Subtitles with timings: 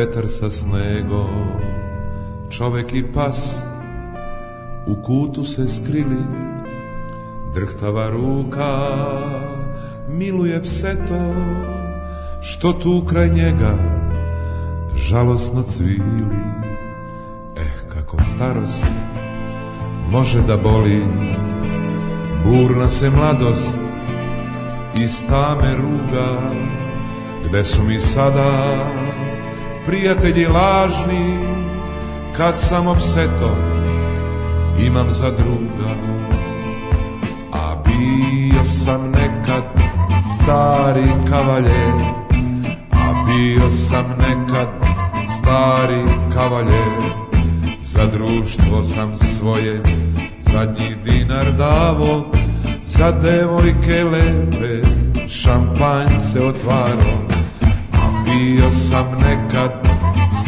[0.00, 1.60] vetar sa snegom,
[2.50, 3.60] čovek i pas
[4.86, 6.24] u kutu se skrili,
[7.54, 8.72] drhtava ruka
[10.08, 11.34] miluje pseto,
[12.40, 13.76] što tu kraj njega
[14.96, 16.24] žalosno cvili.
[17.56, 18.86] Eh, kako starost
[20.10, 21.02] može da boli,
[22.44, 23.78] burna se mladost
[24.96, 26.52] iz tame ruga,
[27.44, 28.50] gde su mi sada
[29.90, 31.38] prijatelji lažni,
[32.36, 33.56] kad sam opseto
[34.86, 35.94] imam za druga.
[37.52, 39.64] A bio sam nekad
[40.34, 41.94] stari kavaljer,
[42.92, 44.68] a bio sam nekad
[45.38, 46.02] stari
[46.34, 47.12] kavaljer,
[47.82, 49.82] za društvo sam svoje
[50.40, 52.32] zadnji dinar davo,
[52.86, 54.88] za devojke lepe
[55.28, 57.30] šampanjce otvaro,
[58.24, 59.79] bio sam nekad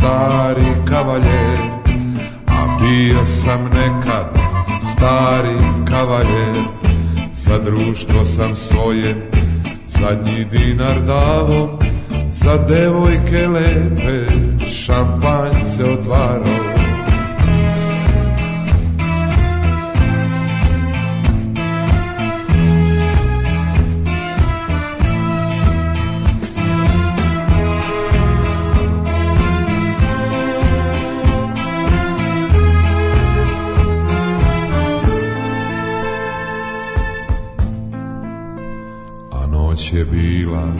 [0.02, 1.60] stari kavaljer,
[2.46, 4.38] a bio sam nekad
[4.80, 5.56] stari
[5.90, 6.64] kavaljer,
[7.34, 9.30] za društvo sam svoje
[9.86, 11.78] zadnji dinar davo,
[12.30, 14.32] za devojke lepe
[14.66, 16.71] šampanjce otvaro.
[39.92, 40.72] Je bila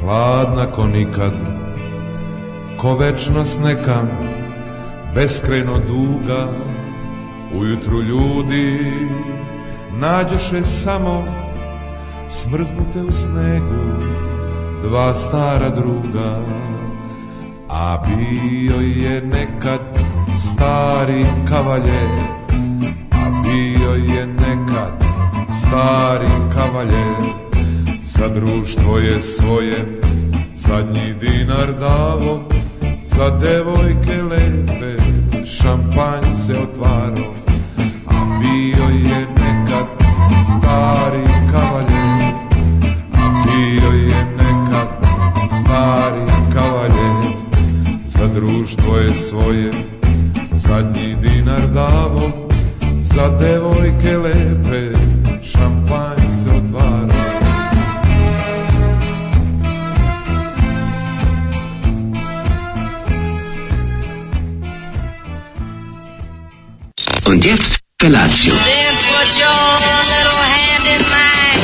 [0.00, 1.32] hladna ko nikad,
[2.76, 4.02] ko večnost neka,
[5.14, 6.48] beskrajno duga,
[7.54, 8.92] ujutru ljudi
[9.92, 11.24] nađoše samo
[12.28, 14.10] smrznute u snegu
[14.82, 16.40] dva stara druga,
[17.68, 19.80] a bio je nekad
[20.36, 22.10] stari kavaljer,
[23.12, 25.04] a bio je nekad
[25.60, 27.19] stari kavaljer,
[28.20, 30.00] za društvo je svoje.
[30.54, 32.48] Zadnji dinar davo,
[33.04, 35.02] za devojke lepe
[35.46, 37.34] šampanjce otvaro,
[38.06, 39.86] a bio je nekad
[40.44, 42.34] stari kavaljer,
[43.12, 44.88] a bio je nekad
[45.60, 47.34] stari kavaljer,
[48.06, 49.70] za društvo je svoje.
[50.52, 52.48] Zadnji dinar davo,
[53.02, 54.98] za devojke lepe
[55.42, 56.19] šampanjce
[67.40, 68.52] Und jetzt Felatio.
[68.52, 69.48] Then put your
[70.12, 71.60] little hand in mine.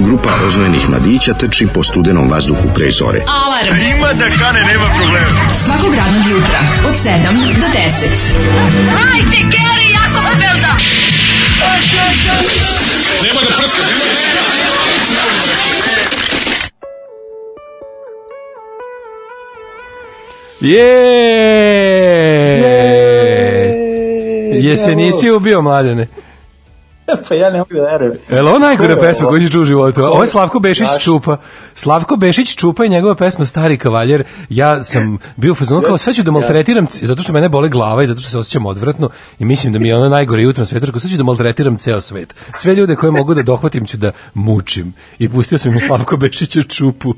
[0.00, 3.20] Grupa rozvojenih mladića trči po studenom vazduhu pre zore.
[3.26, 3.76] Alarm.
[3.96, 5.30] Ima da kane, nema problema.
[5.64, 7.80] Svakog radnog jutra, od 7 do 10.
[8.90, 10.74] Hajde, Geri, jako se velda.
[20.64, 21.04] Je!
[24.62, 26.06] Jesi nisi ubio mladene?
[27.28, 28.12] Pa ja ne mogu da verujem.
[28.30, 30.04] Jel ovo najgore je pesma koju si čuo u životu?
[30.04, 31.04] Ovo je Slavko Bešić Znaš.
[31.04, 31.36] čupa.
[31.74, 34.24] Slavko Bešić čupa i njegova pesma Stari kavaljer.
[34.48, 38.02] Ja sam bio u fazonu kao sad ću da maltretiram, zato što mene bole glava
[38.02, 40.66] i zato što se osjećam odvratno i mislim da mi je ono najgore jutro na
[40.66, 42.34] svetu, sad ću da maltretiram ceo svet.
[42.54, 44.94] Sve ljude koje mogu da dohvatim ću da mučim.
[45.18, 47.14] I pustio sam im Slavko Bešića čupu.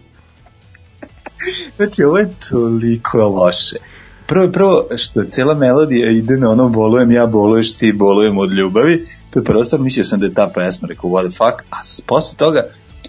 [1.77, 3.77] Znači, ovo je toliko loše.
[4.27, 9.07] Prvo, prvo što cijela melodija ide na ono bolujem ja, boluješ ti, bolujem od ljubavi,
[9.31, 11.77] to je prvo stvar, mislio sam da je ta pesma, rekao what the fuck, a
[12.07, 12.63] posle toga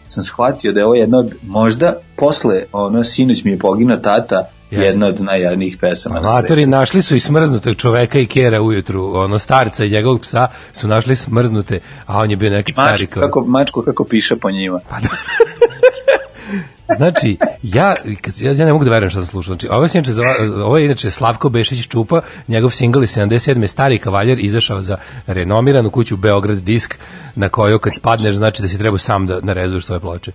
[0.08, 4.50] sam shvatio da je ovo jedna od, možda posle, ono, sinoć mi je pogina tata,
[4.72, 4.86] Jeste.
[4.86, 9.40] jedna od najjadnijih pesama na Matori našli su i smrznutog čoveka i kera ujutru, ono
[9.40, 13.24] starca i njegovog psa su našli smrznute, a on je bio neki stari Mačku kao...
[13.24, 14.80] kako, mačku kako piše po njima.
[14.88, 15.78] Znači, ja,
[18.32, 19.52] se- ja, ja ne mogu da verujem šta sam slušao.
[19.52, 20.12] Znači, ovo, je inače,
[20.58, 23.68] ovo je inače Slavko Bešić Čupa, njegov singl iz 77.
[23.68, 24.98] Stari kavaljer izašao za
[25.28, 26.96] renomiranu kuću Beograd disk,
[27.36, 30.32] na koju kad spadneš znači da si treba sam da narezuješ svoje ploče.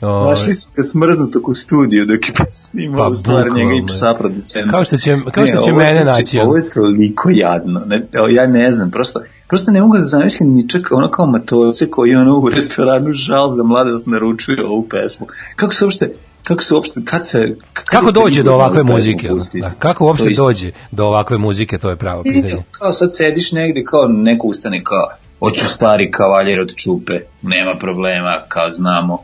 [0.00, 3.86] O, Našli su ga smrznutog u studiju dok je snimao Pa, u stvari njega i
[3.86, 4.70] psa producenta.
[4.70, 7.82] Kao što će- kao što Ne, će je, mene znači, naći, Ovo je toliko jadno.
[7.86, 9.20] Ne, ja ne znam, prosto,
[9.52, 13.50] prosto ne mogu da zamislim ni čak ono kao matorce koji ono u restoranu žal
[13.50, 15.26] za mladost naručuju ovu pesmu.
[15.56, 17.56] Kako se uopšte kako se uopšte, kad se...
[17.72, 19.30] kad Kako dođe do ovakve muzike?
[19.54, 22.62] Da, kako uopšte dođe do ovakve muzike, to je pravo pitanje.
[22.70, 25.08] kao sad sediš negde, kao neko ustane kao
[25.38, 29.18] hoću stari kavaljer od čupe, nema problema, kao znamo.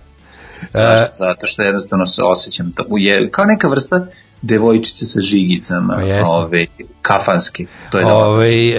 [0.62, 0.66] E.
[0.72, 1.14] Zašto?
[1.16, 4.06] Zato što jednostavno se osjećam to, je, kao neka vrsta
[4.42, 6.66] devojčice sa žigicama, Pa ove,
[7.02, 8.26] kafanski, to je dobro.
[8.26, 8.70] Ovaj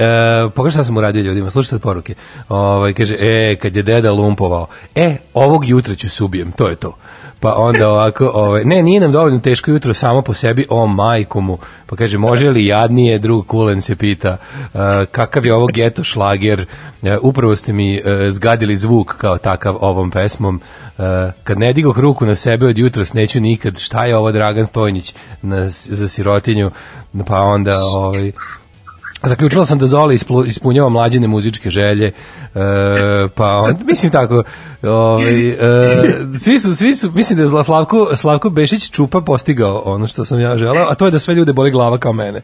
[0.46, 2.16] e, pogledaj šta sam uradio ljudima, slušaj sad poruke.
[2.50, 4.68] Ovaj kaže e kad je deda lumpovao.
[4.96, 6.98] E, ovog jutra ću se ubijem, to je to.
[7.40, 11.42] Pa onda ovako, ovaj, ne, nije nam dovoljno teško jutro samo po sebi, o majku
[11.42, 11.58] mu.
[11.86, 14.38] Pa kaže, može li jadnije, drug Kulen se pita,
[14.74, 16.66] e, kakav je ovo geto šlager,
[17.04, 20.62] E, upravo ste mi e, zgadili zvuk kao takav ovom pesmom.
[20.98, 24.66] E, kad ne digoh ruku na sebe od jutros, neću nikad, šta je ovo Dragan
[24.66, 26.72] Stojnić na, za sirotinju,
[27.28, 28.32] pa onda, ovaj,
[29.24, 32.12] Zaključila sam da isplu- ispunjava mlađene muzičke želje,
[33.36, 34.44] pa on, mislim tako,
[34.84, 35.58] ovaj, e,
[36.40, 40.40] svi su, svi su, mislim da je Slavko, Slavko Bešić Čupa postigao ono što sam
[40.40, 42.42] ja želao, a to je da sve ljude boli glava kao mene.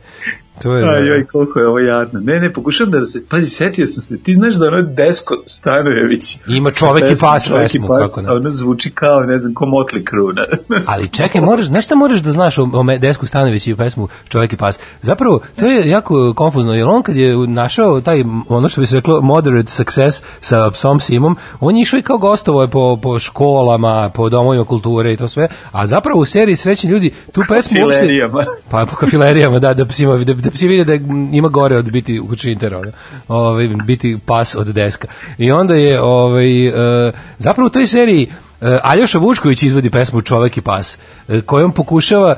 [0.61, 2.19] To je, Aj, joj, koliko je ovo jadno.
[2.19, 6.37] Ne, ne, pokušam da se, pazi, setio sam se, ti znaš da ono Desko Stanojević
[6.47, 8.33] Ima čovek i pas Čovek i pesmu, pas, kako ne.
[8.33, 10.33] Ono zvuči kao, ne znam, ko Motley Crue.
[10.33, 10.77] Ne?
[10.93, 14.53] Ali čekaj, moraš, znaš šta moraš da znaš o, o Desku Stanović i pesmu Čovjek
[14.53, 14.79] i pas?
[15.01, 18.95] Zapravo, to je jako konfuzno, jer on kad je našao taj, ono što bi se
[18.95, 20.04] reklo, moderate success
[20.39, 24.65] sa psom Simom, on je išao i kao gostovo je po, po školama, po domovima
[24.65, 27.77] kulture i to sve, a zapravo u seriji Srećni ljudi tu pesmu...
[27.79, 28.43] uopšte- Filerijama.
[28.71, 30.93] Pa po kafilerijama, da, da psi, ima, da, da psi vide da
[31.31, 32.91] ima gore od biti u čintera, ono.
[33.27, 35.07] ovaj, biti pas od deska.
[35.37, 38.31] I onda je, ovaj, e, zapravo u toj seriji
[38.61, 40.97] e, Aljoša Vučković izvodi pesmu Čovek i pas,
[41.27, 42.35] e, kojom pokušava,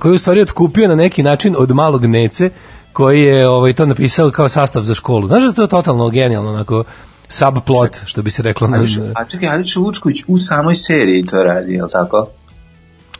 [0.00, 2.50] koju je u stvari otkupio na neki način od malog Nece,
[2.96, 5.28] koji je ovaj, to napisao kao sastav za školu.
[5.28, 6.84] Znaš da je to totalno genijalno, onako,
[7.28, 8.68] subplot, što bi se reklo.
[8.68, 8.84] Na,
[9.14, 12.26] A čekaj, Aljoša Vučković u samoj seriji to radi, je li tako?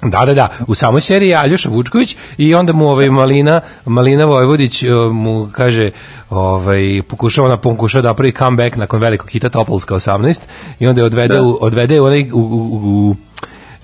[0.03, 4.25] Da, da, da, u samoj seriji je Aljoša Vučković i onda mu ovaj Malina, Malina
[4.25, 5.91] Vojvodić uh, mu kaže,
[6.31, 10.41] ovaj pokušava na pokušava da napravi comeback nakon velikog hita Topolska 18
[10.79, 11.43] i onda je odvede Da.
[11.43, 13.17] u, odvede u onaj u, u, u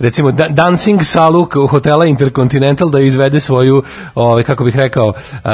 [0.02, 3.82] recimo da, dancing salu k- hotela Intercontinental da izvede svoju
[4.14, 5.48] ovaj kako bih rekao e,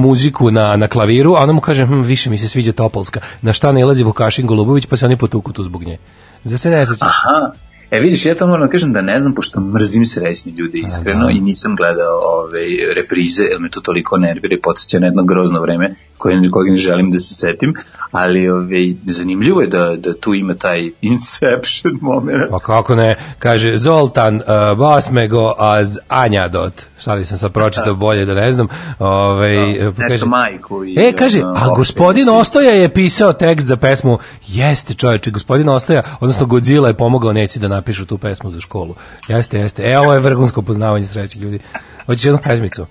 [0.00, 3.20] muziku na na klaviru a ona mu kaže hm, više mi se sviđa Topolska.
[3.42, 5.98] Na šta nailazi Vukašin Golubović pa se oni potuku tu zbog nje.
[6.44, 7.08] Za se ne sećaš?
[7.24, 7.65] Aha.
[7.90, 11.30] E vidiš, ja to moram da kažem da ne znam, pošto mrzim srećni ljude iskreno
[11.30, 15.60] i nisam gledao ove reprize, jer me to toliko nervira i podsjeća na jedno grozno
[15.60, 17.74] vreme koje, kojeg ne želim da se setim,
[18.10, 22.50] ali ove, zanimljivo je da, da tu ima taj inception moment.
[22.50, 26.72] Pa kako ne, kaže Zoltan uh, Basmego az Anjadot.
[26.98, 28.68] Šta li sam sad pročitao bolje da ne znam.
[28.98, 33.66] Ovaj Da, pa nešto majku i, E, kaže, a opet gospodin Ostoja je pisao tekst
[33.66, 34.18] za pesmu.
[34.46, 38.94] Jeste, čoveče, gospodin Ostoja, odnosno Godzilla je pomogao Neci da napišu tu pesmu za školu.
[39.28, 39.82] Jeste, jeste.
[39.82, 41.58] E, ovo je vrhunsko poznavanje srećnih ljudi.
[42.06, 42.86] Hoćeš jednu pesmicu?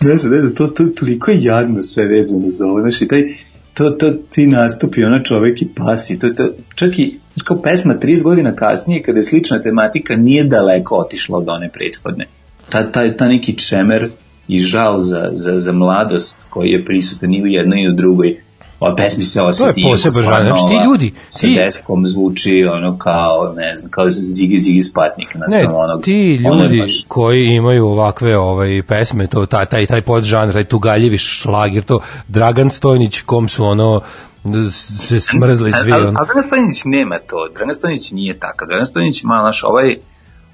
[0.00, 3.08] Ne znam, ne znam, to, to toliko je jadno sve vezano za ovo, znaš, i
[3.08, 3.22] taj,
[3.74, 8.22] to, to, ti nastupi, ona čovek i pasi, to, to, čak i, kao pesma 30
[8.22, 12.26] godina kasnije, kada je slična tematika, nije daleko otišla od one prethodne.
[12.68, 14.08] Ta, ta, ta neki čemer
[14.48, 18.40] i žal za, za, za mladost koji je prisutan i u jednoj i u drugoj,
[18.80, 20.44] ova pesmi se osjeti poseban žanr.
[20.44, 25.34] Znači, ti ljudi, sa ti- deskom zvuči ono kao, ne znam, kao Zigi Zigi Spatnik
[25.34, 26.02] Ne, naspram onog.
[26.02, 31.18] ti ljudi baš- koji imaju ovakve ovaj pesme, to taj taj taj podžanr, taj tugaljivi
[31.18, 34.00] šlager, to Dragan Stojnić kom su ono
[34.70, 35.78] se smrzli svi.
[35.82, 36.12] Ali, ali ono.
[36.12, 37.48] Dragan Stojnić nema to.
[37.48, 38.68] Dragan Stojnić nije takav.
[38.68, 39.96] Dragan Stojnić ima, znaš, ovaj,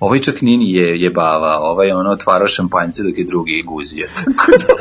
[0.00, 4.06] ovaj čak nije ni je jebava, ovaj ono otvarao šampanjce dok je drugi guzio.
[4.24, 4.74] Tako da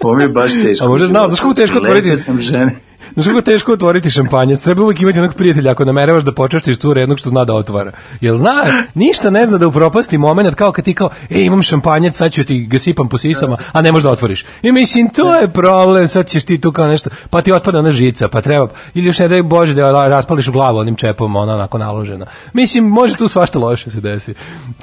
[0.00, 0.86] ovo mi je baš teško.
[0.86, 2.16] A možda znao, znaš kako teško otvoriti?
[2.16, 2.74] Sam žene.
[3.14, 4.62] Znaš kako teško otvoriti šampanjac?
[4.62, 7.92] Treba uvijek imati onog prijatelja ako nameravaš da počaštiš cure jednog što zna da otvara.
[8.20, 8.64] Jel zna,
[8.94, 12.44] ništa ne zna da upropasti moment kao kad ti kao, e, imam šampanjac, sad ću
[12.44, 14.44] ti ga sipam po sisama, a ne možeš da otvoriš.
[14.62, 17.92] I mislim, to je problem, sad ćeš ti tu kao nešto, pa ti otpada ona
[17.92, 21.54] žica, pa treba, ili još ne daj Bože da raspališ u glavu onim čepom, ona
[21.54, 22.26] onako naložena.
[22.52, 24.34] Mislim, može tu svašta loše se desi.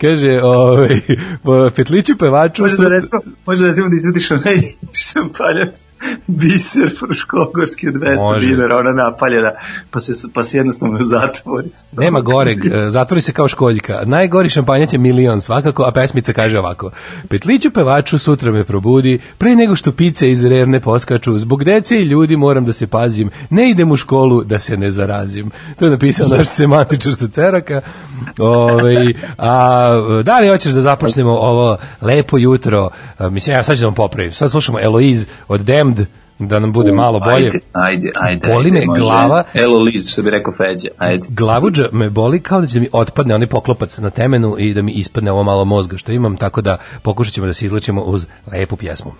[0.01, 1.01] Kaže, ovaj,
[1.75, 4.55] petliću pevaču, Može su- da recimo, može da recimo da izvadiš onaj
[4.93, 5.87] šampanjac
[6.27, 8.47] biser fruškogorski od 200 Može.
[8.47, 9.51] dinara, ona napaljena,
[9.91, 11.69] pa se, pa se jednostavno zatvori.
[11.97, 14.01] Nema goreg, e, zatvori se kao školjka.
[14.05, 16.91] Najgori šampanjac je milion svakako, a pesmica kaže ovako.
[17.29, 22.05] Petliću pevaču sutra me probudi, pre nego što pice iz revne poskaču, zbog dece i
[22.05, 25.51] ljudi moram da se pazim, ne idem u školu da se ne zarazim.
[25.79, 27.81] To je napisao naš semantičar sa ceraka.
[28.39, 29.05] Ove,
[29.37, 29.56] a,
[30.23, 32.89] da li hoćeš da započnemo ovo lepo jutro?
[33.17, 34.33] A, mislim, ja sad ću da vam popravim.
[34.33, 36.07] Sad slušamo Eloise od Damned,
[36.39, 37.45] da nam bude malo bolje.
[37.45, 38.53] Ajde, ajde, ajde.
[38.53, 39.01] Boli me može.
[39.01, 39.43] glava.
[39.53, 41.27] Elo Liz, što bi rekao Feđa, ajde.
[41.29, 44.81] glavuđa me boli kao da će da mi otpadne onaj poklopac na temenu i da
[44.81, 48.27] mi ispadne ovo malo mozga što imam, tako da pokušat ćemo da se izlečimo uz
[48.51, 49.11] lepu pjesmu.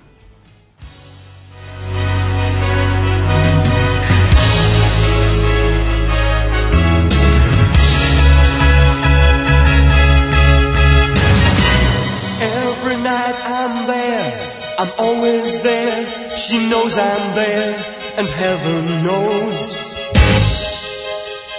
[16.70, 17.76] Knows I'm there,
[18.18, 19.76] and heaven knows.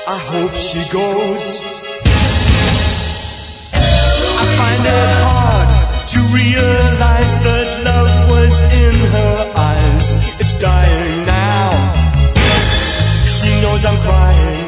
[0.07, 1.45] I hope she goes.
[4.43, 5.71] I find it hard
[6.13, 10.07] to realize that love was in her eyes.
[10.41, 11.71] It's dying now.
[13.37, 14.68] She knows I'm crying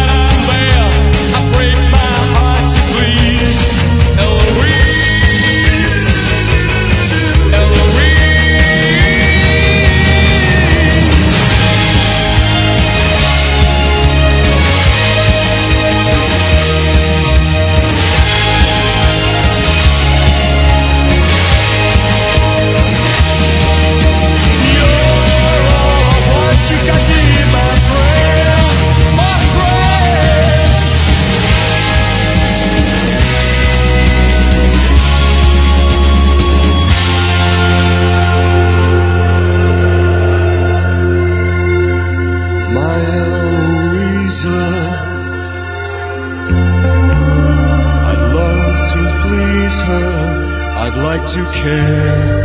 [51.21, 52.41] like to care,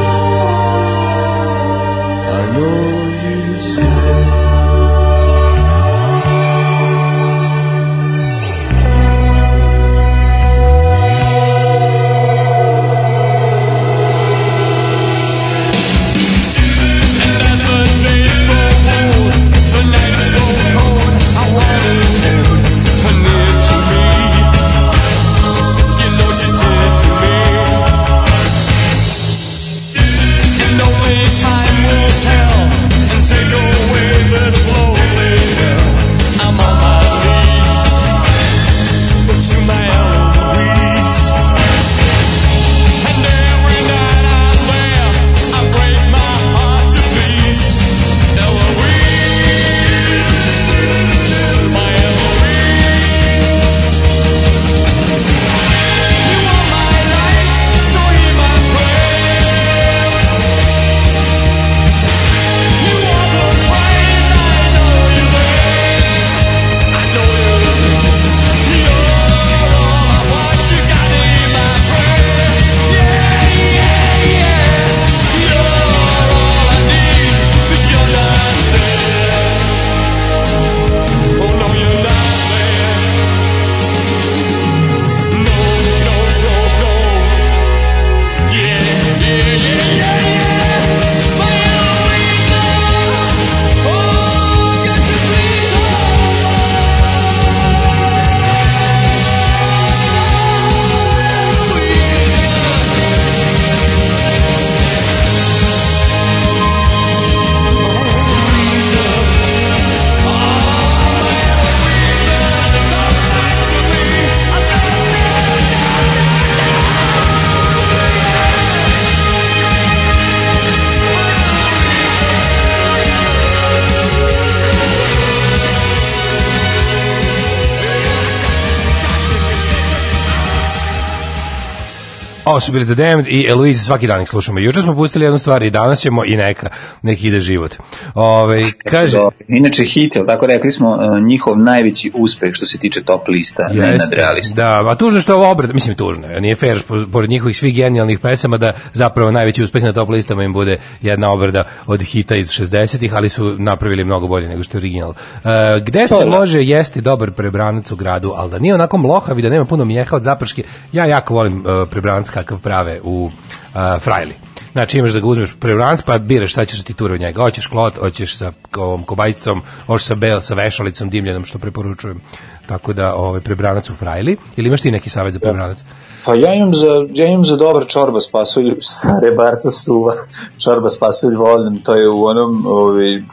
[132.65, 134.59] Su bili The Damned i Eloise, svaki dan ih slušamo.
[134.59, 136.69] Juče smo pustili jednu stvar i danas ćemo i neka,
[137.01, 137.75] neki ide život.
[138.15, 139.31] Ove, kaže, Dobro.
[139.47, 143.75] Inače hit, tako rekli smo, e, njihov najveći uspeh što se tiče top lista, ne
[143.75, 144.55] Jeste, nadrealista.
[144.55, 147.57] Da, a tužno što je ovo obrada, mislim tužno, je, nije fair po- pored njihovih
[147.57, 152.01] svih genijalnih pesama da zapravo najveći uspeh na top listama im bude jedna obrada od
[152.01, 155.09] hita iz 60-ih, ali su napravili mnogo bolje nego što je original.
[155.09, 155.49] Uh,
[155.85, 156.29] gde se da.
[156.29, 159.85] može jesti dobar prebranac u gradu, ali da nije onako mlohav i da nema puno
[159.85, 164.42] mjeha od zaprške, ja jako volim uh, prebranac kakav prave u uh, Frajli.
[164.73, 167.41] Znači imaš da ga uzmeš prebranac pa biraš šta ćeš da ti u njega.
[167.41, 172.21] Hoćeš klot, hoćeš sa ovom kobajicom, hoćeš sa bel, sa vešalicom dimljenom što preporučujem.
[172.65, 175.77] Tako da ovaj prebranac u Frajli ili imaš ti neki savjet za prebranac?
[176.25, 180.13] Pa ja imam za, ja imam za dobar čorba s pasulju, sa rebarca suva,
[180.59, 183.25] čorba s pasulju volim, to je u onom, ovi,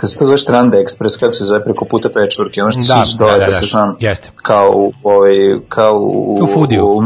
[0.00, 3.04] kad se to zove Strand Express, kako se zove preko puta pečurke, ono što Da,
[3.04, 3.66] si dole da, da, da, se da.
[3.66, 4.30] šan, Jeste.
[4.36, 5.36] kao u, ovaj,
[5.68, 6.86] kao u, U foodiju.
[6.86, 7.02] u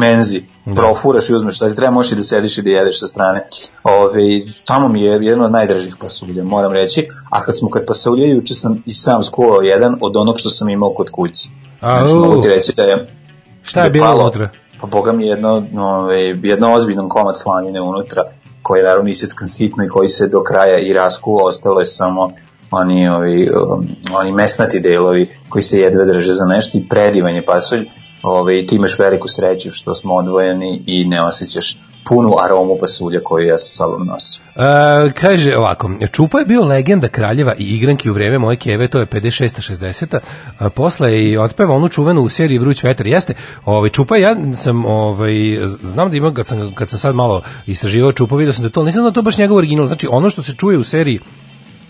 [0.64, 3.06] menzi, profuraš i uzmeš šta ti treba, možeš i da sediš i da jedeš sa
[3.06, 3.46] strane.
[3.84, 4.22] Ove,
[4.64, 8.54] tamo mi je jedno od najdražih pasulja, moram reći, a kad smo kod pasulja, juče
[8.54, 11.48] sam i sam skuvao jedan od onog što sam imao kod kući.
[11.78, 12.24] Znači, Au.
[12.24, 13.16] mogu ti reći da je
[13.62, 14.50] Šta je da bilo palo- unutra?
[14.80, 18.22] Pa boga mi jedno, ove, jedno ozbiljan komad slanjine unutra,
[18.62, 22.30] koji je naravno isjeckan sitno i koji se do kraja i raskuo, ostalo je samo
[22.70, 27.44] oni, ovi, um, oni mesnati delovi koji se jedve drže za nešto i predivan je
[27.44, 27.88] pasulj.
[28.22, 33.46] Ove, ti imaš veliku sreću što smo odvojeni i ne osjećaš punu aromu pasulja koju
[33.46, 34.42] ja sa sobom nosim.
[34.56, 38.98] E, kaže ovako, Čupa je bio legenda kraljeva i igranki u vreme moje keve, to
[38.98, 39.76] je 56.
[39.76, 40.18] 60.
[40.58, 43.06] A, posle je i otpeva onu čuvenu u seriji Vruć vetar.
[43.06, 45.34] Jeste, ovaj, Čupa, ja sam, ovaj,
[45.82, 48.84] znam da ima, kad sam, kad sam sad malo istraživao Čupa, vidio sam da to,
[48.84, 51.20] nisam znao da to baš njegov original, znači ono što se čuje u seriji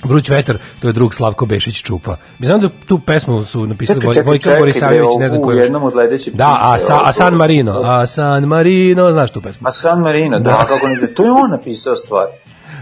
[0.05, 2.17] Vruć vetar, to je drug Slavko Bešić Čupa.
[2.39, 5.53] Mi znam da tu pesmu su napisali Čekaj, Voj- čekaj, Vojka Borisavljević, ne znam ko
[5.53, 5.63] još.
[5.63, 5.93] jednom od
[6.35, 9.69] Da, a, sa, a San Marino, a San Marino, znaš tu pesmu?
[9.69, 12.27] A San Marino, da, kako ne znam, to je on napisao stvar.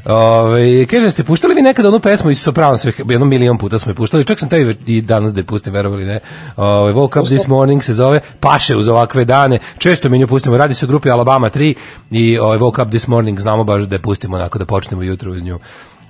[0.05, 3.95] Ove, kaže, ste puštali vi nekad onu pesmu iz Sopranos, jedno milion puta smo je
[3.95, 6.21] puštali, čak sam taj i danas da je pustim, verovali ne.
[6.57, 10.57] Ove, Woke Up This Morning se zove, paše uz ovakve dane, često mi nju pustimo,
[10.57, 11.75] radi se o grupi Alabama 3
[12.11, 15.33] i ove, Woke Up This Morning znamo baš da je pustimo onako da počnemo jutro
[15.33, 15.59] uz nju.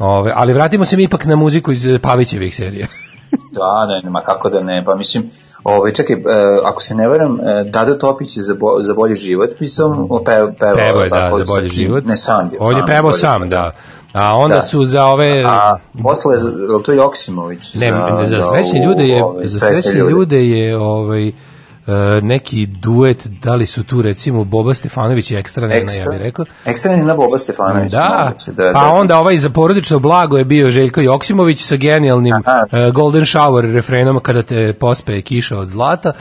[0.00, 2.86] Ove, ali vratimo se mi ipak na muziku iz eh, Pavićevih serija.
[3.52, 5.30] Da, ne, ma kako da ne, pa mislim,
[5.64, 6.20] ovaj, čekaj, e,
[6.64, 10.32] ako se ne varam, e, Dado Topić je za, bo, za bolji život pisao, pe,
[10.58, 11.78] pevao, Pevo je, da, tako, za sa bolji kim?
[11.86, 12.04] život.
[12.04, 12.58] Ne, sam je.
[12.60, 13.74] On je sam pevao sam, da.
[14.12, 14.62] A onda Da.
[14.62, 15.44] su za ove...
[15.46, 17.74] A posle, je to Joksimović?
[17.74, 17.86] Ne,
[18.24, 21.32] za, da, srećne ljude je ovaj, za srećne ljude je ovaj
[22.22, 26.18] neki duet, da li su tu recimo Boba Stefanović i Ekstra Nena, ja Ekstra, bih
[26.18, 26.44] rekao.
[26.66, 27.92] ekstra Nena Boba Stefanović.
[27.92, 28.92] Da, moguće, da, pa da.
[28.92, 32.66] onda ovaj za porodično blago je bio Željko Joksimović sa genijalnim Aha.
[32.72, 36.12] e, Golden Shower refrenom kada te pospe kiša od zlata.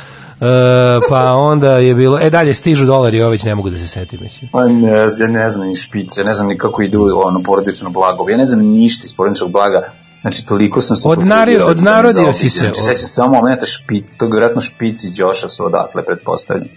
[0.42, 3.88] E, pa onda je bilo, e dalje stižu dolari, ovo već ne mogu da se
[3.88, 4.50] setim, mislim.
[4.52, 8.30] Pa ne, ja ne znam ni špice, ne znam ni kako idu ono porodično blago.
[8.30, 9.92] Ja ne znam ništa iz porodičnog blaga.
[10.22, 11.10] Znači, toliko sam se...
[11.10, 12.40] Od nari- da od me narodio zaobiđe.
[12.40, 12.60] si se.
[12.60, 16.68] Znači, sećam se samo momenta špic, to je vjerojatno špici Đoša su odatle, pretpostavljam.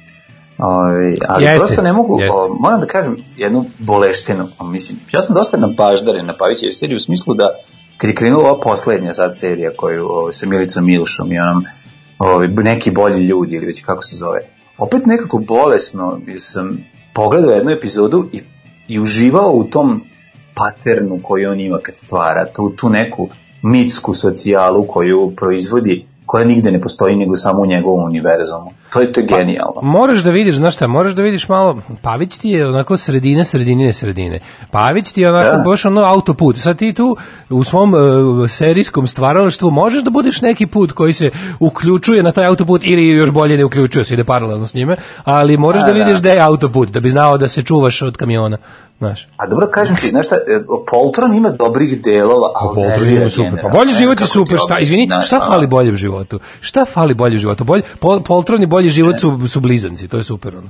[0.59, 2.37] Ove, ali Jeste, prosto ne mogu, jeste.
[2.37, 6.97] o, moram da kažem jednu boleštinu, o, mislim, ja sam dosta napaždaren na Pavićevi seriji
[6.97, 7.49] u smislu da
[7.97, 11.65] kad je krenula ova poslednja sad serija koju o, sa Milicom Milšom i onom
[12.19, 14.41] ovi, neki bolji ljudi ili već kako se zove,
[14.79, 16.79] opet nekako bolesno sam
[17.15, 18.43] pogledao jednu epizodu i,
[18.89, 20.05] i uživao u tom
[20.55, 23.29] paternu koju on ima kad stvara, tu, tu neku
[23.63, 28.71] mitsku socijalu koju proizvodi, koja nigde ne postoji nego samo u njegovom univerzumu.
[28.93, 29.81] To je, to je genijalno.
[29.83, 33.93] Moraš da vidiš, znaš šta, moraš da vidiš malo, Pavić ti je onako sredine, sredinine,
[33.93, 34.41] sredine.
[34.71, 35.63] Pavić ti je onako Da.
[35.63, 36.57] baš ono autoput.
[36.59, 37.17] Sad ti tu
[37.51, 42.47] u svom uh, serijskom stvaralaštvu možeš da budeš neki put koji se uključuje na taj
[42.47, 45.99] autoput ili još bolje ne uključuje se, ide paralelno s njime, ali moraš da, Da,
[45.99, 46.05] da.
[46.05, 48.57] vidiš da je autoput, da bi znao da se čuvaš od kamiona.
[48.99, 49.29] Znaš.
[49.37, 50.39] A dobro kažem ti, znaš šta, e,
[50.91, 53.59] Poltron ima dobrih delova, ali Poltron nervira je super.
[53.63, 54.59] Pa bolji Ne život je super.
[54.65, 56.41] Šta, izvini, šta fali boljem životu?
[56.61, 57.65] Šta fali boljem životu?
[57.65, 60.57] Bolj, Pol, Poltron i bolji život su, su blizanci, to je super.
[60.57, 60.69] Ono.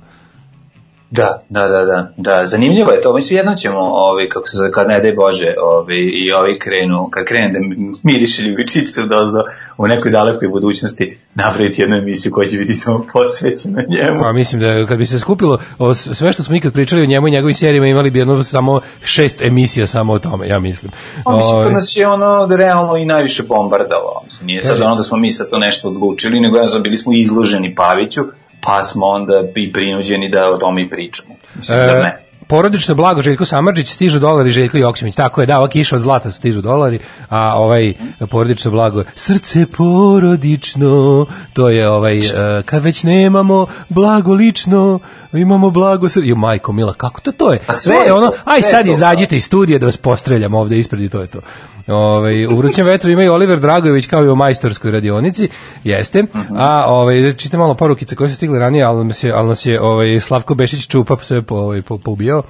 [1.12, 4.72] Da, da, da, da, da, zanimljivo je to, mislim jednom ćemo, ovaj, kako se zove,
[4.72, 7.59] kad ne daj Bože, ovaj, i ovi krenu, kad krene da
[8.03, 9.38] miriše ljubičicu dozdo
[9.79, 14.20] u nekoj dalekoj budućnosti, napraviti jednu emisiju koja će biti samo posvećena njemu.
[14.20, 17.29] Pa mislim da kad bi se skupilo o, sve što smo ikad pričali o njemu
[17.29, 20.92] i njegovim serijama imali bi jedno samo šest emisija samo o tome, ja mislim.
[21.25, 24.22] Pa mislim, Ovaj, to nas je ono da realno i najviše bombardalo.
[24.25, 27.12] Mislim, nije sad ono da smo mi sad to nešto odlučili, nego jednostavno bili smo
[27.16, 28.20] izloženi Paviću,
[28.62, 31.35] pa smo onda i prinuđeni da o tome i pričamo.
[31.55, 32.22] Mislim, zar ne?
[32.53, 35.14] porodično blago Željko Samardžić stižu dolari Željko Joksimović.
[35.16, 36.98] Tako je, da, ova kiša od zlata stižu dolari,
[37.29, 37.94] a ovaj
[38.31, 44.98] porodično blago srce porodično, to je ovaj, e, kad već nemamo blago lično,
[45.33, 46.27] imamo blago srce.
[46.27, 47.59] Jo, majko, mila, kako to to je?
[47.66, 51.03] Pa sve to je ono, aj sad izađite iz studija da vas postreljam ovde ispred
[51.03, 51.40] i to je to.
[51.87, 55.49] Ovaj u vrućem vetru ima i Oliver Dragojević kao i u majstorskoj radionici,
[55.85, 56.25] jeste.
[56.57, 59.81] A ovaj čitam malo porukice koje su stigle ranije, al nas je al nas je
[59.81, 62.42] ovaj Slavko Bešić čupa sve po ovaj po, poubijao.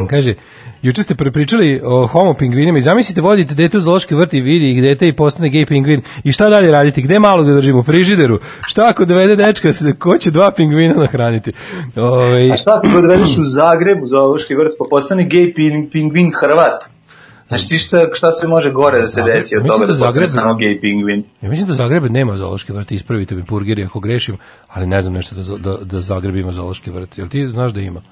[0.00, 0.34] On kaže
[0.82, 4.72] Juče ste prepričali o homo pingvinima i zamislite vodite dete u zoološki vrt i vidi
[4.72, 7.02] ih dete i postane gej pingvin i šta dalje raditi?
[7.02, 7.78] Gde malo da držimo?
[7.78, 8.38] U frižideru?
[8.66, 11.52] Šta ako dovede dečka, ko će dva pingvina nahraniti?
[11.96, 15.90] Ovaj A šta ako ga odvedeš u Zagreb, u zoološki vrt, pa postane gej ping,
[15.92, 16.97] pingvin Hrvat?
[17.48, 19.92] Znaš ti šta, šta sve može gore da se Zagreb- desi od toga da, da
[19.94, 21.24] Zagreb- samo gej pingvin?
[21.42, 24.36] Ja mislim da Zagreb nema zoološki vrt, ispravite mi purgiri ako grešim,
[24.68, 27.18] ali ne znam nešto da, da, da Zagreb ima zoološki vrt.
[27.18, 28.02] Jel ti znaš da ima?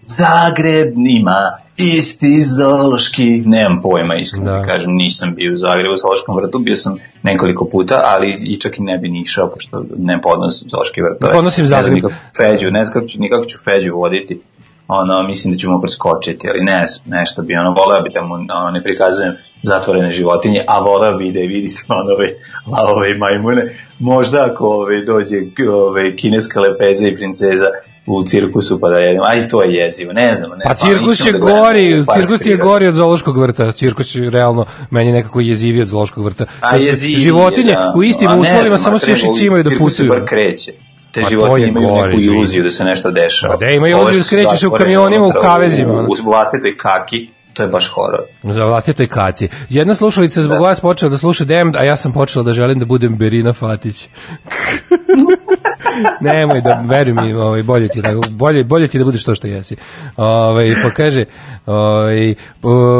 [0.00, 1.40] Zagreb ima
[1.78, 4.60] isti zoološki, nemam pojma, iskreno Da.
[4.60, 8.56] ti kažem, nisam bio u Zagrebu u zoološkom vrtu, bio sam nekoliko puta, ali i
[8.56, 11.20] čak i ne bi ni išao, pošto ne podnosim zoološki vrt.
[11.20, 11.94] Ne podnosim Ne znam Zagreb.
[11.94, 14.40] nikako Feđu, ne znam kako ću, nikako ću Feđu voditi,
[14.90, 18.70] ono, mislim da ćemo preskočiti, ali ne, nešto bi, ono, voleo bi da mu, ono,
[18.70, 22.28] ne prikazujem zatvorene životinje, a voleo bi da je vidi slonove,
[22.76, 23.74] lavove i majmune.
[23.98, 25.36] Možda ako ove, dođe
[25.88, 27.66] ove, kineska lepeza i princeza
[28.06, 30.50] u cirkusu pa da jedemo, aj to je jezivo, ne znam.
[30.50, 33.72] Ne, Pa cirkus je da gori, cirkus je gori od zoološkog vrta.
[33.72, 36.44] Cirkus je realno meni nekako jeziviji od zoološkog vrta.
[36.60, 37.92] A Kad jezivije, Životinje da.
[37.96, 40.20] u istim uslovima samo se još i cimaju da cirkus se putuju.
[40.20, 40.72] bar kreće.
[41.12, 43.54] Te Pa životinje je imaju gore, neku iluziju da se nešto dešava.
[43.54, 45.92] Pa da, imaju iluziju, su kreću se u kamionima, u kavezima.
[45.92, 48.22] U, u vlastitoj kaki, to je baš horor.
[48.42, 49.48] Za vlastitoj kaci.
[49.68, 52.84] Jedna slušalica zbog vas počela da sluša Damned, a ja sam počela da želim da
[52.84, 54.08] budem Berina Fatić.
[56.20, 59.46] Nemoj da veruj mi, ovaj bolje ti da bolje bolje ti da budeš to što
[59.46, 59.76] jesi.
[60.16, 61.24] Ovaj pa kaže,
[61.66, 62.34] ovaj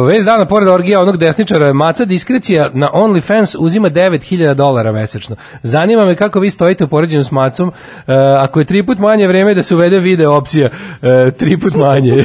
[0.08, 5.36] već dana pored orgija onog desničara maca diskrecija na OnlyFans uzima 9000 dolara mesečno.
[5.62, 7.72] Zanima me kako vi stojite u poređenju s macom,
[8.06, 10.68] e, ako je tri put manje vreme da se uvede video opcija,
[11.02, 12.24] e, tri put manje.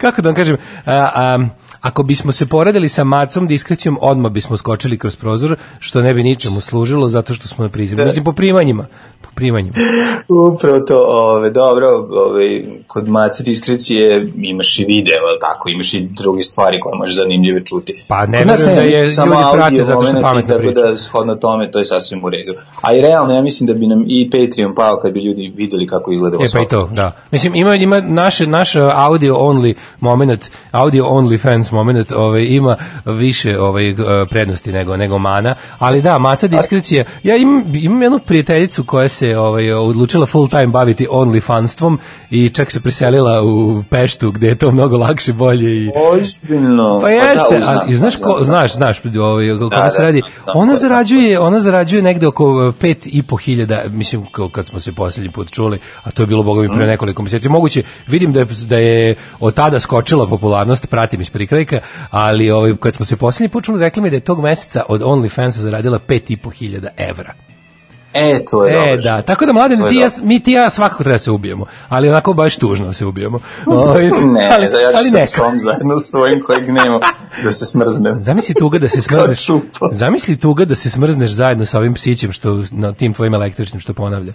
[0.00, 1.38] Kako da vam kažem, a, a,
[1.84, 6.22] ako bismo se poredili sa macom diskrecijom, odmah bismo skočili kroz prozor, što ne bi
[6.22, 8.04] ničemu služilo, zato što smo na prizivu.
[8.04, 8.86] Mislim, po primanjima.
[9.22, 9.74] Po primanjima.
[10.54, 16.00] Upravo to, ove, dobro, ove, kod mace diskrecije imaš i video, ali tako, imaš i
[16.00, 18.04] druge stvari koje možeš zanimljive čuti.
[18.08, 20.90] Pa ne verujem da je samo ljudi prate audio zato što pametno Tako pričaju.
[20.90, 22.52] da, shodno tome, to je sasvim u redu.
[22.80, 25.86] A i realno, ja mislim da bi nam i Patreon pao kad bi ljudi videli
[25.86, 27.12] kako izgleda E pa i to, da.
[27.30, 33.60] Mislim, ima, ima naše, naš audio only moment, audio only fans moment, ovaj, ima više
[33.60, 38.84] ovaj, g- prednosti nego, nego mana, ali da, maca diskrecija, ja imam, imam jednu prijateljicu
[38.84, 41.98] koja se ovaj, odlučila full time baviti only fanstvom
[42.30, 47.00] i čak se preselila u Peštu gde je to mnogo lakše, bolje i Ozbiljno.
[47.00, 50.18] Pa jeste, da, ali znaš ko, znaš, znaš, ovaj o kome Da, se da, radi.
[50.20, 54.92] znam Ona zarađuje, ona zarađuje negde oko pet i po hiljada, mislim kad smo se
[54.92, 56.76] poslednji put čuli, a to je bilo boga mi Mhm.
[56.76, 57.48] pre nekoliko meseci.
[57.48, 61.30] Moguće, vidim da je da je od tada skočila popularnost, pratim iz
[61.64, 64.82] prikrajka, ali ovaj kad smo se poslednji put čuli, rekli mi da je tog meseca
[64.88, 67.34] od OnlyFansa zaradila pet i po hiljada evra.
[68.14, 68.96] E, to je E, dobro.
[68.96, 72.32] da, tako da mladen, ti ja, mi ti ja svakako treba se ubijemo, ali onako
[72.34, 73.38] baš tužno se ubijemo.
[73.66, 75.26] Ovaj, Ne, ali, da ja ću ali sa neka.
[75.26, 77.00] psom zajedno svojim kojeg nema
[77.44, 78.22] da se smrznem.
[78.22, 79.46] Zamisli tuga da se smrzneš.
[79.92, 83.94] Zamisli tuga da se smrzneš zajedno sa ovim psićem što na tim tvojim električnim što
[83.94, 84.32] ponavlja.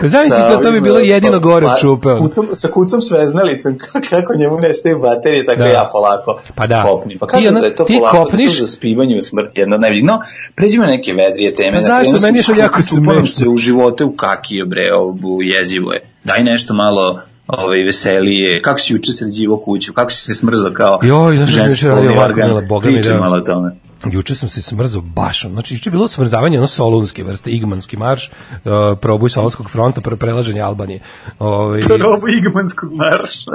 [0.00, 2.08] Pa Zamisli Sa to, to bi bilo jedino pa- gore od pa- čupe.
[2.08, 3.78] kucom- sa kucom sveznalicom,
[4.10, 5.66] kako njemu nestaje baterije, tako Da.
[5.66, 6.82] ja polako Pa da.
[6.82, 7.18] kopnim.
[7.18, 9.52] Pa Ti kažem da je to ti polako, kopniš- da to za spivanje u smrti
[9.54, 10.04] jedna od najboljih.
[10.04, 10.20] No,
[10.54, 11.72] pređimo neke vedrije teme.
[11.72, 12.12] Pa zašto?
[12.22, 13.26] Meni je to čup- jako smešno.
[13.26, 16.00] se u živote u kaki, bre, ovu jezivo je.
[16.24, 18.62] Daj nešto malo ovaj, veselije.
[18.62, 19.92] Kako si juče sređivo kuću?
[19.92, 22.10] Kako si se smrzao kao Joj, znaš što juče radio?
[22.38, 23.16] Mila, Boga mi da.
[23.16, 23.76] malo o tome.
[24.10, 28.30] Juče sam se smrzao baš, znači juče je bilo smrzavanje ono solunske vrste, igmanski marš,
[28.30, 31.00] uh, proboj Solunskog fronta, pre prelaženje Albanije.
[31.38, 33.50] Ovaj Probu igmanskog marša.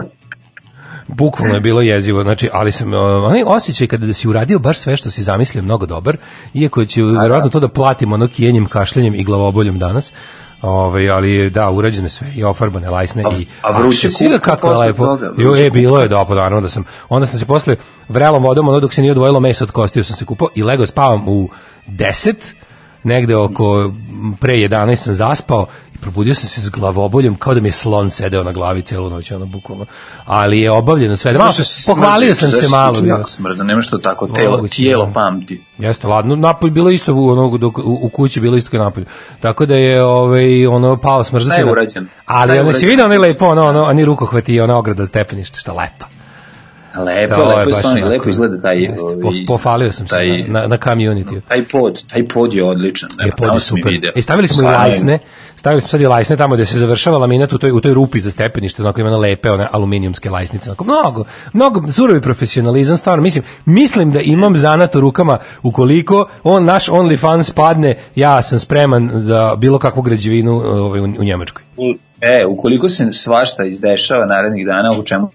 [1.07, 4.79] bukvalno je bilo jezivo, znači, ali sam, uh, onaj osjećaj kada da si uradio baš
[4.79, 6.17] sve što si zamislio mnogo dobar,
[6.53, 10.13] iako će verovatno to da platimo ono kijenjem, kašljanjem i glavoboljom danas,
[10.61, 14.51] Ove, ali da, urađene sve i ofarbane lajsne A- i a vruće si ga kupka
[14.51, 15.05] kako je lepo.
[15.05, 16.83] toga, Jo, vruće e, bilo je da, pa naravno da sam.
[17.09, 17.75] Onda sam se posle
[18.09, 20.85] vrelom vodom, ono dok se nije odvojilo meso od kostiju, sam se kupao i lego
[20.85, 21.49] spavam u
[21.87, 22.33] 10
[23.03, 23.91] negde oko
[24.39, 28.10] pre 11 sam zaspao i probudio sam se s glavoboljem kao da mi je slon
[28.10, 29.86] sedeo na glavi celu noć, ono bukvalno.
[30.25, 31.33] Ali je obavljeno sve.
[31.33, 32.89] Malo, si pohvalio sam se si malo.
[32.89, 33.15] juče bio.
[33.15, 35.12] Jako smrzao, nema što tako, telo, tijelo da.
[35.12, 35.63] pamti.
[35.77, 39.05] Jeste, ladno, napolju bilo isto u onog dok u, u kući bilo isto kao napolju.
[39.39, 41.62] Tako da je ovaj ono pao smrzati.
[41.62, 41.89] Šta je?
[41.89, 42.89] Šta Ali ono si urađeno?
[42.89, 46.16] video onaj lepo ono ono ani rukohvati ona ograda stepeništa šta lepo.
[47.05, 48.83] Lepo, je lepo, je stvarno, onako- lepo izgleda taj...
[48.83, 51.41] Jeste, po- ovaj, pofalio sam se taj- na, na community.
[51.47, 53.10] Taj pod, taj pod je odličan.
[53.25, 53.91] Je pod je super.
[53.91, 54.12] video.
[54.15, 55.19] E stavili smo i lajsne,
[55.55, 58.19] stavili smo sad i lajsne tamo gde se završava laminat u toj u toj rupi
[58.19, 63.23] za stepenište, onako ima one lepe one aluminijumske lajsnice, onako mnogo, mnogo surovi profesionalizam, stvarno
[63.23, 69.12] mislim, mislim da imam zanat u rukama ukoliko on naš OnlyFans padne, ja sam spreman
[69.13, 71.63] za bilo kakvu građevinu ovaj, u, u Njemačkoj.
[72.21, 75.29] E, ukoliko se svašta izdešava narednih dana, u čemu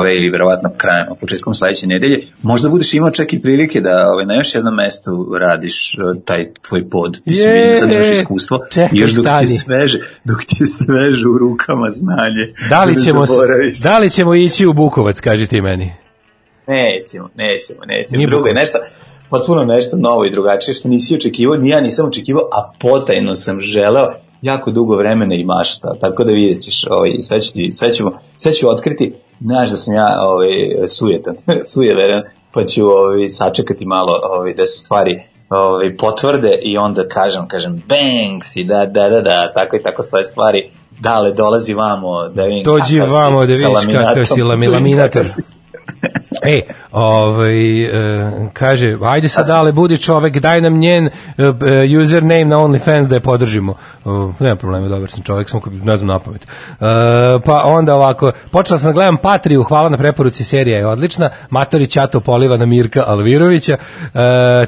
[0.00, 4.26] ove ili verovatno krajem, početkom sledeće nedelje, možda budeš imao čak i prilike da ove,
[4.26, 7.20] na još jednom mestu radiš taj tvoj pod.
[7.24, 8.58] Mislim, Je, sad imaš iskustvo.
[8.70, 9.50] čekaj, još dok ti stani.
[9.50, 12.44] je sveže, dok ti sveže u rukama znanje.
[12.68, 13.78] Da li ne ćemo zaboraviš.
[13.78, 15.92] da li ćemo ići u Bukovac, kaži ti meni.
[16.68, 18.16] Nećemo, nećemo, nećemo.
[18.18, 18.78] Nije Drugo je nešto,
[19.30, 23.60] potpuno nešto novo i drugačije što nisi očekivao, ni ja nisam očekivao, a potajno sam
[23.60, 24.06] želeo
[24.42, 28.10] jako dugo vremena i mašta, tako da vidjet ćeš, ovaj, sve, ću ti, sve, ćemo,
[28.36, 30.48] sve ću otkriti, znaš da sam ja ovaj,
[30.86, 31.36] sujetan,
[31.72, 32.22] sujeveran,
[32.52, 37.82] pa ću ovaj, sačekati malo ovaj, da se stvari ovaj, potvrde i onda kažem, kažem,
[37.88, 42.44] banks i da, da, da, da, tako i tako svoje stvari, dale, dolazi vamo, da
[42.44, 43.62] vidim Dođi kakav si vamo da vidiš
[43.94, 45.24] kakav si lami- laminator.
[46.42, 46.60] E,
[46.92, 51.10] ovaj, e, kaže, ajde sad dale, budi čovek, daj nam njen e,
[51.92, 53.74] e, username na OnlyFans da je podržimo.
[54.04, 56.42] Uh, nema problema, dobar sam čovek, samo ne znam na pamet.
[56.42, 56.46] E,
[57.44, 61.86] pa onda ovako, počela sam da gledam Patriju, hvala na preporuci, serija je odlična, Matori
[61.86, 63.76] Ćato poliva na Mirka Alvirovića,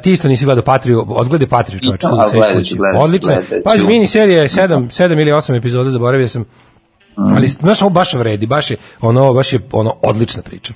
[0.03, 2.59] ti isto nisi gledao Patriju, odgledi Patriju čovječ, I to, tu a sve gledat ću,
[2.59, 2.75] kući.
[2.77, 3.83] gledat ću, Odlična, gledat ću.
[3.83, 6.45] pa mini serija je 7, 7 ili 8 epizoda, zaboravio sam.
[7.17, 10.73] Ali znaš, ovo baš vredi, baš je ono, baš je ono odlična priča.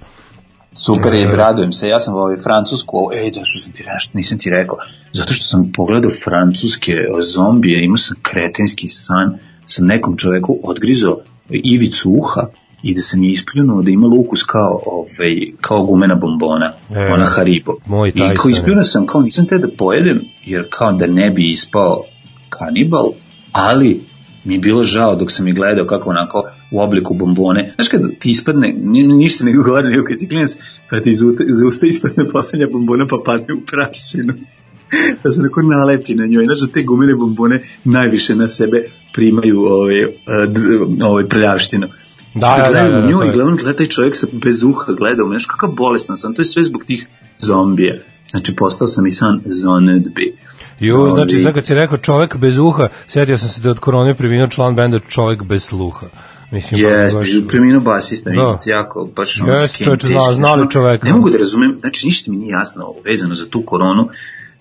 [0.73, 1.89] Super je, radujem se.
[1.89, 4.79] Ja sam ovaj francusku, ej, da što sam ti nešto, nisam ti rekao,
[5.13, 6.93] zato što sam pogledao francuske
[7.35, 11.17] zombije, imao sam kretenski san, sam nekom čoveku odgrizao
[11.49, 12.47] ivicu uha
[12.83, 17.25] i da sam je ispljunuo da ima ukus kao, ovaj, kao gumena bombona, E, ona
[17.25, 17.75] Haribo.
[17.87, 21.31] moj taj I kao ispljunuo sam, kao nisam te da pojedem, jer kao da ne
[21.31, 22.05] bi ispao
[22.49, 23.11] kanibal,
[23.53, 24.01] ali
[24.47, 27.73] mi je bilo žao dok sam je gledao kako onako u obliku bombone.
[27.75, 30.53] Znaš kad ti ispadne, ni- ništa nego gore nego kad ti klinac,
[30.91, 31.23] pa ti iz
[31.67, 34.35] usta, ispadne poslednja bombona pa padne u prašinu.
[35.25, 36.45] da se onako naleti na njoj.
[36.45, 40.09] Znaš da te gumene bombone najviše na sebe primaju ovaj, eh,
[40.49, 41.87] d- ovaj prljavštinu.
[42.35, 43.29] Da, da, da, gledam da, da, nju to je.
[43.29, 46.35] i gledam gleda taj čovjek sa bez uha gleda u mene, znaš kakav bolestan sam,
[46.35, 47.07] to je sve zbog tih
[47.39, 47.95] zombija.
[48.31, 50.37] Znači, postao sam i san zonedbi.
[50.81, 54.15] Jo, znači sad kad si rekao čovek bez uha, setio sam se da od korone
[54.15, 56.07] preminuo član benda čovek bez sluha.
[56.51, 58.47] Mislim, Jeste, baš- preminuo basista, Da.
[58.47, 61.07] Nikic, jako, baš ono Jeste, skin, teški, zna- znali ono, čoveka.
[61.07, 64.09] Ne mogu da razumem, znači ništa mi nije jasno vezano za tu koronu.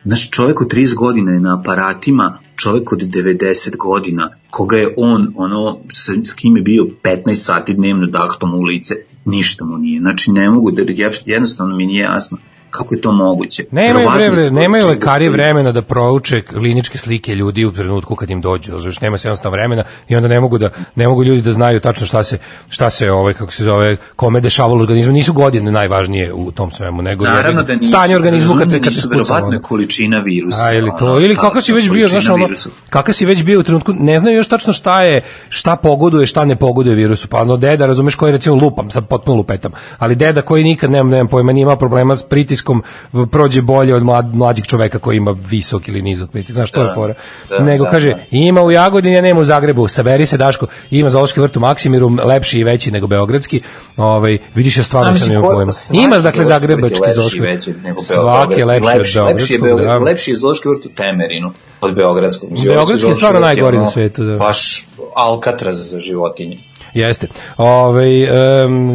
[0.06, 5.34] Znači, čovjek od 30 godina je na aparatima, čovjek od 90 godina, koga je on,
[5.36, 10.00] ono, s, s kim je bio 15 sati dnevno dahtom u lice, ništa mu nije.
[10.00, 10.84] Znači, ne mogu da,
[11.26, 12.38] jednostavno mi nije jasno
[12.78, 13.64] kako je to moguće.
[13.72, 18.42] Nemaju, bre, bre, nemaju lekari vremena da prouče kliničke slike ljudi u trenutku kad im
[18.42, 21.52] dođu, znači nema se jednostavno vremena i onda ne mogu da ne mogu ljudi da
[21.52, 22.38] znaju tačno šta se
[22.70, 26.72] šta se ovaj kako se zove kome dešavalo u organizmu, nisu godine najvažnije u tom
[26.72, 29.56] svemu, nego Naravno jebi- da nisu, stanje organizmu kad te kad te verovatno ono.
[29.56, 30.70] je količina virusa.
[30.70, 32.48] A ili to, ili kakav si već bio, znaš ono,
[32.90, 36.46] kakav si već bio u trenutku, ne znaju još tačno šta je, šta pogoduje, šta
[36.46, 40.42] ne pogoduje virusu, pa ono deda, razumeš, koji recimo lupam, sad potpuno lupetam, ali deda
[40.42, 42.65] koji nikad, nemam, nemam pojma, nije imao problema s pritiskom,
[43.14, 46.84] v- prođe bolje od mlad, mlađih čoveka koji ima visok ili nizok pritisak, znaš, to
[46.84, 47.14] je fora.
[47.50, 48.18] da, Nego da, kaže, da.
[48.32, 52.12] ima u Jagodini, a nema u Zagrebu, saberi se Daško, ima zoološki vrt u Maksimiru,
[52.26, 53.62] lepši i veći nego beogradski,
[53.98, 55.72] ovaj, vidiš ja stvarno sam ko- pojma.
[55.96, 57.50] Ima, dakle, zagrebački lepši zoološki i vrt.
[57.50, 60.06] veći nego Svaki je lepši od lepši, lepši, je beogradskog, Beograd, da.
[60.06, 61.52] lepši je zoološki vrt u Temerinu
[61.82, 62.50] od beogradskog.
[62.66, 64.38] Beogradski je stvarno najgori na svetu, da.
[64.38, 66.58] Baš Alcatraz za životinje.
[66.94, 67.28] Jeste.
[67.58, 68.10] Ovaj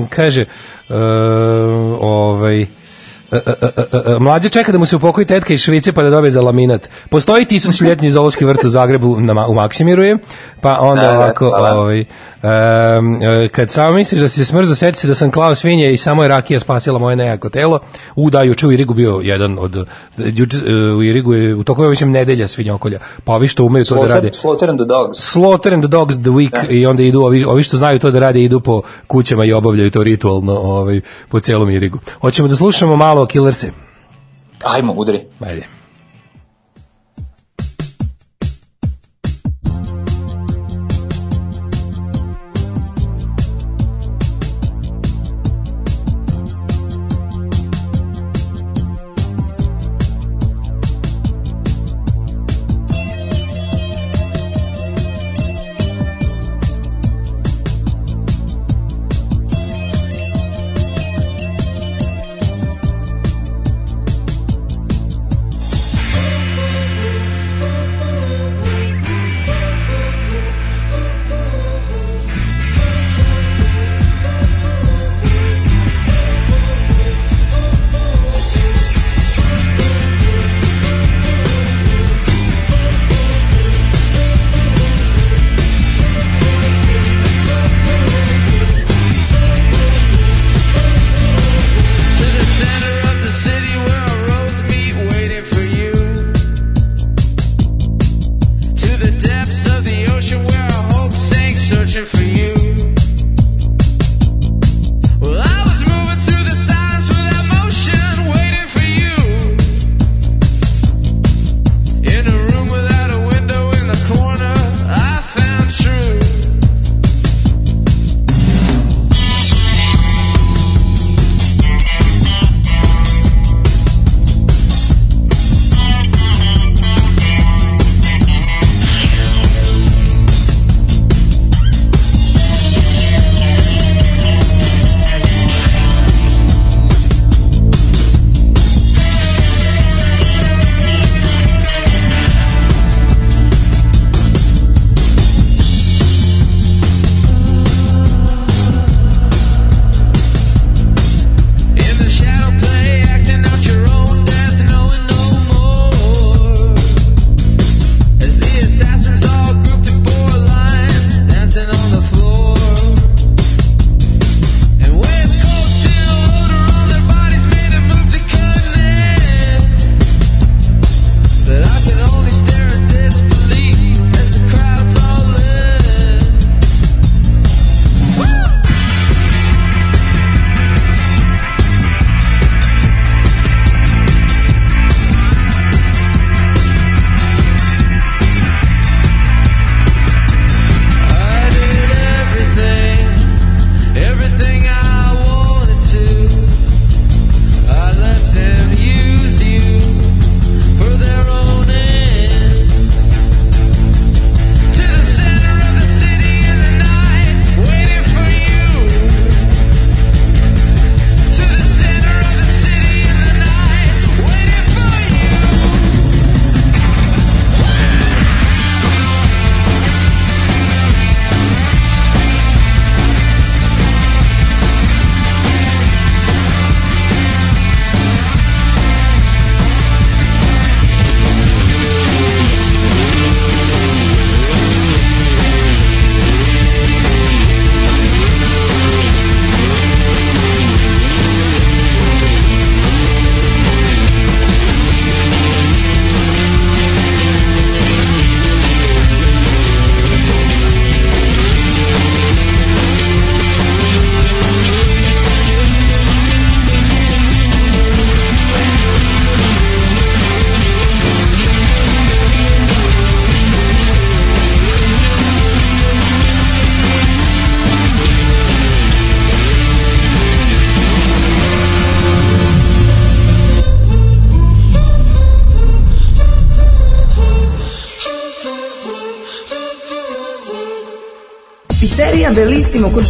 [0.08, 0.96] kaže em,
[2.00, 2.79] ovaj E, e, e, e, e,
[4.20, 6.88] mlađe čeka da mu se upokoji tetka iz Švice pa da dobije za laminat.
[7.08, 10.18] Postoji tisućljetni zoološki vrt u Zagrebu na, u Maksimiru je,
[10.60, 14.98] pa onda Da, da, ovako, ovaj, e, kad samo misliš da si se smrzo, seti
[14.98, 17.78] se da sam klao svinje i samo je rakija spasila moje nejako telo.
[18.16, 19.86] U da, juče u Irigu bio jedan od,
[20.18, 23.94] juče, e, u Irigu je, u toku mislim nedelja svinjokolja, pa ovi što umeju to
[23.94, 24.30] da rade.
[24.32, 25.18] Slaughter, Slaughter and the Dogs.
[25.18, 28.18] Slaughter and the Dogs the Week i onda idu ovi, ovi što znaju to da
[28.18, 31.98] rade idu po kućama i obavljaju to ritualno ovaj, po celom Irigu.
[32.20, 33.72] Hoćemo da slušamo malo o Killerse.
[34.64, 35.26] Ajmo, udri.
[35.40, 35.79] Ajde.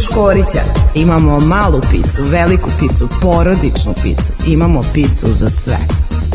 [0.03, 0.61] Škorića.
[0.95, 4.33] Imamo malu picu, veliku picu, porodičnu picu.
[4.47, 5.77] Imamo picu za sve.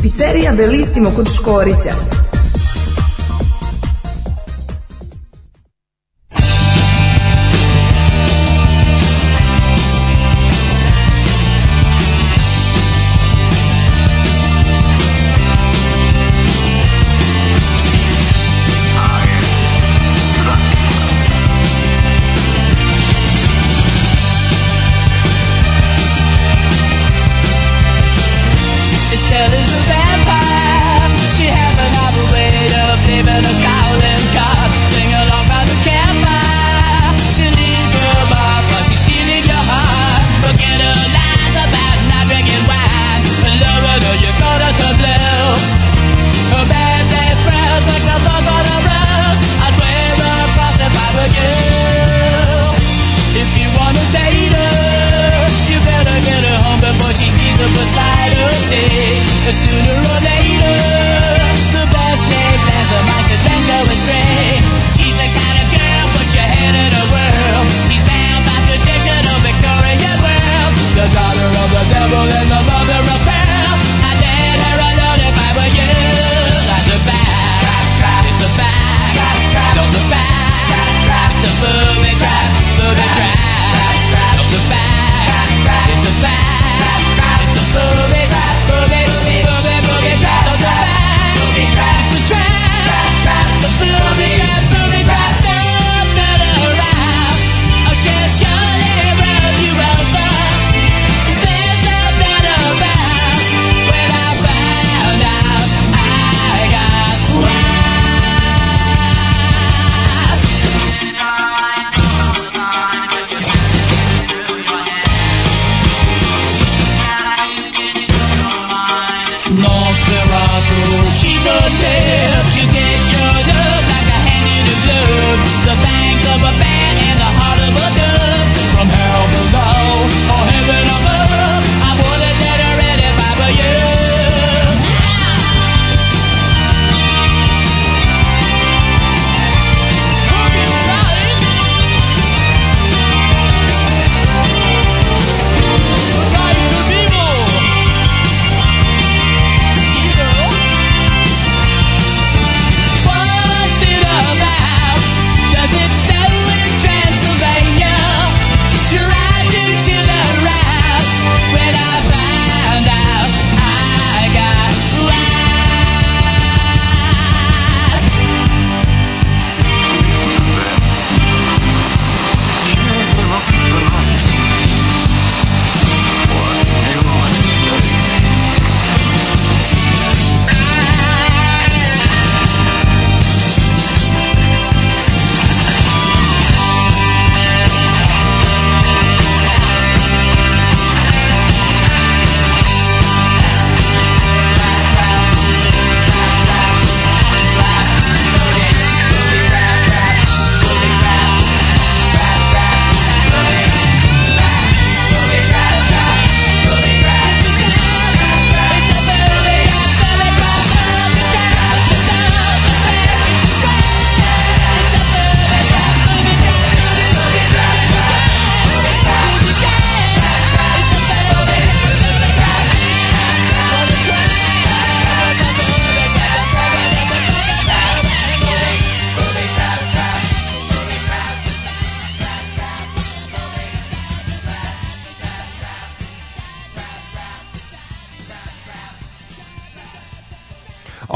[0.03, 1.93] Pizzerija Bellissimo kod Škorića.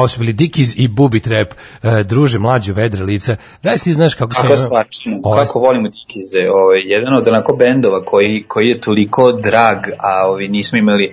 [0.00, 1.48] Ovo su bili Dickies i Booby Trap,
[1.82, 3.36] e, druže mlađe vedre lica.
[3.62, 4.40] Da ti znaš kako se...
[4.42, 9.32] Kako slačimo, Ovo- kako volimo Dikize, ovaj, jedan od onako bendova koji, koji je toliko
[9.32, 11.10] drag, a ovi nismo imali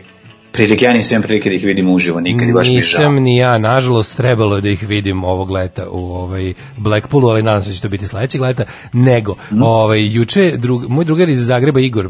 [0.52, 3.00] prilike, ja nisam imam prilike da ih vidim uživo nikad i baš mi žao.
[3.00, 7.44] Nisam ni ja, nažalost, trebalo je da ih vidim ovog leta u ovaj Blackpoolu, ali
[7.44, 8.64] nadam se da će to biti sledećeg leta,
[8.94, 9.62] nego, Mhm.
[9.62, 12.10] ovaj, juče, drug, moj drugar iz Zagreba, Igor, e,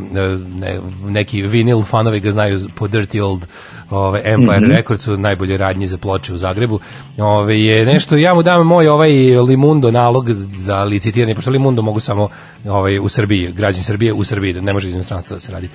[0.50, 3.46] ne, neki vinil fanovi ga znaju po Dirty Old
[3.90, 4.72] ovaj, Empire Mhm.
[4.72, 6.80] Recordsu, najbolje radnji za ploče u Zagrebu,
[7.18, 9.12] ovaj, je nešto, ja mu dam moj ovaj
[9.42, 12.30] Limundo nalog za licitiranje, pošto Limundo mogu samo
[12.66, 15.70] ovaj, u Srbiji, građani Srbije u Srbiji, da ne može iz inostranstva da se radi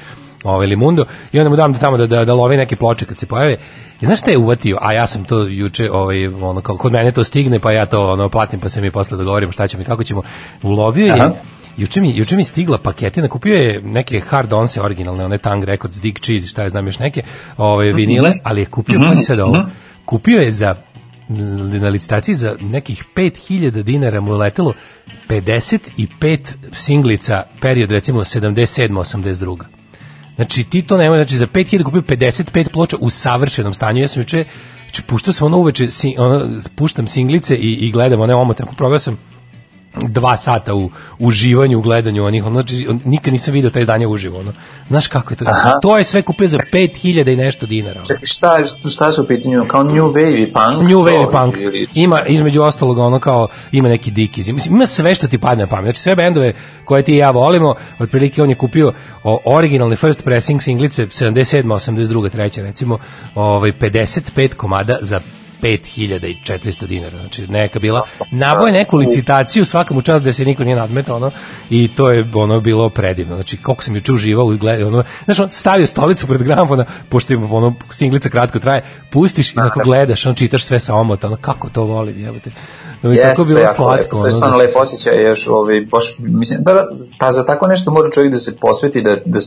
[0.44, 3.18] ovaj Limundo i onda mu dam da tamo da, da, da lovi neke ploče kad
[3.18, 3.56] se pojave.
[4.00, 4.78] I znaš šta je uvatio?
[4.80, 8.10] A ja sam to juče, ovaj, ono, kao, kod mene to stigne, pa ja to
[8.12, 10.22] ono, platim, pa se mi posle dogovorimo šta ćemo i kako ćemo.
[10.62, 11.30] Ulovio je Aha.
[11.76, 16.00] Juče mi, juče mi stigla paketina, kupio je neke hard onse originalne, one Tang Records,
[16.00, 17.22] Dick Cheese, šta je znam još neke,
[17.56, 19.66] ove, vinile, ali je kupio, pazi sad ovo,
[20.04, 20.76] kupio je za
[21.28, 24.72] na licitaciji za nekih 5000 dinara mu je letelo
[25.28, 26.38] 55
[26.72, 29.64] singlica period recimo 77 82
[30.36, 34.00] Znači ti to nema, znači za 5000 kupio 55 ploča u savršenom stanju.
[34.00, 34.44] Ja sam juče
[34.84, 38.64] znači, puštao sam ono uveče, si, ono, puštam singlice i, i gledam one omote.
[38.76, 39.18] Proveo sam
[39.94, 44.06] dva sata u uživanju, u gledanju onih, ono, znači, on- nikad nisam video taj danje
[44.06, 44.52] uživo, ono.
[44.88, 45.44] Znaš kako je to?
[45.48, 45.78] Aha.
[45.82, 47.94] To je sve kupio za 5000 i nešto dinara.
[47.96, 48.04] ono.
[48.04, 49.64] Čekaj, šta, šta su u pitanju?
[49.68, 50.88] Kao New Wave i Punk?
[50.88, 51.56] New Wave Punk.
[51.56, 54.48] ili- Ima između ostalog ono kao ima neki dikiz.
[54.48, 55.84] Mislim ima sve što ti padne na pamet.
[55.84, 56.52] Znači sve bendove
[56.84, 58.92] koje ti i ja volimo, otprilike on je kupio
[59.24, 62.98] o, originalne first pressing singlice 77, 82, treća recimo,
[63.34, 65.20] ovaj 55 komada za
[65.62, 67.18] 5400 dinara.
[67.18, 71.30] Znači neka bila naboje neku licitaciju svaka mu čast da se niko nije nadmetao ono
[71.70, 73.34] i to je ono bilo predivno.
[73.34, 77.32] Znači koliko sam juče uživao i gledao ono, znači on stavio stolicu pred gramofona pošto
[77.32, 81.36] ima ono singlica kratko traje, pustiš i onako gledaš, on čitaš sve sa omota, ono
[81.36, 82.50] kako to volim, jebote.
[83.02, 84.02] Je tako Jeste, bilo jako slatko.
[84.02, 84.20] lepo.
[84.20, 86.86] To je stvarno da lepo osjećaj, još, ovaj, baš, mislim, da,
[87.18, 89.38] ta, za tako nešto mora čovjek da se posveti, da, da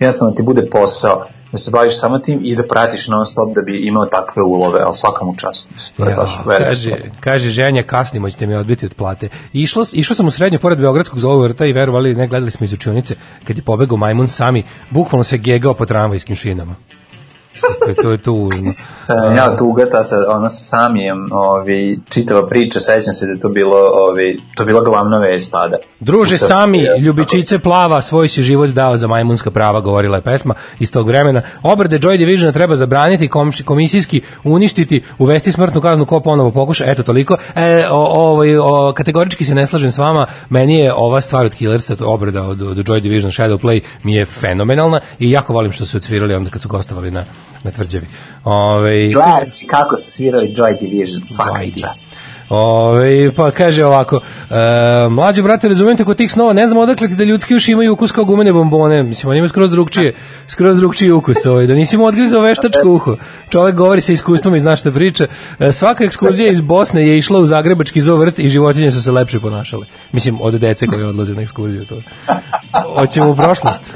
[0.00, 3.62] jednostavno ti bude posao, da se baviš samo tim i da pratiš non stop da
[3.62, 5.68] bi imao takve ulove, ali svaka mu čast.
[5.98, 6.04] Ja,
[6.44, 9.28] velika kaže, kaže ženja kasnimo ćete mi odbiti od plate.
[9.52, 12.64] Išlo, išao sam u srednju pored Beogradskog za ovo vrta i verovali ne gledali smo
[12.64, 16.74] iz učionice kad je pobegao majmun sami, bukvalno se gegao po tramvajskim šinama.
[18.02, 18.72] To je to, je.
[19.08, 20.16] E, ja, tuga ta sa,
[20.48, 25.18] sa Samijem, ovaj, čitava priča, sećam se da je to bilo, ovaj, to bila glavna
[25.18, 25.76] vest tada.
[26.00, 30.16] Druže U Srbiji, sami, je, ljubičice plava, svoj si život dao za majmunska prava, govorila
[30.16, 31.42] je pesma iz tog vremena.
[31.62, 37.02] Obrade Joy Divisiona treba zabraniti, komši- komisijski uništiti, uvesti smrtnu kaznu ko ponovo pokuša, eto
[37.02, 37.36] toliko.
[37.54, 41.54] E, o, ovaj, o, kategorički se ne slažem s vama, meni je ova stvar od
[41.54, 45.86] Killersa, obrada od, od Joy Division Shadow Play, mi je fenomenalna i jako volim što
[45.86, 47.24] su odsvirali onda kad su gostovali na,
[47.64, 48.06] na tvrđavi.
[48.44, 52.04] Ove, Gledaj si kako su svirali Joy Division, svaka čast.
[52.48, 54.20] Ove, pa kaže ovako,
[54.50, 57.72] e, mlađi brate, razumijem te kod tih snova, ne znam odakle ti da ljudski uši
[57.72, 60.14] imaju ukus kao gumene bombone, mislim, on ima skroz drugčije,
[60.48, 63.16] skroz drugčiji ukus, ovaj, da nisi mu odgrizao veštačko uho.
[63.48, 65.26] Čovek govori sa iskustvom i zna šta priča.
[65.58, 69.12] E, svaka ekskurzija iz Bosne je išla u Zagrebački zoo vrt i životinje su se
[69.12, 69.86] lepše ponašale.
[70.12, 71.84] Mislim, od dece koje odlaze na ekskurziju.
[71.84, 72.00] To.
[72.96, 73.92] Hoćemo u prošlost.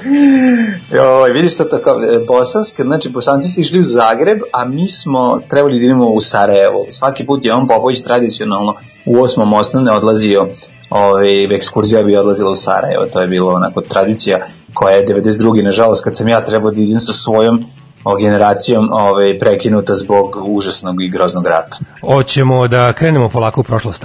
[0.94, 5.40] Joj, vidiš to tako, e, bosanska, znači bosanci su išli u Zagreb, a mi smo
[5.48, 6.86] trebali da idemo u Sarajevo.
[6.90, 8.02] Svaki put je on Popović
[8.42, 8.74] tradicionalno
[9.06, 10.46] u osmom osnovne odlazio
[10.90, 14.38] ovaj, ekskurzija bi odlazila u Sarajevo, to je bilo onako tradicija
[14.74, 15.64] koja je 92.
[15.64, 17.64] nažalost kad sam ja trebao da idem sa svojom
[18.04, 21.78] o, generacijom ovaj, prekinuta zbog užasnog i groznog rata.
[22.00, 24.04] Hoćemo da krenemo polako u prošlost.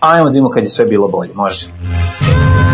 [0.00, 1.66] Ajmo da imamo kad je sve bilo bolje, može.
[1.66, 2.71] Dogodilo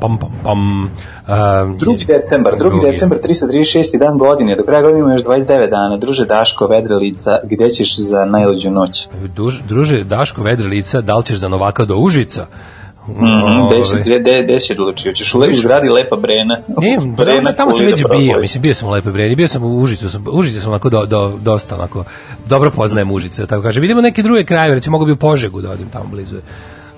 [0.00, 0.90] Pam, pam, pam.
[1.30, 2.06] Um, 2.
[2.06, 2.58] decembar, 2.
[2.58, 2.80] Drugi.
[2.90, 3.98] decembar, 336.
[3.98, 5.96] dan godine, do kraja godine ima još 29 dana.
[5.96, 9.08] Druže Daško, vedre lica, gde ćeš za najluđu noć?
[9.36, 12.46] Duž, druže Daško vedre lica, da li ćeš za Novaka do Užica?
[13.08, 13.66] Mm, Ove.
[13.66, 15.12] gde si, gde, gde si odlučio?
[15.12, 16.58] Ćeš u lepi zgradi Lepa Brena?
[16.68, 19.48] Ne, Brena tamo, sam kuli već da bio, mislim, bio sam u Lepoj Breni, bio
[19.48, 22.04] sam u Užicu, sam, Užice sam onako do, do, dosta onako,
[22.46, 23.80] dobro poznajem Užice, da tako kaže.
[23.80, 26.36] Vidimo neke druge krajeve, recimo mogu bi u Požegu da odim tamo blizu.
[26.36, 26.42] je.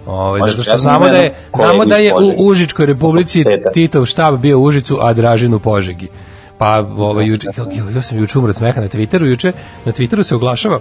[0.07, 2.46] Ove, Može, zato što znamo da je, znamo da je u.
[2.46, 3.44] Užičkoj republici.
[3.74, 6.09] Titov štab bio u Užicu, a Dražin u Požegi.
[6.59, 7.48] Pa ovaj juče
[7.94, 9.53] ja, sam juče umro od smeha na Twitteru, juče
[9.84, 10.80] na Twitteru se oglašava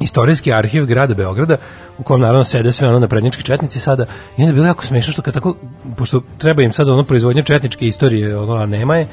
[0.00, 1.56] istorijski arhiv grada Beograda
[1.98, 4.04] u kom naravno sede sve ono naprednjački četnici sada
[4.36, 5.56] i onda je bilo jako smešno što kad tako
[5.96, 9.06] pošto treba im sad ono proizvodnja četničke istorije ono a nema je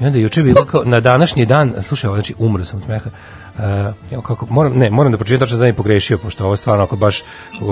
[0.00, 2.84] i onda je juče bilo kao na današnji dan slušaj ovo znači umro sam od
[2.84, 3.10] smeha
[3.58, 3.64] Uh,
[4.10, 6.96] evo kako moram ne moram da pročitam tačno da ne pogrešio pošto ovo stvarno ako
[6.96, 7.22] baš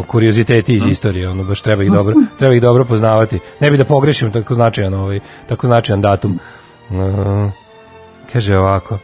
[0.07, 3.39] kurioziteti iz istorije ono baš treba ih dobro treba ih dobro poznavati.
[3.61, 6.39] Ne bi da pogrešim tako značajan ovaj tako značajan datum.
[6.91, 7.51] Uh,
[8.33, 8.99] kaže ovako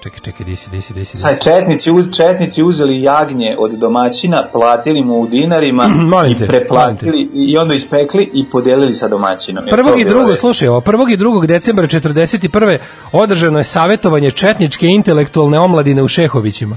[0.00, 1.16] čekaj čekaj di si di si di si.
[1.16, 7.30] Sad četnici, uz, četnici uzeli jagnje od domaćina, platili mu u dinarima Molim i preplatili
[7.34, 9.64] i onda ispekli i podelili sa domaćinom.
[9.70, 12.78] Prvog i drugog, slušaj, ovo, prvog i drugog decembra 41.
[13.12, 16.76] održano je savjetovanje četničke intelektualne omladine u Šehovićima.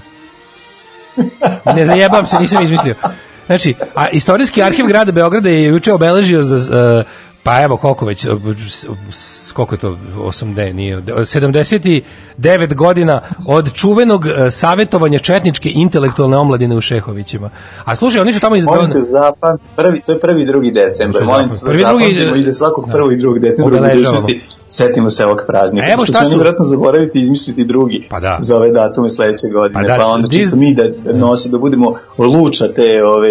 [1.76, 2.95] Ne zajebam se, nisam izmislio.
[3.45, 7.05] Znači, a istorijski arhiv grada Beograda je juče obeležio za uh,
[7.43, 8.25] Pa evo koliko već,
[9.53, 12.01] koliko je to, 8 ne, nije, 79
[12.75, 17.49] godina od čuvenog e, savjetovanja četničke intelektualne omladine u Šehovićima.
[17.85, 18.65] A slušaj, oni su tamo iz...
[18.65, 22.35] Molim te zapam, prvi, to je prvi drugi decembar, molim te da prvi, drugi, zapamtimo
[22.35, 22.93] i da svakog da.
[22.93, 24.03] prvog i drugog decembra u Obeležavamo.
[24.11, 25.87] budućnosti setimo se ovog praznika.
[25.87, 28.37] Evo šta su- vjerojatno zaboraviti izmisliti drugi Pa da.
[28.41, 30.83] za ove datume sledeće godine, Pa pa, da, onda dis- čisto mi da
[31.13, 33.29] nosi, da budemo luča te, ove,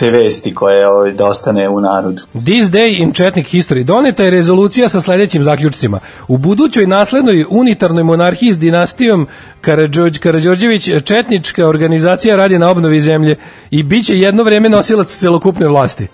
[0.00, 2.22] te vesti koje ove, da ostane u narodu.
[2.32, 6.00] This day in Četnik history doneta je rezolucija sa sledećim zaključcima.
[6.28, 9.26] U budućoj naslednoj unitarnoj monarhiji s dinastijom
[9.60, 13.36] Karadžođ, Karadžorđević četnička organizacija radi na obnovi zemlje
[13.70, 16.06] i bit će jedno vreme nosilac celokupne vlasti.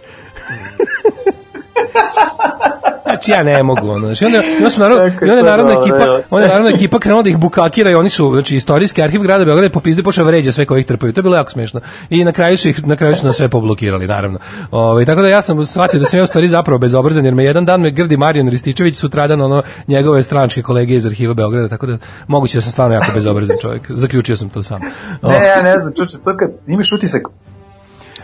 [3.26, 4.06] Znači ja ne mogu ono.
[4.06, 6.20] Znači onda, onda smo naravno, i onda je naravno ekipa, evo.
[6.30, 9.44] onda je naravno ekipa krenula da ih bukakira i oni su znači istorijski arhiv grada
[9.44, 11.12] Beograda je popizde počeo da vređa sve koji ih trpaju.
[11.12, 11.80] To je bilo jako smešno.
[12.10, 14.38] I na kraju su ih na kraju su nas sve poblokirali naravno.
[14.70, 17.44] Ovaj tako da ja sam shvatio da sam ja u stvari zapravo bezobrazan jer me
[17.44, 21.86] jedan dan me grdi Marijan Rističević sutradan ono njegove stranačke kolege iz arhiva Beograda tako
[21.86, 23.82] da moguće da sam stvarno jako bezobrazan čovjek.
[23.88, 24.80] Zaključio sam to sam.
[25.22, 27.22] Ne, ja ne znam, čuče, to kad imaš utisak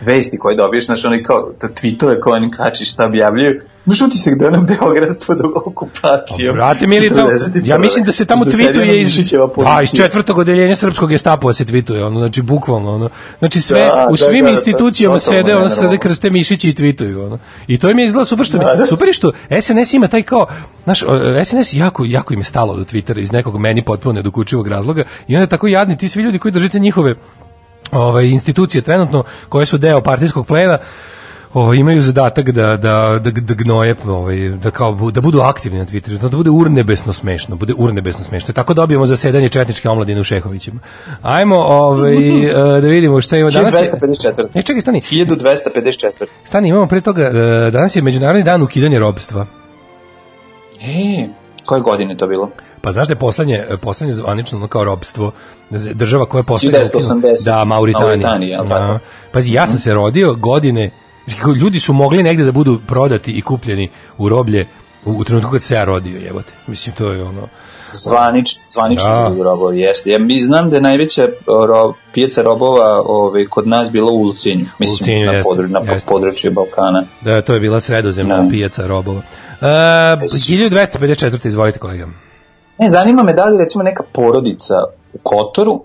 [0.02, 4.38] vesti koje dobiješ, znaš, oni kao, da tweetove koje oni kači šta objavljuju, imaš utisak
[4.38, 6.54] da je nam Beograd pod okupacijom.
[6.54, 7.66] Brate mili, tamo, 41..
[7.66, 11.08] ja mislim da se tamo Što ona tvituje iz, Mišićeva pa, iz četvrtog odeljenja srpskog
[11.08, 15.14] gestapova se tvituje, ono, znači bukvalno, ono, znači sve, Da, u da, svim da, institucijama
[15.14, 17.38] to- totalno sede, ono, sede krste mišići i tvituju, ono.
[17.66, 18.86] I to im je izgleda super što, mi- Da, da.
[18.86, 20.46] super što SNS ima taj kao,
[20.84, 21.00] znaš,
[21.44, 25.36] SNS jako, jako im je stalo do Twittera iz nekog meni potpuno nedokučivog razloga i
[25.36, 27.14] onda tako jadni ti svi ljudi koji držite njihove
[27.92, 30.78] ovaj institucije trenutno koje su deo partijskog plena
[31.54, 35.86] ovaj imaju zadatak da da da da gnoje ovaj da kao da budu aktivni na
[35.86, 40.80] Twitteru da bude urnebesno smešno bude urnebesno smešno tako dobijemo zasedanje četničke omladine u Šehovićima
[41.22, 42.14] ajmo ovaj
[42.48, 44.48] e, da vidimo šta ima danas je- 1254.
[44.54, 45.00] Ne, čekaj, stani.
[45.00, 46.10] 1254.
[46.44, 49.46] Stani, imamo pre toga, e, danas je Međunarodni dan ukidanja robstva.
[50.82, 51.28] E,
[51.64, 52.50] koje godine to bilo?
[52.80, 55.32] Pa znaš da je poslednje, poslednje zvanično ono kao robstvo,
[55.70, 56.78] država koja je poslednje...
[56.78, 57.44] 1980.
[57.44, 58.08] Da, Mauritanija.
[58.08, 58.62] Mauritanija?
[58.62, 58.98] Da.
[59.32, 60.90] Pazi, ja sam se rodio godine,
[61.62, 63.88] ljudi su mogli negde da budu prodati i kupljeni
[64.18, 64.66] u roblje
[65.04, 66.52] u, u trenutku kad se ja rodio, jebote.
[66.66, 67.48] Mislim, to je ono...
[67.92, 69.44] Zvanič, zvanično Da.
[69.44, 70.10] robovi, jeste.
[70.10, 71.28] Ja mi znam da je najveća
[71.68, 74.66] ro, pijaca robova ovaj, kod nas bila u Ulcinju.
[74.78, 76.08] Mislim, Ulcinju, na, jeste, području, na jeste.
[76.08, 77.02] području Balkana.
[77.20, 78.50] Da, to je bila sredozemna Da.
[78.50, 79.20] pijaca robova.
[79.62, 81.46] E, 1254.
[81.46, 82.06] izvolite kolega.
[82.78, 84.74] E, zanima me da li recimo neka porodica
[85.12, 85.80] u Kotoru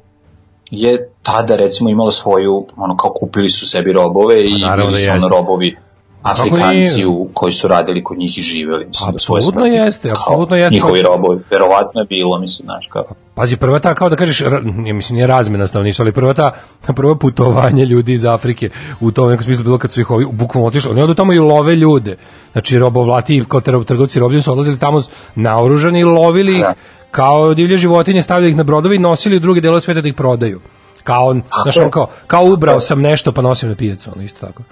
[0.71, 5.01] je tada recimo imala svoju, ono kao kupili su sebi robove i Pa naravno bili
[5.01, 5.35] su da ono jeste.
[5.35, 5.75] robovi
[6.21, 8.85] Afrikanci u, koji su radili kod njih i živeli.
[8.85, 9.75] Mislim, svoje Apsolutno smrti.
[9.75, 10.75] jeste, apsolutno jeste.
[10.75, 13.15] Njihovi robovi, verovatno je bilo, mislim, znaš kako.
[13.35, 16.51] Pazi, prva ta, kao da kažeš, ra- ja mislim, nije razmena stanovništva, ali prva ta,
[16.95, 20.67] prvo putovanje ljudi iz Afrike u tom nekom smislu bilo kad su ih ovi bukvalno
[20.67, 22.15] otišli, oni odu tamo i love ljude.
[22.51, 25.03] Znači, robovlati, kao trgovci robljem su odlazili tamo
[25.35, 26.73] naoružani i lovili ih Da.
[27.11, 30.13] kao divlje životinje, stavljali ih na brodove i nosili u druge delove sveta da ih
[30.13, 30.59] prodaju.
[31.03, 34.63] Kao, znaš, on kao, kao ubrao sam nešto pa nosim na pijacu, ono isto tako.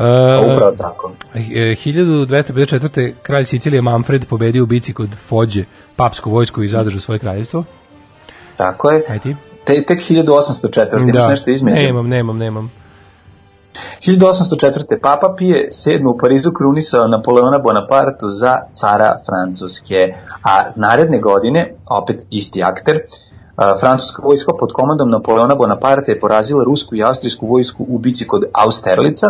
[0.00, 1.12] Uh, Upravo tako.
[1.34, 3.12] E, 1254.
[3.22, 5.64] kralj Sicilije Manfred pobedio u bici kod Fođe,
[5.96, 7.64] papsku vojsku i zadržao svoje kraljevstvo.
[8.56, 9.02] Tako je.
[9.08, 9.36] Aj ti?
[9.64, 11.08] Te, tek 1804.
[11.08, 11.86] Imaš nešto između?
[11.86, 12.72] Nemam, nemam, nemam.
[14.00, 15.00] 1804.
[15.02, 22.26] Papa Pije VII u Parizu krunisao Napoleona Bonapartu za cara Francuske, a naredne godine, opet
[22.30, 23.00] isti akter,
[23.80, 28.44] francuska vojska pod komandom Napoleona Bonaparte je porazila rusku i austrijsku vojsku u bici kod
[28.52, 29.26] Austerlica,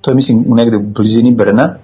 [0.00, 1.74] to je mislim negde u blizini Brna,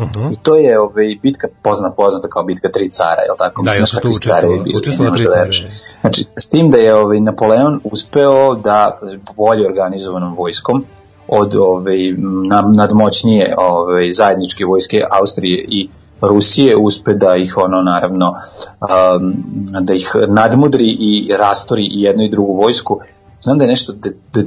[0.00, 0.32] Mhm.
[0.32, 3.62] I to je ovaj, bitka poznata, poznata kao bitka tri cara, je li tako?
[3.62, 5.50] Da, Mislim, ja su znaš tu učestvovali, učestvovali tri da cara.
[6.00, 8.98] Znači, s tim da je ovaj, Napoleon uspeo da
[9.36, 10.84] bolje organizovanom vojskom
[11.28, 11.98] od ovaj,
[12.48, 15.88] na, nadmoćnije ovaj, zajedničke vojske Austrije i
[16.20, 18.34] Rusije uspe da ih ono naravno
[18.80, 19.34] um,
[19.80, 23.00] da ih nadmudri i rastori i jednu i drugu vojsku.
[23.40, 24.42] Znam da je nešto da, da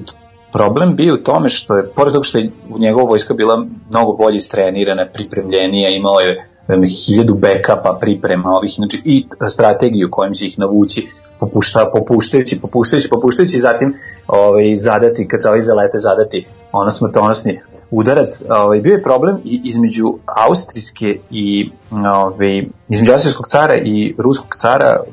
[0.52, 2.50] problem bio u tome što je, pored toga što je
[2.80, 6.44] njegova vojska bila mnogo bolje istrenirana, pripremljenija, imao je
[7.08, 11.08] hiljadu backupa priprema ovih, znači i strategiju kojim će ih navući
[11.40, 13.96] popušta, popuštajući, popuštajući, popuštajući, zatim
[14.28, 17.60] ovaj, zadati, kad se ovi zalete, zadati ono smrtonosni
[17.92, 18.46] udarac.
[18.50, 25.04] Ovaj, bio je problem i između austrijske i ovaj, između austrijskog cara i ruskog cara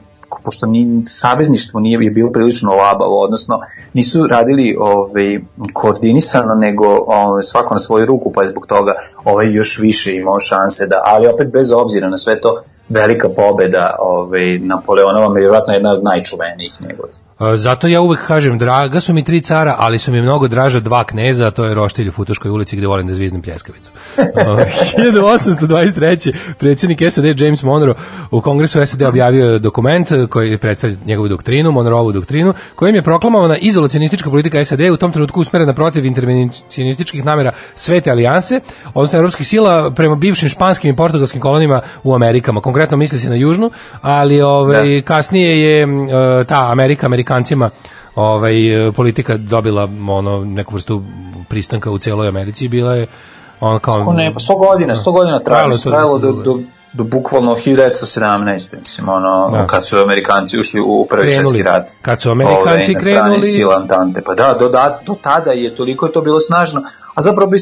[0.44, 3.60] pošto ni savezništvo nije je bilo prilično labavo, odnosno
[3.92, 5.40] nisu radili ovaj
[5.72, 10.40] koordinisano nego ovaj, svako na svoju ruku, pa je zbog toga ovaj još više imao
[10.40, 15.74] šanse da, ali opet bez obzira na sve to velika pobeda ovaj Napoleonova je vjerojatno
[15.74, 17.27] jedna od najčuvenijih njegovih.
[17.40, 20.80] E, Zato ja uvek kažem, draga su mi tri cara, ali su mi mnogo draža
[20.80, 23.90] dva kneza, a to je Roštilj u Futoškoj ulici gde volim da zviznem pljeskavicu.
[24.18, 26.34] E, 1823.
[26.58, 27.94] predsjednik SAD James Monroe
[28.30, 34.30] u kongresu SAD objavio dokument koji predstavlja njegovu doktrinu, Monroeovu doktrinu, kojim je proklamovana izolacionistička
[34.30, 38.60] politika SAD u tom trenutku usmerena protiv intervencionističkih namera Svete alijanse,
[38.94, 42.60] odnosno evropskih sila prema bivšim španskim i portugalskim kolonijama u Amerikama.
[42.60, 43.70] Konkretno misli se na južnu,
[44.02, 45.86] ali ovaj, kasnije je e,
[46.44, 47.70] ta Amerika Amerikancima
[48.14, 48.54] ovaj,
[48.96, 51.02] politika dobila ono, neku vrstu
[51.48, 53.06] pristanka u celoj Americi bila je
[53.60, 53.98] on kao...
[53.98, 56.58] Kako ne, pa 100 godina, 100 godina Trajalo trajalo, do, do,
[56.92, 58.80] do bukvalno 1917.
[58.82, 59.66] Mislim, ono, Da.
[59.66, 61.90] kad su Amerikanci ušli u prvi svjetski rat.
[62.02, 64.22] Kad su Amerikanci Ovaj, krenuli- Sila Antante.
[64.22, 66.82] Pa da, do, da, do tada je toliko je to bilo snažno,
[67.14, 67.58] a zapravo bi,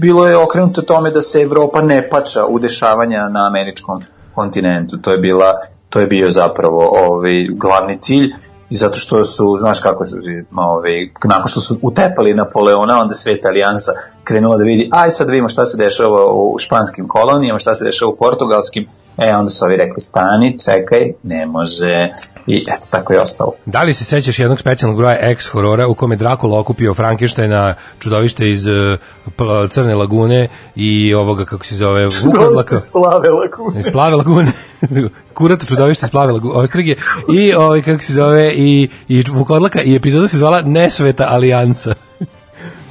[0.00, 4.02] bilo je okrenuto tome da se Evropa ne pača u dešavanja na američkom
[4.34, 4.96] kontinentu.
[4.96, 5.54] To je bila
[5.90, 8.32] to je bio zapravo ovaj glavni cilj
[8.74, 10.16] i zato što su, znaš kako su,
[10.56, 13.92] ovaj, nakon što su utepali Napoleona, onda Sveta alijansa
[14.24, 18.12] krenula da vidi, aj sad vidimo šta se dešava u španskim kolonijama, šta se dešava
[18.12, 18.86] u portugalskim,
[19.18, 22.08] e, onda su ovi rekli, stani, čekaj, ne može,
[22.46, 23.52] i eto, tako je ostalo.
[23.66, 28.50] Da li se sećaš jednog specijalnog broja X horora u kome Drakula okupio Frankensteina, čudovište
[28.50, 32.76] iz uh, Crne lagune i ovoga, kako se zove, Vukodlaka?
[32.92, 33.80] Plave lagune.
[33.80, 34.52] iz plave lagune
[35.34, 36.94] kurat čudovište iz plave lagune ostrige
[37.32, 41.94] i ovaj kako se zove i i Vukodlaka i epizoda se zvala Nesveta alijansa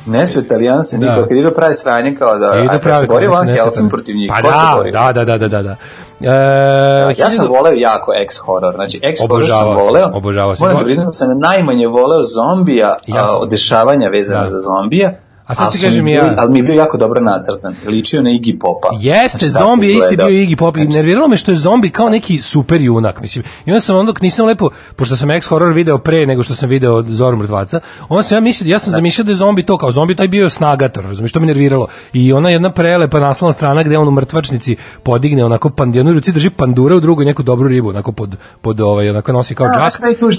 [0.05, 1.15] Nesveta alijansa, Da.
[1.15, 3.89] niko, kad ide pravi sranje kao da, I a kad se bori kako Van Helsing
[3.89, 5.75] protiv njih, pa ko da, da, da, da, da, da, da.
[6.21, 10.63] E, Ja sam voleo jako X-horror, znači X-horror sam voleo, obožavao sam.
[10.63, 13.41] moram da priznam da sam najmanje voleo zombija, Ja sam.
[13.41, 14.47] a, dešavanja vezana Da.
[14.47, 15.11] za zombija,
[15.53, 18.59] A sad ti kažem ja- ali mi je bio jako dobro nacrtan, ličio na Iggy
[18.59, 18.89] Popa.
[18.99, 21.89] Jeste, Znači, zombi je isti bio Iggy Pop i Znači, nerviralo me što je zombi
[21.89, 23.45] kao neki super junak, mislim.
[23.65, 27.03] I onda sam onda nisam lepo, pošto sam X-horror video pre nego što sam video
[27.07, 27.79] Zoru mrtvaca,
[28.09, 30.49] onda sam ja mislio, ja sam zamišljao da je zombi to, kao zombi taj bio
[30.49, 31.87] snagator, razumiješ, to me nerviralo.
[32.13, 36.31] I ona jedna prelepa naslovna strana gde on u mrtvačnici podigne onako pan, jednoj ruci
[36.31, 39.75] drži pandura, u drugoj neku dobru ribu, onako pod, pod ovaj, onako nosi kao džak.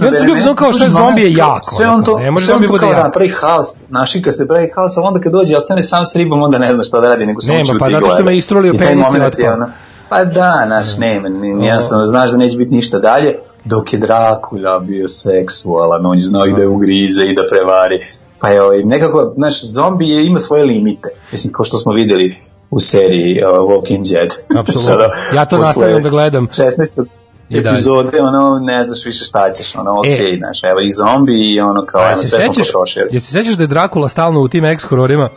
[0.07, 1.71] onda sam bio kao što je zombi je jako.
[1.71, 4.71] Sve on to, ne može sve on to kao da napravi haos, našika se pravi
[4.75, 7.09] haos, a onda kad dođe i ostane sam s ribom, onda ne zna šta da
[7.09, 8.25] radi, nego samo Nema, čuti pa i zato što gleda.
[8.25, 9.55] me istrulio I taj penis moment i je otpao.
[9.57, 9.73] ono,
[10.09, 13.35] Pa da, naš, nema, ni- jasno, znaš da neće biti ništa dalje,
[13.65, 17.99] dok je Drakula bio seksualan, on je znao i da je ugrize i da prevari.
[18.41, 21.09] Pa je ovaj, nekako, znaš, zombi je, ima svoje limite.
[21.33, 22.35] Mislim, kao što smo videli
[22.71, 24.29] u seriji uh, Walking Dead.
[24.61, 25.07] Apsolutno.
[25.35, 26.47] Ja to nastavljam da gledam.
[26.49, 27.09] 16 I dalje.
[27.51, 30.36] Epizode, ono, ne znaš više šta ćeš, ono, okej, E.
[30.36, 33.09] znaš, evo ih zombi i ono, kao, A ajmo, sve smo sećaš, potrošili.
[33.12, 35.28] jesi se sećaš da je Drakula stalno u tim ex-hororima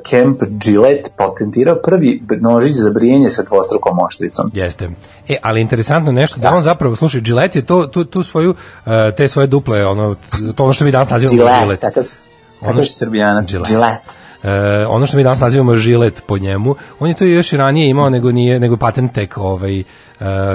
[0.03, 4.51] Camp Gillette patentirao prvi nožić za brijenje sa dvostrukom oštricom.
[4.55, 4.89] Jeste.
[5.29, 8.55] E, ali interesantno nešto da on zapravo, slušaj, Gillette je to, tu, tu svoju,
[8.87, 10.17] e, te svoje duple, ono,
[10.57, 11.81] to ono što mi danas nazivamo Gillette, Gillette.
[11.81, 12.17] takav si,
[12.61, 13.49] Ono što- srbijanac.
[13.49, 13.73] Gillette.
[13.73, 14.17] Gillette.
[14.43, 17.89] E, ono što mi danas nazivamo žilet po njemu, on je to još i ranije
[17.89, 19.85] imao nego nije nego patent tek ovaj e,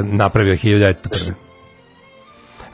[0.03, 1.31] napravio 1901.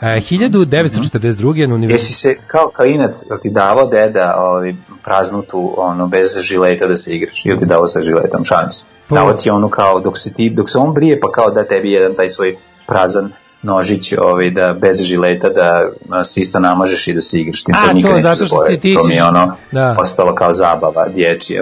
[0.02, 1.34] E, 1942.
[1.68, 4.74] na univerzitetu Jesi se kao klinac, jel ti davao deda ovaj,
[5.04, 7.46] praznu tu, ono, bez žileta da se igraš?
[7.46, 8.86] Ili ti davao sa žiletom, šalim se?
[9.10, 11.91] Davao ti onu kao, dok se, ti, dok se on brije, pa kao da tebi
[11.91, 12.56] jedan taj svoj
[12.88, 13.32] prazan
[13.64, 15.84] nožić ovaj, da bez žileta da
[16.24, 17.64] se isto namažeš i da se igraš.
[17.64, 18.82] Tim, A, to neću zato što zaboraviti.
[18.82, 19.96] ti- ti To mi je ono da.
[20.00, 21.62] ostalo kao zabava dječija.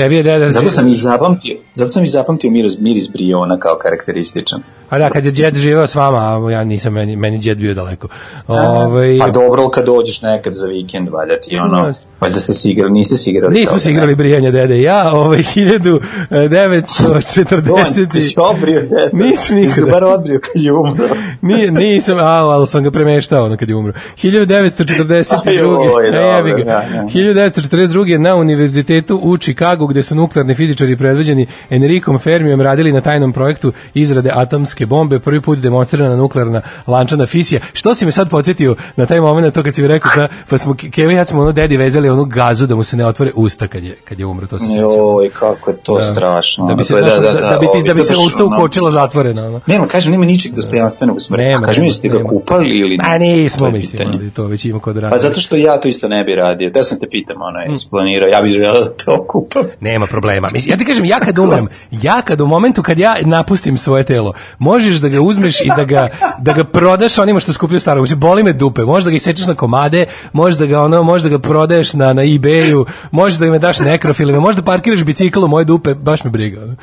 [0.00, 0.50] Tebi je deda...
[0.50, 4.62] Zato sam i zapamtio, zato sam i zapamtio miris, miris briona kao karakterističan.
[4.90, 7.74] A da, kad je djed živeo s vama, a ja nisam, meni, meni djed bio
[7.74, 8.08] daleko.
[8.46, 12.92] Ovaj, Pa dobro, kad dođeš nekad za vikend, valjda ti ono, valjda ste se igrali,
[12.92, 13.54] niste se igrali.
[13.54, 17.60] Nismo se igrali brijanje dede ja, ovaj 1940.
[17.60, 19.10] Donj, ti si obrio dete.
[19.12, 19.86] Nisam nikada.
[19.86, 21.08] Ti bar odbrio kad je umro.
[21.42, 23.92] Nije, nisam, a, ali sam ga premeštao ono kad je umro.
[24.22, 25.42] 1942.
[25.46, 27.02] Ajoj, e, jebi dobro, da, da.
[27.14, 28.18] 1942.
[28.18, 33.72] na univerzitetu u Čikagu gde su nuklearni fizičari predvođeni Enricom Fermijom radili na tajnom projektu
[33.94, 35.18] izrade atomske bombe.
[35.20, 37.60] Prvi put demonstrirana nuklearna lančana fisija.
[37.72, 40.58] Što si me sad podsjetio na taj moment, to kad si mi rekao, šta, pa
[40.58, 43.32] smo, Keva i ja smo ono dedi vezali onu gazu da mu se ne otvore
[43.34, 44.46] usta kad je, kad je umro.
[44.46, 44.82] To se sjećam.
[44.82, 46.00] Joj, kako je to Da.
[46.02, 46.66] strašno.
[46.66, 49.42] Da bi se, je- znaš, da, da, bi, ti, da bi se usta ukočila zatvorena.
[49.42, 49.60] Ono.
[49.66, 51.44] Nema, kažem, nema ničeg dostojanstvenog u smrti.
[51.44, 53.04] Nema, Kažem, jeste ga kupali ili ne?
[53.06, 55.10] A nismo, mislim, ali to već ima kod rada.
[55.10, 56.70] Pa zato što ja to isto ne bi radio.
[56.70, 57.62] Da sam te pitam, ono, Mm.
[57.62, 59.62] je isplanirao, ja bih želeo da to kupam.
[59.80, 60.48] Nema problema.
[60.52, 64.04] Mislim, ja ti kažem, ja kad umrem, ja kad u momentu kad ja napustim svoje
[64.04, 66.08] telo, možeš da ga uzmeš i da ga,
[66.38, 68.00] da ga prodaš onima što skupljaju staro.
[68.00, 68.82] Znači, boli me dupe.
[68.82, 72.12] Možeš da ga isečeš na komade, možeš da ga, ono, možeš da ga prodaješ na,
[72.12, 76.24] na ebayu, možeš da me daš nekrofilime, možeš da parkiraš bicikl u moje dupe, baš
[76.24, 76.60] me briga.
[76.62, 76.76] ono.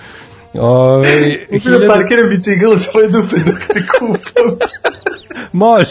[0.54, 1.08] Ove,
[1.52, 4.58] hiljadu- parkiram bicikl u svoje dupe dok te kupam.
[5.52, 5.90] Možeš.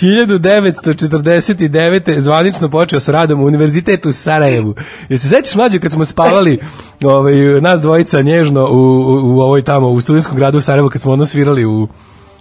[0.00, 2.18] 1949.
[2.18, 4.74] zvanično počeo s radom u Univerzitetu u Sarajevu.
[5.08, 6.60] Jel se sećaš mlađe kad smo spavali
[7.02, 11.02] ovaj, nas dvojica nježno u, u, u ovoj tamo, u studentskom gradu u Sarajevu kad
[11.02, 11.88] smo ono svirali u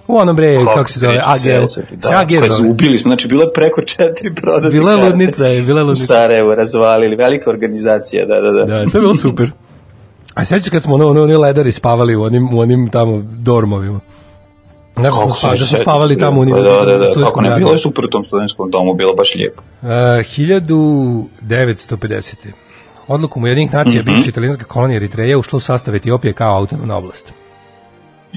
[0.10, 1.66] u onom bre, kako, se zove, AGL.
[1.92, 2.70] Da, AGL koje zove.
[2.70, 5.88] ubili smo, znači bilo je preko četiri prodate Bila je ludnica, je, bila je U
[5.88, 6.06] ludnica.
[6.06, 8.66] Sarajevu razvalili, velika organizacija, da, da, da.
[8.66, 9.52] Da, to je bilo super.
[10.34, 14.00] A sećaš kad smo ono, ono, oni ledari spavali u onim, u onim tamo dormovima.
[15.02, 15.82] Znači, smo, se spavali, da smo sećam.
[15.82, 16.86] spavali tamo u Pa Da, univerzitetu.
[16.86, 19.64] da, da, studentskom kako ne, bilo je super u tom studentskom domu, bilo baš lijepo.
[19.82, 22.36] Uh, 1950.
[23.08, 24.06] Odlukom Ujedinih nacija Mhm.
[24.06, 27.34] bivša italijanska kolonija Eritreja ušla u sastav Etiopije kao autonomna oblast.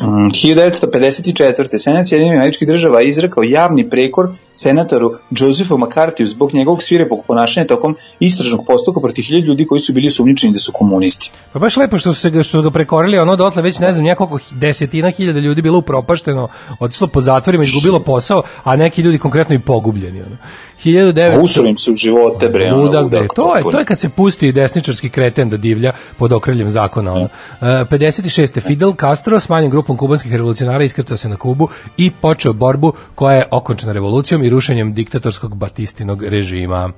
[0.01, 1.79] Mm, 1954.
[1.79, 7.97] Senat Sjedinjenih američkih država izrekao javni prekor senatoru Josephu McCarthy zbog njegovog svirepog ponašanja tokom
[8.21, 11.31] istražnog postupka protiv hiljadu ljudi koji su bili sumnjičeni da su komunisti.
[11.53, 14.05] Pa baš lepo što su se ga, što ga prekorili, ono dotle već ne znam
[14.05, 16.49] nekoliko desetina hiljada ljudi bilo upropašteno,
[16.81, 20.23] otišlo po zatvorima, izgubilo posao, a neki ljudi konkretno i pogubljeni.
[20.23, 20.37] Ono.
[20.85, 21.37] 1900...
[21.37, 22.71] A usro im se u živote, bre.
[22.71, 23.27] Ludak, bre.
[23.35, 27.13] To je, to je kad se pusti desničarski kreten da divlja pod okriljem zakona.
[27.13, 27.29] Ono.
[27.61, 28.61] E, 56.
[28.61, 33.37] Fidel Castro s manjim grupom kubanskih revolucionara iskrcao se na Kubu i počeo borbu koja
[33.37, 36.93] je okončena revolucijom i rušenjem diktatorskog batistinog režima.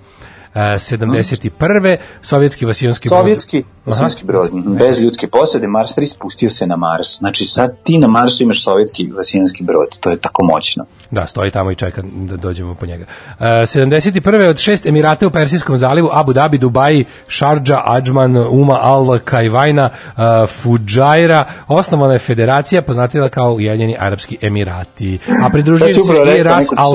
[0.55, 1.97] E, 71.
[2.23, 7.19] Sovjetski vasijonski brod- Sovjetski, vasijonski brod, bez ljudske posade, Mars 3 spustio se na Mars.
[7.19, 10.85] Znači sad ti na Marsu imaš sovjetski vasijonski brod, to je tako moćno.
[11.11, 13.05] Da, stoji tamo i čeka da dođemo po njega.
[13.39, 14.49] Uh, 71.
[14.49, 20.23] od šest emirata u Persijskom zalivu, Abu Dhabi, Dubai, Sharjah, Ajman, Uma, Al, Kajvajna, uh,
[20.63, 25.19] Fujairah, osnovana je federacija poznatila kao Ujedinjeni Arapski Emirati.
[25.43, 26.93] A pridružuju upravo se i Ras Al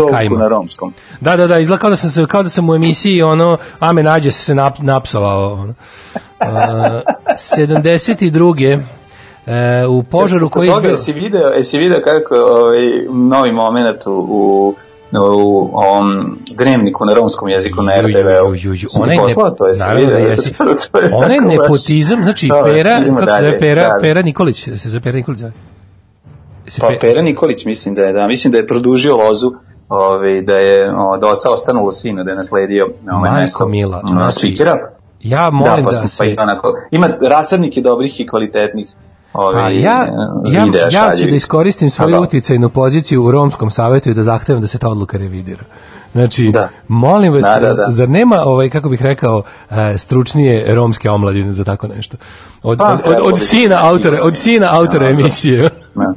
[0.49, 0.93] romskom.
[1.21, 3.48] Da, da, da, izgleda kao da sam, kao da sam u emisiji ono,
[3.79, 5.53] Ame Nađe se nap, napsovao.
[5.53, 5.73] Ono.
[6.39, 6.47] Uh,
[7.35, 8.79] 72.
[9.47, 14.07] E, u požaru koji je Toga, jesi video, jesi video kako je ovaj, novi moment
[14.07, 14.75] u, u
[15.11, 18.47] u ovom dnevniku na romskom jeziku na RTV-u.
[19.01, 20.53] Onaj ne- poslao to, jesi naravno da jesi.
[20.91, 23.97] To je Onaj nepotizam, znači Dobro, Pera, kako se zove dalje, Pera, da.
[24.01, 25.51] Pera Nikolić, se zove Pera Nikolić zove?
[26.67, 29.51] Se Pa Pe- Pera Nikolić mislim da je, da, mislim da je produžio lozu
[29.89, 34.01] ovaj, da je o, da oca ostanulo sinu, da je nasledio ovaj, Majko mesto mila,
[34.07, 34.77] znači, spikera.
[35.21, 36.25] Ja Da, molim pa da, pa se...
[36.25, 38.87] i onako, ima rasadnike dobrih i kvalitetnih
[39.33, 42.21] ovaj, A ja, eh, ja, ja ću da iskoristim svoju Pa da.
[42.21, 45.63] uticajnu poziciju u romskom savjetu i da zahtevam da se ta odluka revidira.
[46.11, 46.69] Znači, Da.
[46.87, 47.85] molim vas, Da, da, da.
[47.89, 52.17] zar nema, ovaj, kako bih rekao, e, stručnije romske omladine za tako nešto?
[52.63, 55.21] Od, Pa, od, od, od bi sina autora, od sina autora Da, da.
[55.21, 55.69] emisije.
[55.95, 56.13] Da.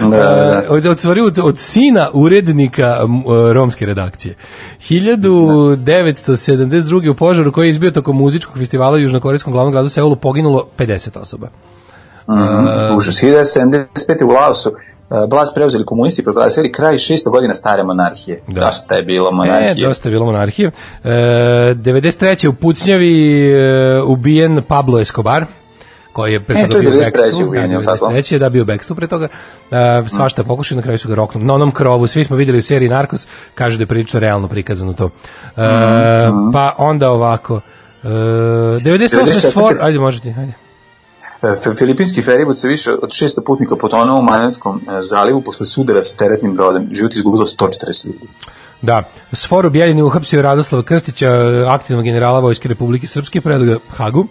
[0.00, 0.62] Da, da, da.
[0.64, 3.06] E, od, od, stvari, od, od sina urednika e,
[3.52, 4.34] romske redakcije.
[4.80, 7.10] 1972.
[7.10, 11.18] u požaru koji je izbio tokom muzičkog festivala u južnokorejskom glavnom gradu Seulu poginulo 50
[11.18, 11.48] osoba.
[12.30, 13.22] Mhm, Užas.
[13.22, 14.24] 1975.
[14.24, 14.76] u Laosu uh,
[15.30, 18.40] vlast preuzeli komunisti i proglasili kraj 600 godina stare monarhije.
[18.48, 18.60] Da.
[18.60, 19.86] Dosta je bilo E, monarhije.
[19.86, 20.70] dosta je bilo monarhije.
[21.04, 22.46] E, 93.
[22.46, 23.54] u Pucnjavi e,
[24.02, 25.46] ubijen Pablo Escobar,
[26.12, 26.96] koji je pre E, je bio 93.
[26.96, 28.06] Backstreet, ubijen, da, jel tako?
[28.06, 28.32] 93.
[28.32, 29.28] je da bio Backstreet pre toga,
[29.70, 29.76] uh,
[30.08, 31.46] svašta je pokušao, na kraju su ga roknuli.
[31.46, 34.92] Na onom krovu, svi smo videli u seriji Narcos, kaže da je prilično realno prikazano
[34.92, 35.04] to.
[35.04, 35.12] Uh,
[36.52, 38.80] Pa onda ovako, uh, 98.
[38.82, 39.50] 94.
[39.50, 40.52] sfor, ajde možete, ajde.
[41.42, 46.02] E, Filipinski feribot se više od 600 putnika potonuo u Manjanskom e, zalivu posle sudara
[46.02, 46.88] sa teretnim brodom.
[46.92, 48.28] Život izgubilo 140 ljudi.
[48.82, 49.02] Da,
[49.32, 51.30] Sforu Bjelin je uhapsio Radoslava Krstića,
[51.68, 54.26] aktivnog generala Vojske Republike Srpske, predao ga Hagu,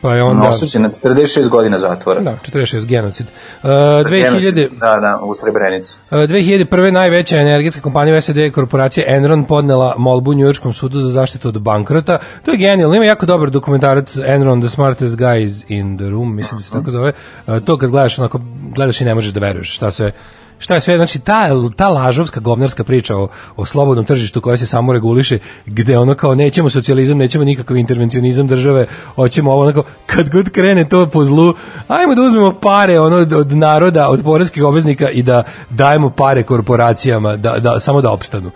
[0.00, 0.48] pa je onda...
[0.48, 2.20] Osuđen na 46 godina zatvora.
[2.20, 3.26] Da, 46, genocid.
[3.62, 5.98] Uh, 2000, Da, da, u Srebrenici.
[6.10, 6.92] Uh, 2001.
[6.92, 12.18] najveća energetska kompanija u SAD korporacija Enron podnela molbu Njujorškom sudu za zaštitu od bankrota.
[12.44, 12.96] To je genijalno.
[12.96, 16.90] Ima jako dobar dokumentarac Enron, The Smartest Guys in the Room, mislim da se tako
[16.90, 17.12] zove.
[17.46, 18.40] Uh, to kad gledaš, onako,
[18.74, 20.12] gledaš i ne možeš da veruješ šta sve
[20.58, 24.66] šta je sve, znači ta, ta lažovska govnarska priča o, o slobodnom tržištu koja se
[24.66, 30.30] samo reguliše, gde ono kao nećemo socijalizam, nećemo nikakav intervencionizam države, hoćemo ovo onako, kad
[30.30, 31.54] god krene to po zlu,
[31.88, 36.42] ajmo da uzmemo pare ono od, od naroda, od poreskih obveznika i da dajemo pare
[36.42, 38.50] korporacijama, da, da, samo da opstanu.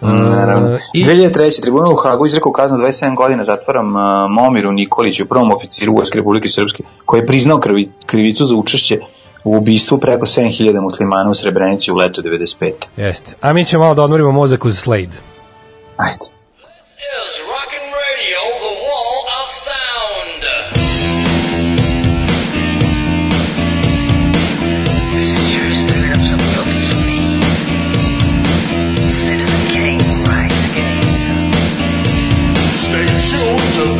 [0.00, 0.78] Naravno.
[0.94, 1.62] I- 2003.
[1.62, 6.48] tribunal u Hagu izrekao kaznu 27 godina zatvorom uh, Momiru Nikoliću, prvom oficiru Vojske Republike
[6.48, 9.00] Srpske, koji je priznao krivi, krivicu za učešće
[9.44, 12.72] u ubistvu preko 7000 muslimana u Srebrenici u letu 95.
[12.96, 13.34] Jeste.
[13.40, 15.16] A mi ćemo malo da odmorimo mozak uz Slade.
[15.96, 16.32] Ajde.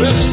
[0.05, 0.32] is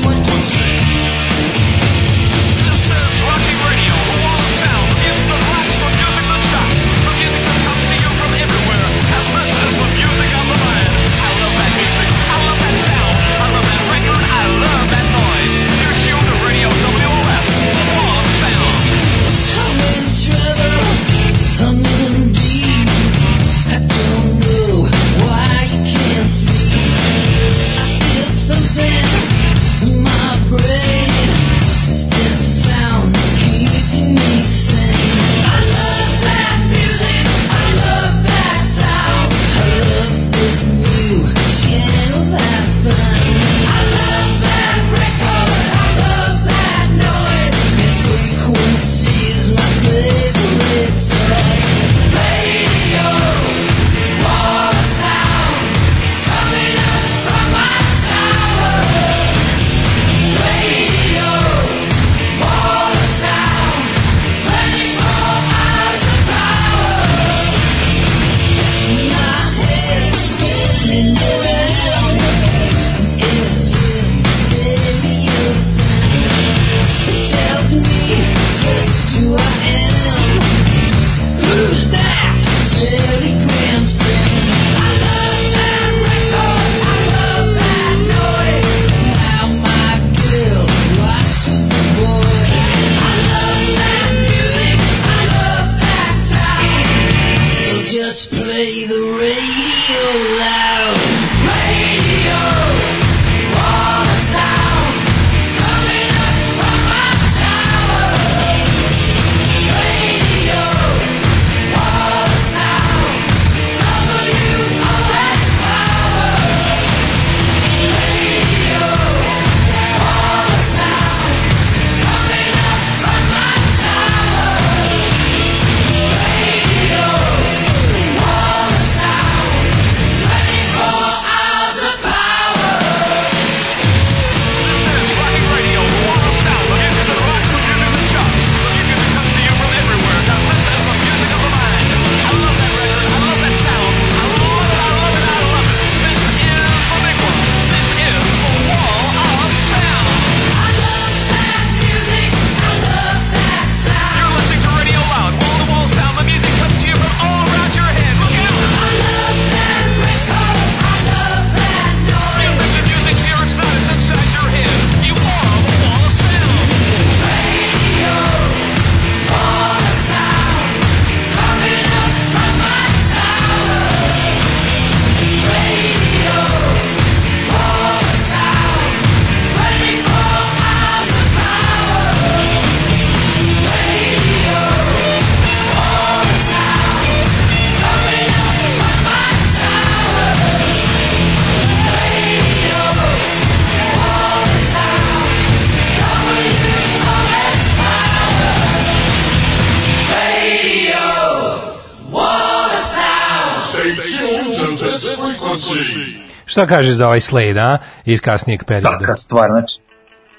[206.60, 207.78] Šta kaže za ovaj Slade, a?
[208.05, 208.97] Iz kasnijeg perioda.
[208.99, 209.80] Taka stvar, znači,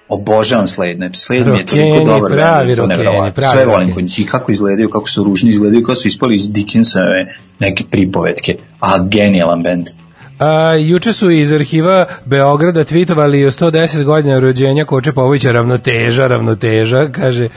[0.08, 3.32] obožavam Slade, znači Slade mi je toliko dobar pravi band, to rokeni, nevjerovatno.
[3.32, 6.34] pravi Sve volim kod njih i kako izgledaju, kako su ružni izgledaju, kako su ispali
[6.36, 9.86] iz Dickensove neke pripovetke, a genijalan band.
[10.38, 17.08] A, juče su iz arhiva Beograda tweetovali o 110 godina rođenja Koče Popovića ravnoteža, ravnoteža,
[17.12, 17.48] kaže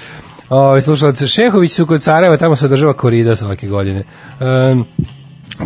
[0.50, 4.04] Ovaj slušalac Šehović su kod Sarajeva, tamo se održava korida svake godine.
[4.40, 4.86] Um,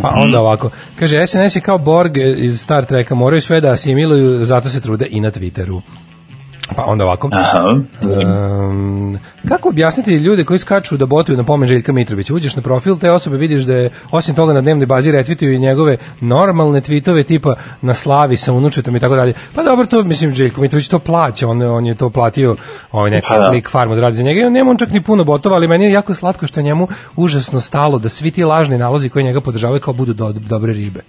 [0.01, 0.69] pa onda ovako.
[0.99, 5.07] Kaže, SNS je kao Borg iz Star Treka, moraju sve da asimiluju, zato se trude
[5.09, 5.81] i na Twitteru.
[6.75, 7.29] Pa onda ovako.
[7.33, 7.79] Aha.
[8.01, 12.33] Um, kako objasniti ljude koji skaču da botuju na pomen Željka Mitrovića?
[12.33, 15.59] Uđeš na profil te osobe, vidiš da je osim toga na dnevnoj bazi retvituju i
[15.59, 19.33] njegove normalne tweetove tipa na slavi sa unučetom i tako dalje.
[19.55, 22.55] Pa dobro, to mislim Željko Mitrović to plaća, on, on je to platio
[22.91, 23.49] ovaj neki Pa da.
[23.49, 25.67] lik farmu da radi za njega i on nema on čak ni puno botova, ali
[25.67, 29.25] meni je jako slatko što je njemu užasno stalo da svi ti lažni nalozi koji
[29.25, 31.01] njega podržavaju kao budu do, dobre ribe.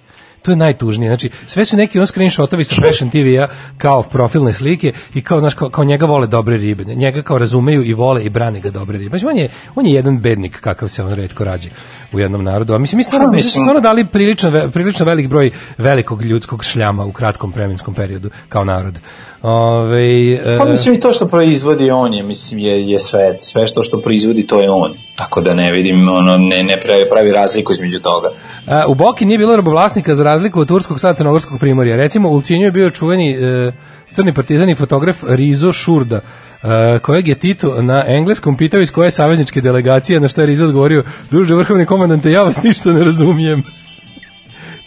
[0.43, 1.11] To je najtužnije.
[1.11, 5.55] Znači, sve su neki on screenshotovi sa Fashion TV-a kao profilne slike i kao, znaš,
[5.55, 6.85] kao, kao njega vole dobre ribe.
[6.85, 9.19] Njega kao razumeju i vole i brane ga dobre ribe.
[9.19, 11.71] Znači, on je, on je jedan bednik kakav se on redko rađe
[12.13, 12.75] u jednom narodu.
[12.75, 17.13] A mislim, mi stvarno, mi stvarno dali prilično, prilično velik broj velikog ljudskog šljama u
[17.13, 18.99] kratkom vremenskom periodu kao narod.
[19.43, 23.67] Ove, e, Pa mislim i to što proizvodi on je, mislim, je, je sve, sve
[23.67, 24.95] što što proizvodi to je on.
[25.17, 28.29] Tako da ne vidim, ono, ne, ne pravi, pravi razliku između toga.
[28.67, 31.97] A, u Boki nije bilo robovlasnika za razliku od turskog sada crnogorskog primorja.
[31.97, 33.73] Recimo, u Ulcinju je bio čuveni e,
[34.13, 36.21] crni partizan i fotograf Rizo Šurda,
[36.63, 40.47] e, kojeg je Tito na engleskom pitao iz koje je savezničke delegacije, na što je
[40.47, 43.63] Rizo odgovorio, druže vrhovni komandante, ja vas ništa ne razumijem.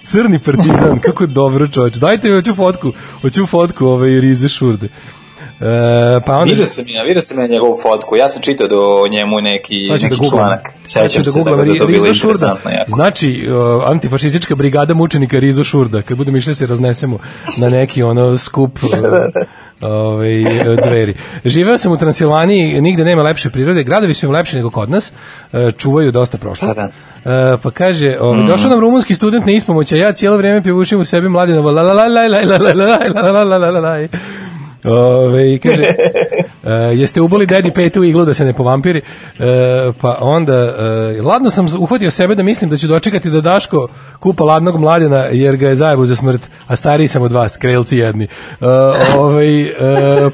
[0.02, 1.96] Crni partizan, kako dobro čovječ.
[1.96, 4.90] Dajte mi, hoću fotku, hoću fotku ove Rize Šurde.
[5.62, 6.52] E, pa onda...
[6.52, 8.16] Vidio sam ja, vidio sam ja njegovu fotku.
[8.16, 10.70] Ja sam čitao do njemu neki, ću neki da članak.
[10.86, 11.68] Sećam da se da, googlam.
[11.68, 12.92] da, da to bilo interesantno jako.
[12.92, 16.02] Znači, uh, antifašistička brigada mučenika Rizo Šurda.
[16.02, 17.20] Kad budemo išli se raznesemo
[17.58, 18.90] na neki ono skup uh,
[19.82, 20.44] ovaj,
[20.86, 21.16] dveri.
[21.46, 25.12] Živeo sam u Transilvaniji, nigde nema lepše prirode, gradovi su im lepši nego kod nas,
[25.54, 26.76] uh, čuvaju dosta prošlost.
[26.76, 26.88] Pa
[27.26, 27.32] Uh,
[27.64, 31.06] pa kaže, ovaj, došao nam rumunski student na ispomoć, a ja cijelo vrijeme pjevušim u
[31.06, 33.80] sebi mladinovo la la la la la la la la la la la la la
[33.80, 34.08] la
[34.86, 35.84] Ove, kaže,
[36.74, 39.02] jeste uboli dedi petu iglu da se ne povampiri,
[39.40, 43.88] e, pa onda, e, ladno sam uhvatio sebe da mislim da ću dočekati da Daško
[44.20, 47.98] kupa ladnog mladena jer ga je zajebu za smrt, a stariji sam od vas, krelci
[47.98, 48.24] jedni.
[48.24, 48.66] E,
[49.18, 49.74] ovaj, e,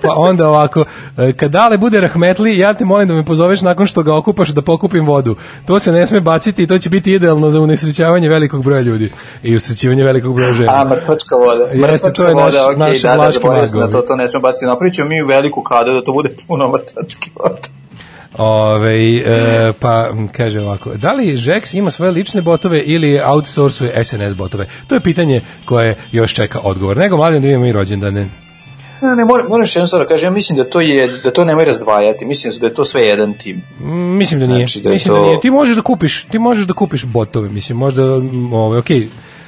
[0.01, 0.85] pa onda ovako,
[1.17, 4.49] e, kad dale bude rahmetli, ja te molim da me pozoveš nakon što ga okupaš
[4.49, 5.35] da pokupim vodu.
[5.65, 9.11] To se ne sme baciti i to će biti idealno za unesrećavanje velikog broja ljudi
[9.43, 10.81] i usrećivanje velikog broja žena.
[10.81, 11.91] A, mrtvačka voda.
[11.91, 14.41] Jeste, to je naš- voda, okej, naš da, da, mag, na to, to ne smemo
[14.41, 14.67] baciti.
[14.95, 17.67] Ćemo mi veliku kadu da to bude puno mrtvačke vode.
[18.37, 19.23] Ove, e,
[19.79, 24.65] pa kaže ovako, da li Žeks ima svoje lične botove ili outsourcuje SNS botove?
[24.87, 26.97] To je pitanje koje još čeka odgovor.
[26.97, 28.29] Nego mladen da imamo i rođendane.
[29.01, 31.45] Ne, ne, moram još jednu stvar da kažem, ja mislim da to je, da to
[31.45, 33.61] nemoj razdvajati, mislim da je to sve jedan tim.
[33.79, 34.57] Mm, Mislim da nije.
[34.57, 35.41] Znači da mislim da to- nije.
[35.41, 39.07] Ti možeš da kupiš, ti možeš da kupiš botove, mislim, možda mm, ovaj okej.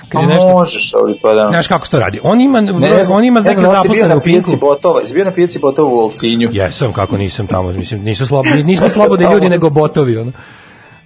[0.10, 1.48] Kad Pa je nešto možeš, ali pa da.
[1.48, 2.20] Znaš kako se to radi?
[2.24, 4.52] On ima, Ne znam, on ima ne neke zaposlene u Pinku.
[4.62, 6.50] botova, jesi bio na pijaci botova u Olcinju.
[6.52, 10.32] Jesam, kako nisam tamo, mislim, nisu slobodni, nismo slobodni ljudi, nego botovi, ono.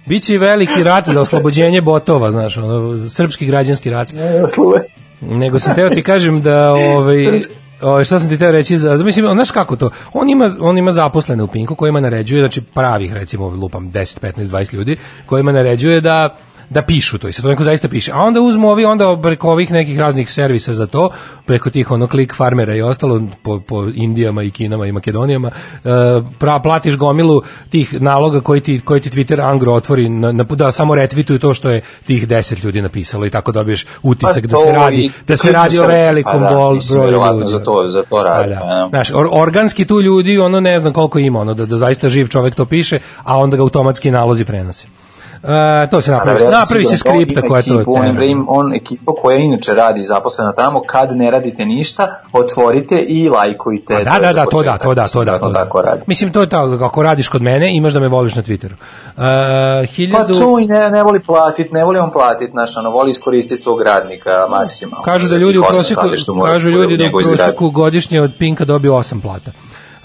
[0.06, 4.08] Biće i veliki rat za oslobođenje botova, znaš, ono, srpski građanski rat.
[5.20, 7.40] Nego sam teo ti kažem da ovaj
[7.80, 10.92] Ovaj šta sam ti teo reći za mislim znaš kako to on ima on ima
[10.92, 14.96] zaposlene u Pinku kojima naređuje znači pravih recimo lupam 10 15 20 ljudi
[15.26, 16.34] kojima naređuje da
[16.70, 18.12] da pišu to i sad to neko zaista piše.
[18.12, 21.10] A onda uzmu ovi onda preko ovih nekih raznih servisa za to,
[21.46, 25.50] preko tih ono klik farmera i ostalo po, po Indijama i Kinama i Makedonijama,
[25.84, 25.88] e,
[26.38, 30.72] pra, platiš gomilu tih naloga koji ti, koji ti Twitter Angro otvori na, na, da
[30.72, 34.72] samo retvituju to što je tih 10 ljudi napisalo i tako dobiješ utisak da se
[34.72, 37.46] Pa radi da se radi o velikom pa da, bol, broju ljudi.
[37.46, 38.74] za to- za to radi, Pa pa da.
[38.74, 38.88] da.
[38.90, 42.26] Znaš, or, organski tu ljudi, ono ne znam koliko ima, ono da, da zaista živ
[42.28, 44.86] čovek to piše, a onda ga automatski nalozi prenose.
[45.48, 48.74] E, to se napravi, sam napravi se da skripta koja to ekipu, on, ima- on
[48.74, 53.94] ekipa koja inače radi zaposlena tamo, kad ne radite ništa, otvorite i lajkujte.
[53.94, 55.38] Da, da, je za da, to da, to da, to da.
[55.38, 55.64] To da.
[55.64, 56.02] tako radi.
[56.06, 58.72] Mislim, to je tako, ako radiš kod mene, imaš da me voliš na Twitteru.
[58.72, 58.74] Uh,
[59.16, 60.34] Pa hiljadu...
[60.34, 63.82] to i ne, ne voli platit, ne voli on platit, znaš, ono, voli iskoristiti svog
[63.82, 65.04] radnika maksimalno.
[65.04, 66.02] Kažu da ljudi u prosjeku,
[66.44, 69.50] kažu ljudi da u prosjeku godišnje od Pinka dobiju 8 plata.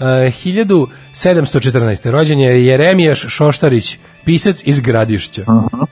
[0.00, 2.10] Uh, 1714.
[2.10, 5.42] rođen je Jeremijaš Šoštarić, pisac iz Gradišća.
[5.42, 5.82] Mhm.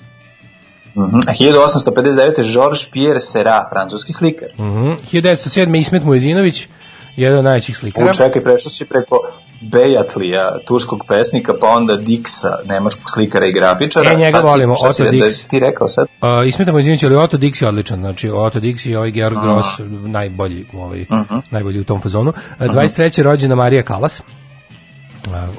[1.28, 2.52] A 1859.
[2.52, 4.48] Georges Pierre Sera, francuski slikar.
[4.54, 4.90] Mhm.
[5.12, 5.80] 1907.
[5.80, 6.68] Ismet Mujezinović,
[7.16, 8.10] jedan od najvećih slikara.
[8.10, 9.16] U, čekaj, prešao si preko
[9.60, 14.12] Bejatlija, turskog pesnika, pa onda Dixa, nemačkog slikara i grafičara.
[14.12, 15.46] E, njega volimo, šta Otto da- Dix.
[15.46, 16.06] Ti rekao sad?
[16.22, 19.66] Uh, ismetamo izvinjući, ali Otto Dix je odličan, znači Otto Dix i ovaj Georg Gross
[20.06, 21.04] najbolji, ovaj,
[21.50, 22.30] najbolji u tom fazonu.
[22.30, 23.22] Uh, 23.
[23.22, 24.24] rođena Marija Kalas, uh,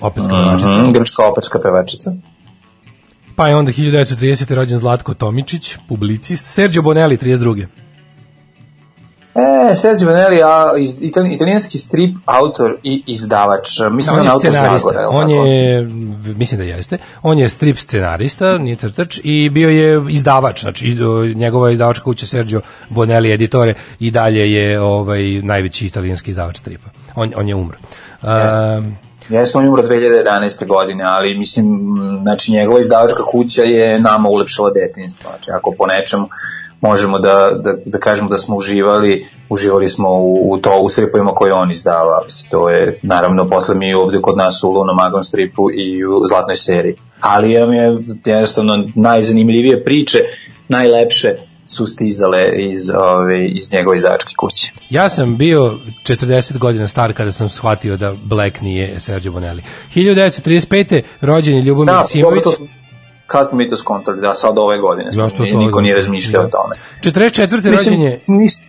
[0.02, 0.82] operska pevačica.
[0.82, 2.12] Mhm, grčka operska pevačica.
[3.36, 4.56] Pa je onda 1930.
[4.56, 6.46] rođen Zlatko Tomičić, publicist.
[6.46, 7.66] Sergio Bonelli, 32.
[9.40, 13.80] E, Sergio Bonelli, a, iz, itali, italijanski strip, autor i izdavač.
[13.92, 15.46] Mislim da on je autor Zagora, on tako?
[15.46, 15.84] je,
[16.36, 20.98] mislim da jeste, on je strip scenarista, nije crtač, i bio je izdavač, znači
[21.36, 26.90] njegova izdavačka kuća Sergio Bonelli Editore i dalje je ovaj najveći italijanski izdavač stripa.
[27.16, 27.78] On, on je umro.
[28.24, 28.98] Um,
[29.30, 30.68] Jeste, on je umro 2011.
[30.68, 31.66] godine, ali mislim,
[32.24, 35.30] znači njegova izdavačka kuća je nama ulepšala detinjstvo.
[35.30, 36.28] Znači, ako po nečemu
[36.82, 41.32] možemo da, da, da kažemo da smo uživali, uživali smo u, u to, u stripovima
[41.32, 42.22] koje on izdava.
[42.26, 46.26] Mislim, to je, naravno, posle mi ovde kod nas u Luno Magon stripu i u
[46.28, 46.96] Zlatnoj seriji.
[47.22, 50.20] Ali ja mi je jednostavno najzanimljivije priče,
[50.68, 52.42] najlepše su stizale
[52.72, 54.72] iz, ove, iz njegove izdavačke kuće.
[54.90, 55.78] ja sam bio
[56.08, 59.64] 40 godina star kada sam shvatio da Black nije Sergio Bonelli.
[59.96, 61.02] 1935.
[61.22, 62.44] rođen je Ljubomir Da, Simović.
[62.44, 62.52] to,
[63.30, 65.10] kako mi to skontali, da, sad ove godine.
[65.14, 65.82] Ja, su Niko godine.
[65.82, 66.48] nije razmišljao Da.
[66.48, 66.76] o tome.
[67.04, 67.72] 44.
[67.72, 68.22] rođen je...
[68.28, 68.60] nis,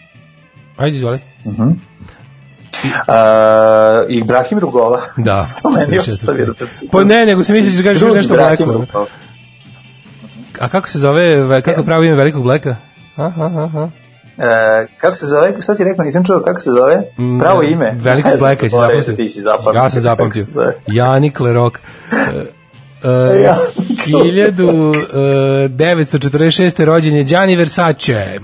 [0.76, 1.20] Ajde, izvoli.
[1.46, 1.52] uh,
[4.08, 5.00] I Ibrahim Rugola.
[5.18, 5.46] Da.
[5.62, 6.08] to meni 44..
[6.08, 6.52] ostavio da.
[6.92, 8.84] Pa ne, nego se misliš da kažeš Drugi nešto Blacku.
[10.60, 12.76] A kako se zove, ve- kako je pravo ime velikog Blacka?
[13.16, 13.88] Aha, aha.
[14.38, 17.02] E, kako se zove, šta si rekao, nisam čuo kako se zove?
[17.38, 17.92] Pravo ime.
[17.92, 19.16] Mm, Velikog Ne znam, Blacka si zapamtio.
[19.16, 19.72] Ti si zapamtio.
[19.74, 20.42] Ja sam zapamtio.
[20.86, 21.80] Janik Lerok.
[23.04, 23.10] Uh,
[23.42, 23.56] Ja.
[24.06, 26.84] 1946.
[26.84, 28.38] rođen je Gianni Versace.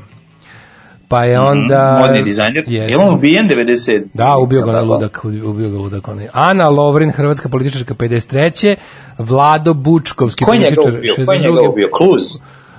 [1.09, 1.99] Pa je onda...
[2.07, 2.65] Modni dizajner.
[2.67, 4.03] Je li on ubijen 90?
[4.15, 6.29] Da, ubio ga ludak, ubio ga ludak onaj.
[6.33, 8.75] Ana Lovrin, hrvatska političarka 53.
[9.19, 11.15] Vlado Bučkovski Ko je njega ubio?
[11.27, 11.71] Ko je njega 62..
[11.71, 11.89] ubio?
[11.93, 12.23] Kluz?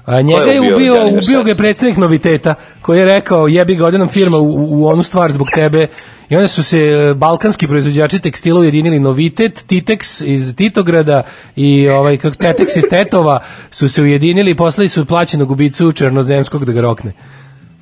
[0.06, 3.76] A njega je je ubio ubio, ubio ga je predsednik noviteta, koji je rekao jebi
[3.76, 5.88] ga, ode nam firma u, u onu stvar zbog tebe.
[6.30, 11.24] I onda su se e, balkanski proizvođači tekstila ujedinili Novitet, Titex iz Titograda
[11.56, 13.40] i ovaj kako Tetex iz Tetova
[13.70, 17.14] su se ujedinili i poslali su plaćenog ubicu Černozemskog da ga rokne.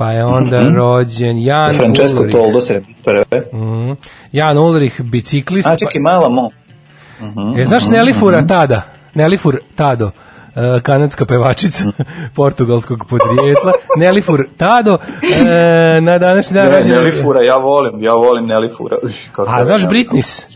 [0.00, 2.32] Pa je onda rođen Jan Francesco Ulrich.
[2.32, 3.24] Toldo, 71.
[3.52, 3.92] Mhm.
[4.32, 5.68] Jan Ulrich, biciklist.
[5.68, 6.50] A čekaj, mala mo.
[7.56, 8.82] E, znaš Nelifura Tada?
[9.14, 10.10] Nelifur Tado,
[10.56, 11.84] e, kanadska pevačica
[12.34, 13.72] portugalskog podrijetla.
[13.96, 14.98] Nelifur Tado,
[15.46, 18.96] e, na današnji dan Ne, rođen- Nelifura, ja volim, ja volim Nelifura.
[19.32, 19.88] Kako A znaš.
[19.88, 20.46] Britnis?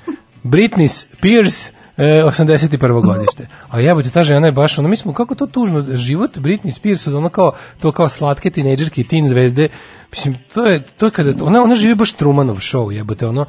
[0.43, 3.03] Britnis Pierce, e, 81.
[3.03, 3.47] godište.
[3.69, 7.29] A jebote, ta žena je baš, ono, mislim, kako to tužno, život Britney Spears, ono
[7.29, 9.69] kao, to kao slatke tinejdžerke i teen zvezde,
[10.11, 13.47] mislim, to je, to je kada, ona, ona živi baš Trumanov show, jebote, ono,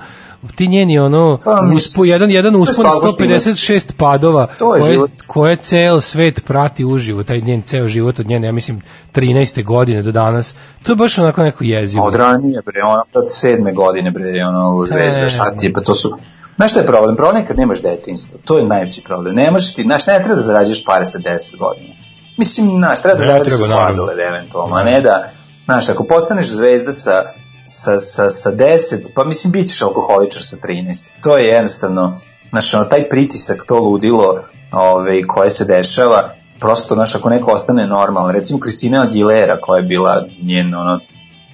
[0.55, 5.55] ti njeni, ono, Pa, uspo, jedan, jedan uspon, slabost 156 padova, To je koje, koje
[5.55, 8.81] ceo svet prati uživo, taj njen ceo život od njene, ja mislim,
[9.13, 9.63] 13.
[9.63, 12.05] godine do danas, to je baš onako neko jezivo.
[12.05, 15.81] Od ranije, bre, ona od sedme godine, bre, ono, zvezda, E, šta ti je, pa
[15.81, 16.17] to su...
[16.55, 17.15] Znaš šta je problem?
[17.15, 18.39] Problem je kad nemaš detinjstvo.
[18.45, 19.35] To je najveći problem.
[19.35, 21.93] Ne možeš ti, znaš, ne treba da zarađuješ pare sa 10 godina.
[22.37, 25.29] Mislim, znaš, treba da Ne zaradiš treba, sladoled, eventualno, a ne da,
[25.65, 27.23] znaš, ako postaneš zvezda sa,
[27.65, 31.07] sa, sa, sa 10, pa mislim, bit ćeš alkoholičar sa 13.
[31.23, 32.15] To je jednostavno,
[32.49, 34.39] znaš, ono, taj pritisak, to ludilo
[34.71, 36.29] ove, koje se dešava,
[36.59, 40.99] prosto, znaš, ako neko ostane normalan, recimo Kristina Aguilera, koja je bila njen, ono,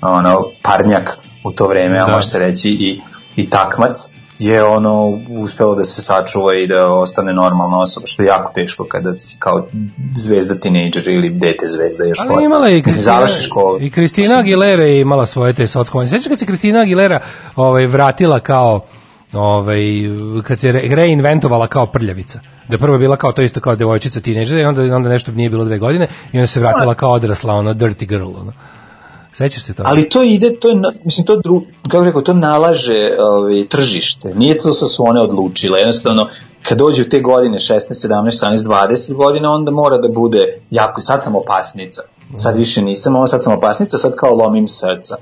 [0.01, 2.11] ono, parnjak u to vreme, a Da.
[2.11, 3.01] može se reći i,
[3.35, 4.11] i takmac,
[4.41, 8.85] je ono uspelo da se sačuva i da ostane normalna osoba, što je jako teško
[8.89, 9.67] kada si kao
[10.15, 13.81] zvezda tinejdžer ili dete zvezda još Ali imala je i Kristina, završiš školu.
[13.81, 16.09] i Kristina Aguilera je imala svoje te sockovanje.
[16.09, 17.19] Sveća kad se Kristina Aguilera
[17.55, 18.81] ovaj, vratila kao
[19.33, 19.81] ovaj,
[20.43, 22.39] kad se re- reinventovala kao prljavica.
[22.67, 25.49] Da je prvo bila kao to isto kao devojčica tinejdžer i onda, onda nešto nije
[25.49, 28.27] bilo dve godine i onda se vratila kao odrasla, ono dirty girl.
[28.41, 28.53] Ono.
[29.33, 29.89] Sećaš se toga?
[29.89, 34.35] Ali to ide, to je, mislim, to, dru, kako rekao, to nalaže ovaj, tržište.
[34.35, 35.79] Nije to sa su one odlučile.
[35.79, 36.27] Jednostavno,
[36.63, 41.01] kad dođe u te godine, 16, 17, 18, 20 godina, onda mora da bude jako,
[41.01, 42.01] sad sam opasnica.
[42.35, 45.15] Sad više nisam, ovo sad sam opasnica, sad kao lomim srca.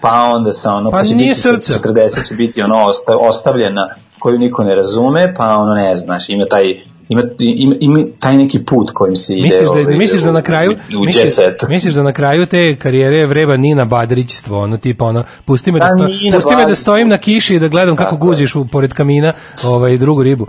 [0.00, 1.72] Pa onda sa ono, Pa pa, će biti srce.
[1.72, 3.88] 40 će biti ono osta, ostavljena
[4.18, 6.74] koju niko ne razume, pa ono ne znaš, ima taj
[7.08, 10.42] ima, ima, ima taj neki put kojim se ide Misliš da, ovaj, misliš da na
[10.42, 11.34] kraju u, u misliš,
[11.68, 15.84] misliš da na kraju te karijere vreba Nina Badrićstvo, ono tipa ono pusti me da
[15.84, 18.28] Pa sto, Nina pusti me da stojim na kiši i da gledam kako Tako je.
[18.28, 19.32] guziš u pored kamina,
[19.64, 20.46] ovaj drugu ribu.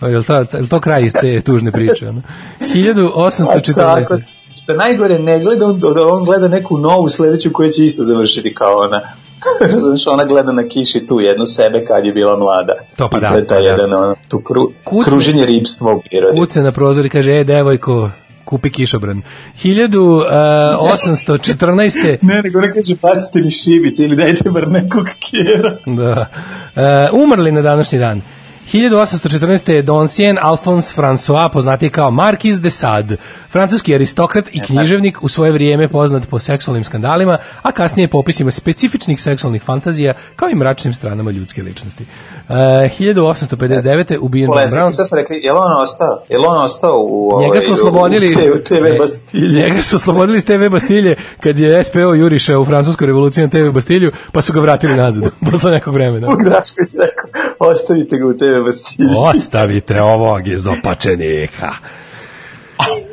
[0.00, 2.08] Jel to, jel to kraj iz te tužne priče?
[2.08, 2.18] Ono?
[2.18, 2.22] A
[2.60, 4.22] Pa tako, 1814.
[4.62, 8.54] što najgore ne gleda, on, da on gleda neku novu sledeću koja će isto završiti
[8.54, 9.00] kao ona.
[9.84, 12.72] Znaš, ona gleda na kiši tu jednu sebe kad je bila mlada.
[12.96, 13.68] To pa I da, to je taj pa da.
[13.68, 16.38] jedan, ono, tu kru, Kucne- kruženje ripstva u prirodi.
[16.38, 18.10] Kuce na prozor i kaže, e, devojko,
[18.44, 19.22] kupi kišobran.
[19.62, 22.18] 1814.
[22.22, 25.76] Ne, nego ne kaže, bacite mi šibice ili dajte bar nekog kjera.
[25.86, 26.26] Da.
[26.76, 26.80] E,
[27.12, 28.20] umrli na današnji dan.
[28.72, 29.72] 1814.
[29.72, 33.16] je Doncien Alphonse François, poznati kao Marquis de Sade,
[33.48, 39.20] francuski aristokrat i književnik, u svoje vrijeme poznat po seksualnim skandalima, a kasnije popisima specifičnih
[39.20, 42.04] seksualnih fantazija, kao i mračnim stranama ljudske ličnosti.
[42.48, 44.18] E, 1859.
[44.20, 44.92] ubijen Polesnik, Brown.
[44.92, 46.24] šta smo rekli, je li on ostao?
[46.28, 49.62] Je li on ostao u, ovaj, Njega su oslobodili u, u TV Bastilje?
[49.62, 53.74] Njega su oslobodili iz TV Bastilje kad je SPO juriša u francuskoj revoluciji na TV
[53.74, 56.26] Bastilju, pa su ga vratili nazad posle nekog vremena.
[56.26, 59.10] Vuk Drašković rekao, ostavite ga u TV Bastilje.
[59.18, 61.70] Ostavite ovog iz opačenika.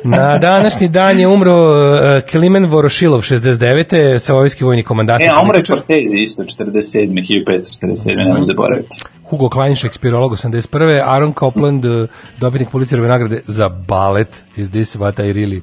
[0.04, 4.18] Na današnji dan je umro uh, Klimen Vorošilov 69.
[4.18, 5.22] savojski vojni komandant.
[5.22, 5.76] E, a umre političar.
[5.76, 7.08] Cortezi isto, 47.
[7.46, 8.16] 1547.
[8.16, 9.02] nemoj zaboraviti.
[9.24, 11.02] Hugo Klein, šekspirolog 81.
[11.04, 12.08] Aaron Copland, uh,
[12.40, 15.60] dobitnik Pulitzerove nagrade za balet iz This What I Really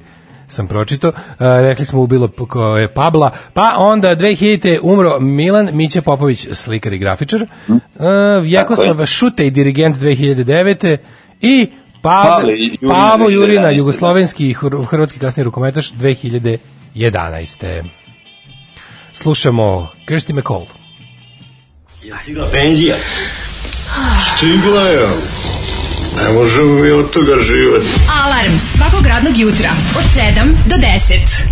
[0.48, 1.07] sam pročito.
[1.07, 2.30] Uh, rekli smo ubilo
[2.80, 3.32] je Pabla.
[3.53, 4.80] Pa onda 2000.
[4.82, 7.45] umro Milan Miće Popović, slikar i grafičar.
[7.68, 7.77] Uh,
[8.41, 10.98] Vjekoslav Šutej, dirigent 2009.
[11.41, 11.68] I
[12.06, 17.84] Pavle Jurina Pavo Jurina, 2011., jugoslovenski i hr- hrvatski kasni rukometaš 2011.
[19.14, 20.65] Slušamo Kirsty McCall.
[22.22, 22.95] Stigla penzija.
[24.38, 25.07] Stigla je.
[26.18, 27.86] Ne možemo mi od toga živati.
[28.26, 31.44] Alarm svakog radnog jutra od 7 do 10.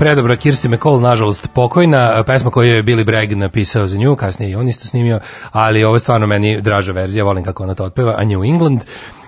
[0.00, 4.54] predobra Kirsti McCall, nažalost pokojna, pesma koju je Billy Bragg napisao za nju, kasnije i
[4.54, 5.20] on isto snimio,
[5.52, 8.80] ali ovo je stvarno meni draža verzija, volim kako ona to otpeva, a New England.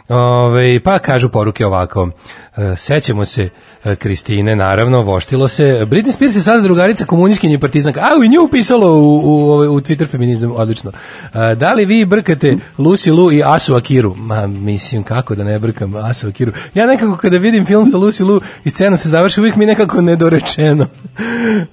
[0.08, 2.08] Ove, pa kažu poruke ovako,
[2.56, 3.50] e, sećamo se
[3.98, 5.64] Kristine, naravno, voštilo se.
[5.64, 8.00] Britney Spears je sada drugarica komunistkinja i partizanka.
[8.00, 10.92] A, i nju upisalo u, u, u, u Twitter feminizam, odlično.
[11.34, 14.14] E, da li vi brkate Lucy Liu i Asu Akiru?
[14.14, 16.52] Ma, mislim, kako da ne brkam Asu Akiru?
[16.74, 20.00] Ja nekako kada vidim film sa Lucy Liu i scena se završi, uvijek mi nekako
[20.00, 20.86] nedorečeno.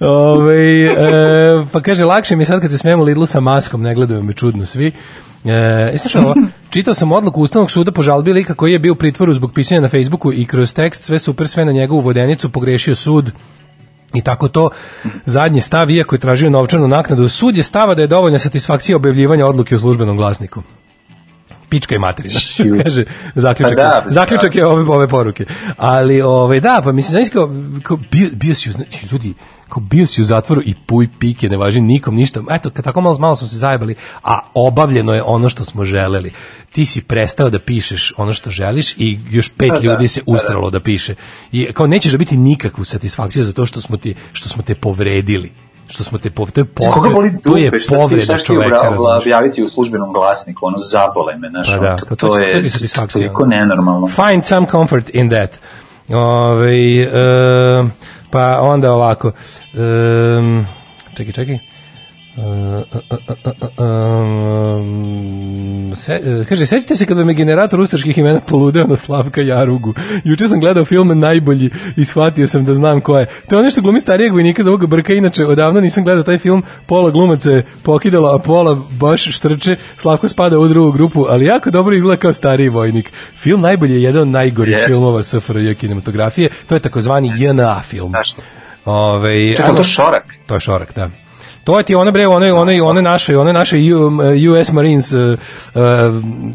[0.00, 0.96] Ove, e,
[1.72, 4.66] pa kaže, lakše mi sad kad se smijemo Lidlu sa maskom, ne gledaju me čudno
[4.66, 4.92] svi.
[5.44, 6.34] E, slušaj ovo,
[6.70, 9.80] čitao sam odluku Ustavnog suda po žalbi lika koji je bio u pritvoru zbog pisanja
[9.80, 13.32] na Facebooku i kroz tekst sve super, sve na njegovu vodenicu pogrešio sud
[14.14, 14.70] i tako to
[15.26, 19.46] zadnji stav, iako je tražio novčanu naknadu, sud je stava da je dovoljna satisfakcija objavljivanja
[19.46, 20.62] odluke u službenom glasniku
[21.70, 22.40] pička i materina.
[22.82, 23.76] Kaže zaključak.
[23.76, 25.44] Pa da, pa zaključak je ove ove poruke.
[25.76, 27.30] Ali ovaj da, pa mislim znači
[27.82, 28.70] kao, bio, bio si
[29.12, 29.34] ljudi
[29.70, 32.40] kao bio si u zatvoru i puj pike, ne važi nikom ništa.
[32.50, 36.32] Eto, kad tako malo, malo smo se zajebali, a obavljeno je ono što smo želeli.
[36.72, 40.20] Ti si prestao da pišeš ono što želiš i još pet Pa da, ljudi se
[40.20, 40.36] pa da.
[40.36, 41.14] usralo da piše.
[41.52, 45.52] I kao nećeš dobiti nikakvu satisfakciju za to što smo ti što smo te povredili.
[45.88, 46.68] Što smo te povredili.
[46.74, 49.22] To je, boli to je povreda čoveka, razumeš?
[49.22, 53.02] objaviti u službenom glasniku, ono zabole me, znaš, Pa da, to, to, to će- to
[53.02, 54.06] je toliko nenormalno.
[54.06, 55.50] Find some comfort in that.
[56.08, 57.08] Ove, e,
[58.30, 59.32] pa onda ovako.
[59.74, 60.66] Um,
[61.16, 61.69] čekaj, čekaj.
[64.90, 69.94] Um, se, kaže, sećate se kad vam je generator ustaških imena poludeo na Slavka Jarugu?
[70.24, 73.26] Juče sam gledao film Najbolji i shvatio sam da znam ko je.
[73.48, 76.38] To je ono što glumi starijeg vojnika za ovoga Brka, inače odavno nisam gledao taj
[76.38, 81.44] film, pola glumaca je pokidala, a pola baš štrče, Slavko spada u drugu grupu, ali
[81.46, 83.12] jako dobro izgleda kao stariji vojnik.
[83.36, 84.86] Film Najbolji je jedan od najgorih Jeste.
[84.88, 88.12] filmova SFRJ kinematografije, to je takozvani JNA film.
[88.84, 90.24] Ove, Čekaj, to šorak.
[90.46, 91.10] to je šorak, da.
[91.64, 93.76] To je ti one bre, one one one naše, one naše
[94.50, 95.20] US Marines uh,
[95.74, 95.82] uh,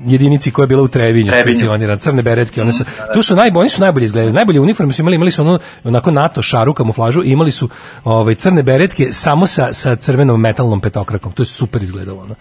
[0.06, 2.84] jedinici koja je bila u Trebinju, specijalne crne beretke, one su
[3.14, 4.34] tu su najbolji, oni su najbolje izgledali.
[4.34, 7.70] Najbolje uniforme su imali, imali su onu onako NATO šaru kamuflažu i imali su
[8.04, 11.32] ovaj crne beretke samo sa sa crvenom metalnom petokrakom.
[11.32, 12.36] To je super izgledalo, ono.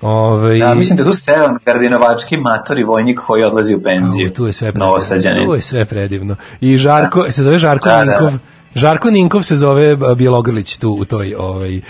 [0.00, 4.32] Ovaj Da, mislim da tu Stevan Gardinovački matori vojnik koji odlazi u penziju.
[4.32, 5.46] Tu je sve predivno.
[5.46, 6.36] Tu je sve predivno.
[6.60, 8.30] I Žarko, se zove Žarko Da, da, Ninkov.
[8.30, 8.38] da.
[8.74, 11.80] Žarko Ninkov se zove Bjelogrlić tu u toj ovaj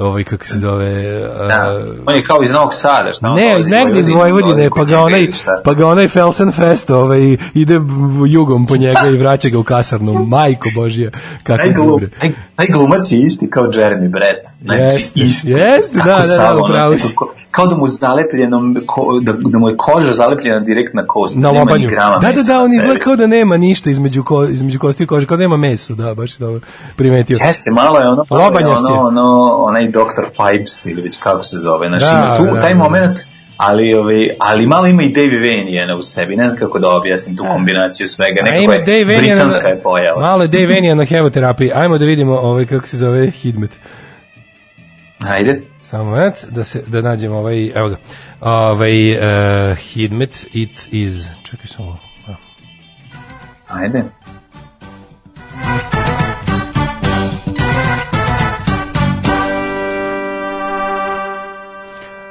[0.00, 1.78] ovaj kako se zove Da.
[2.06, 5.26] On je kao iz Novog Sada, šta Ne, iz negde iz Vojvodine, pa ga onaj,
[5.64, 7.80] pa ga onaj Felsenfest ovaj, ide
[8.28, 10.12] jugom po njega i vraća ga u kasarnu.
[10.34, 11.10] Majko Božija,
[11.42, 14.46] kako Taj, glum, taj, taj glumac je isti kao Jeremy Brett.
[14.62, 15.50] Znači, Jeste, isti.
[15.50, 17.14] jeste, da, da, da, ono, upravo si.
[17.50, 18.60] Kao da mu zalepljeno,
[19.22, 21.36] da, da mu je koža zalepljena direkt na kost.
[21.36, 21.88] Na lobanju.
[22.20, 25.26] Da, da, da, on izgleda kao da nema ništa između, ko, između kosti i kože,
[25.26, 26.60] kao da nema meso, da, baš dobro
[26.96, 27.38] primetio.
[27.40, 28.24] Jeste, malo je ono,
[28.58, 28.66] je.
[28.66, 30.24] ono, ono, onaj Dr.
[30.30, 31.88] Pipes ili već kako se zove.
[31.88, 32.78] Znači, Da, ima tu da, taj da.
[32.78, 33.18] moment,
[33.56, 36.36] ali, ovaj, ali malo ima i Davey Vaniana u sebi.
[36.36, 38.42] Ne znam kako da objasnim tu kombinaciju svega.
[38.44, 40.20] Nekako je Dave britanska je pojava.
[40.20, 41.70] Malo je Dave Vanian na hemoterapiji.
[41.74, 43.70] Ajmo da vidimo ovaj, kako se zove Hidmet.
[45.18, 45.60] Ajde.
[45.80, 47.96] Samo moment, da, se, da nađemo ovaj, evo ga,
[48.40, 51.98] ovaj uh, Hidmet, it is, čekaj samo,
[53.68, 54.04] Ajde.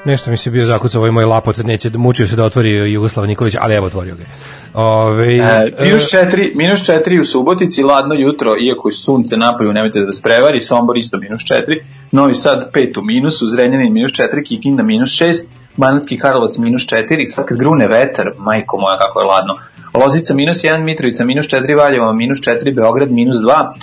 [0.10, 3.56] Nešto mi se bio zakucao ovaj moj lapot, neće, mučio se da otvori Jugoslav Nikolić,
[3.60, 4.22] ali evo otvorio ga.
[4.22, 4.30] je.
[4.74, 10.00] Ovaj, E, minus 4, minus 4 u Subotici, ladno jutro, iako je sunce napolju, nemojte
[10.00, 14.44] da vas prevari, Sombor isto minus 4, Novi Sad 5 u minusu, Zrenjanin minus 4,
[14.46, 15.44] Kikinda minus 6,
[15.78, 19.58] Banatski Karlovac minus 4, sad kad grune vetar, majko moja kako je ladno,
[19.94, 23.74] Lozica minus 1, Mitrovica minus 4, Valjevo minus 4, Beograd minus 2,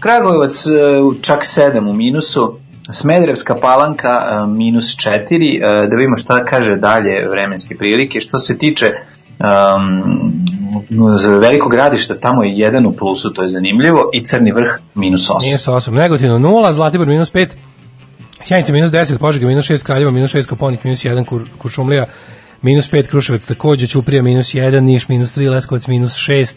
[0.00, 0.70] Kragujevac e,
[1.22, 2.58] čak 7 u minusu,
[2.90, 8.20] Smederevska palanka e, minus 4, e, da vidimo šta kaže dalje vremenske prilike.
[8.20, 8.86] Što se tiče
[9.38, 10.32] um,
[11.16, 15.30] za veliko gradišta, tamo je jedan u plusu, to je zanimljivo, i Crni vrh minus
[15.30, 15.46] 8.
[15.46, 17.48] Minus 8, Negotino 0, Zlatibor minus 5,
[18.44, 22.06] Sjenica minus 10, Požega minus 6, Kraljeva minus 6, Koponik minus 1, Kur, Kuršumlija
[22.62, 26.54] minus 5, Kruševac takođe, Ćuprija minus 1, Niš minus 3, Leskovac minus 6,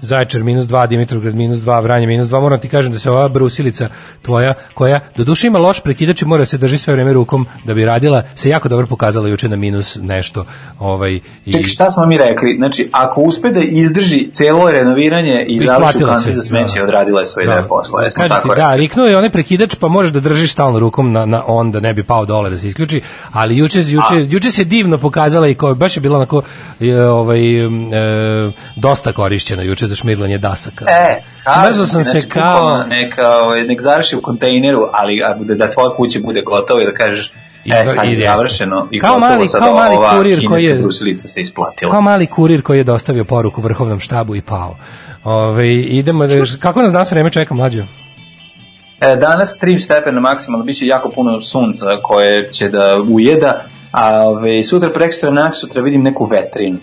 [0.00, 3.28] Zaječar minus 2, Dimitrovgrad minus 2, Vranje minus 2, moram ti kažem da se ova
[3.28, 3.88] brusilica
[4.22, 7.74] tvoja, koja do duše ima loš prekidač i mora se drži sve vreme rukom da
[7.74, 10.44] bi radila, se jako dobro pokazala juče na minus nešto.
[10.78, 12.54] Ovaj, i, Čekaj, šta smo mi rekli?
[12.56, 16.84] Znači, ako uspe da izdrži celo renoviranje i završi u Isplatila kanti za smeće, da.
[16.84, 18.02] odradila je svoj deo posla.
[18.02, 21.26] Jesmo Kažete, tako da, riknuo je onaj prekidač, pa moraš da držiš stalno rukom na,
[21.26, 23.00] na on da ne bi pao dole da se isključi,
[23.32, 26.42] ali juče, juče, juče se divno pokazala i kao, baš je bila onako
[26.80, 27.68] e, ovaj, e,
[28.76, 30.84] dosta korišćena juče za šmirglanje dasaka.
[30.88, 31.22] E,
[31.54, 32.52] Smrzao sam se znači, kao...
[32.52, 36.86] bukvalno Neka, ovaj, nek završi u kontejneru, ali da, da tvoja kuća bude gotova i
[36.86, 37.32] da kažeš
[37.64, 40.74] I- e, sad je završeno i Kao mali- sad kao mali ova kurir koji je-
[40.74, 41.90] brusilica se isplatila.
[41.92, 44.76] Kao mali kurir koji je dostavio poruku vrhovnom štabu i pao.
[45.24, 47.84] Ove, idemo, da, kako nas danas vreme čeka mlađo?
[49.00, 53.60] E, danas 3 stepena maksimalno, bit će jako puno sunca koje će da ujeda,
[53.92, 56.78] a ove, sutra prekstra nak sutra vidim neku vetrinu.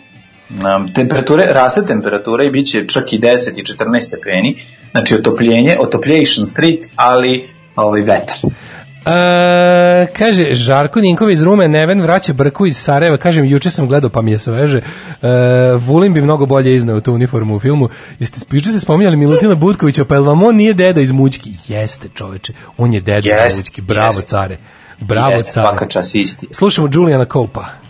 [0.93, 6.45] Temperature, raste temperatura i bit će čak i 10 i 14 stepeni, znači otopljenje, otopljation
[6.45, 8.37] street, ali ovaj vetar.
[9.05, 14.09] E, kaže, Žarko Ninkov iz Rume, Neven vraća brku iz Sarajeva, kažem, juče sam gledao
[14.09, 15.27] pa mi je sveže, e,
[15.77, 17.89] Vulin bi mnogo bolje iznao tu uniformu u filmu,
[18.19, 21.51] jeste, juče ste spominjali Milutina Butkovića, pa jel vam on nije deda iz Mućki?
[21.67, 24.27] Jeste čoveče, on je deda iz Jeste, Mućki, bravo jeste.
[24.27, 24.57] care,
[24.99, 25.67] bravo Jeste, care.
[25.67, 26.47] svaka čas isti.
[26.51, 27.82] Slušamo Julijana Copa.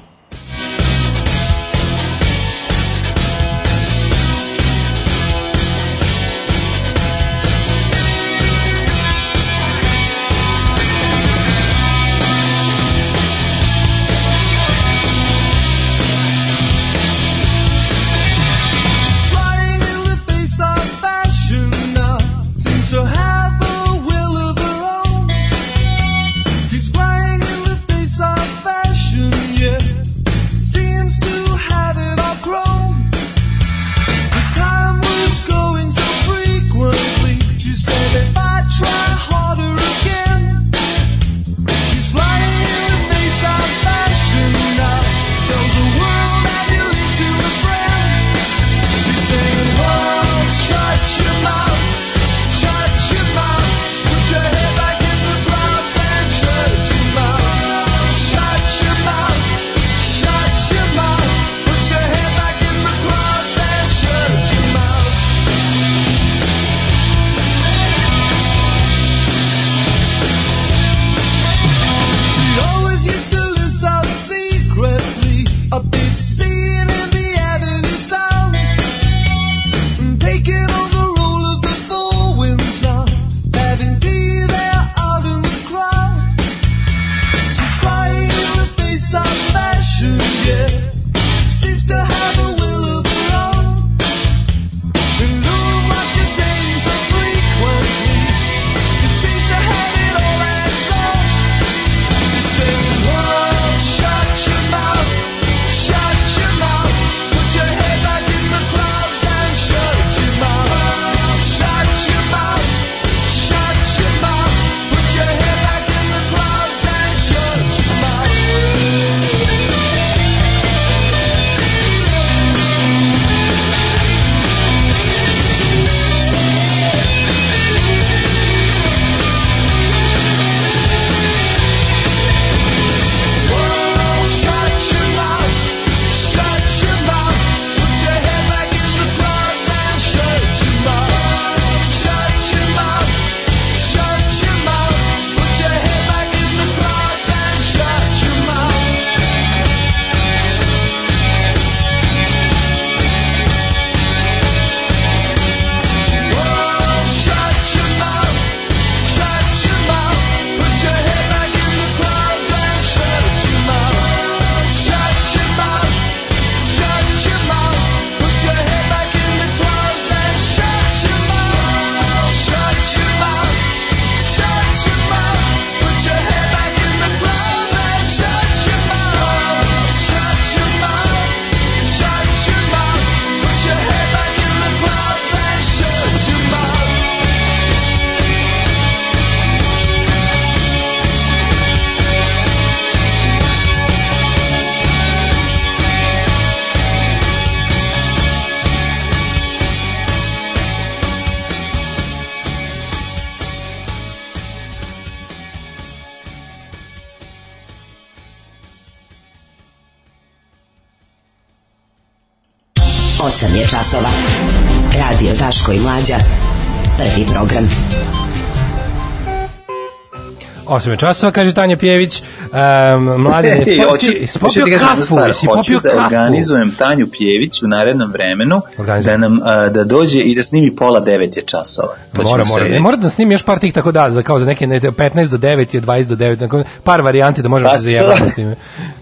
[220.74, 222.24] 8 časova, kaže Tanja Pjević.
[222.54, 226.04] Um, mladen je Ej, hoću- popio, kafu, jesi hoću popio da kafu.
[226.04, 228.62] organizujem Tanju Pjević u narednom vremenu
[229.04, 231.96] da nam a, da dođe i da snimi pola devet je časova.
[232.14, 232.64] To Mora, mora.
[232.64, 235.28] Ne, mora da snimi još par tih tako da, za, kao za neke ne, 15
[235.28, 238.36] do 9 je 20 do 9, tako, par varijanti da možemo Pa, se zajebati s
[238.36, 238.56] time.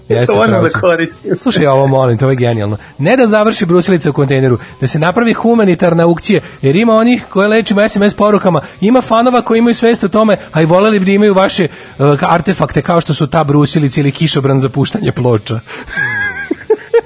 [0.10, 0.74] Jeste, To da si.
[0.74, 1.36] koristimo.
[1.36, 2.78] Slušaj, ovo molim, to je genijalno.
[2.98, 7.48] Ne da završi brusilica u kontejneru, da se napravi humanitarna aukcija, jer ima onih koje
[7.48, 11.12] lečimo SMS porukama, ima fanova koji imaju svest o tome, a i voleli bi da
[11.12, 11.68] imaju vaše
[12.00, 15.60] uh, artefakte kao što su ta brusilica ili kišobran za puštanje ploča.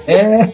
[0.06, 0.46] E,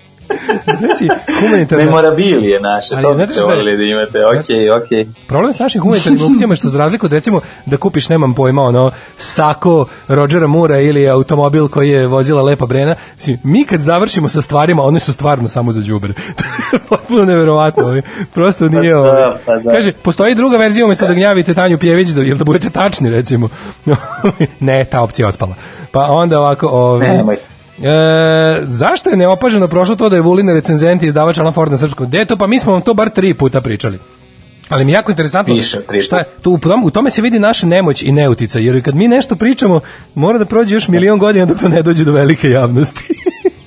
[0.78, 1.08] Znači,
[1.40, 1.84] humanitarna...
[1.84, 3.46] memorabilije naše, Ali to biste šta je?
[3.46, 4.26] volili da imate.
[4.26, 5.06] Okej, okej.
[5.28, 8.62] Problem s našim humanitarnim aukcijama je što za razliku od recimo da kupiš, nemam pojma,
[8.62, 14.28] ono, sako Rodgera Mura ili automobil koji je vozila Lepa Brena, mislim, mi kad završimo
[14.28, 15.80] sa stvarima, one su stvarno samo za
[16.72, 17.86] je potpuno neverovatno.
[17.86, 18.02] ali
[18.34, 19.12] Prosto nije Pa ovo.
[19.12, 19.72] da, pa da.
[19.72, 23.48] Kaže, postoji druga verzija umjesto da gnjavite Tanju Pjević, da, jel da budete tačni, recimo.
[24.60, 25.54] ne, ta opcija je otpala.
[25.92, 26.68] Pa onda ovako...
[26.68, 27.36] Ovi, Nemoj.
[27.78, 31.78] E, zašto je neopaženo prošlo to da je Vulin recenzent i izdavač Alan Ford na
[31.78, 32.06] srpskom?
[32.06, 32.36] Gde je to?
[32.36, 33.98] Pa mi smo vam to bar tri puta pričali.
[34.68, 37.38] Ali mi je jako interesantno Više šta je, tu, u, tom, u tome se vidi
[37.38, 39.80] naša nemoć i neutica, jer kad mi nešto pričamo,
[40.14, 43.08] mora da prođe još milion godina dok to ne dođe do velike javnosti.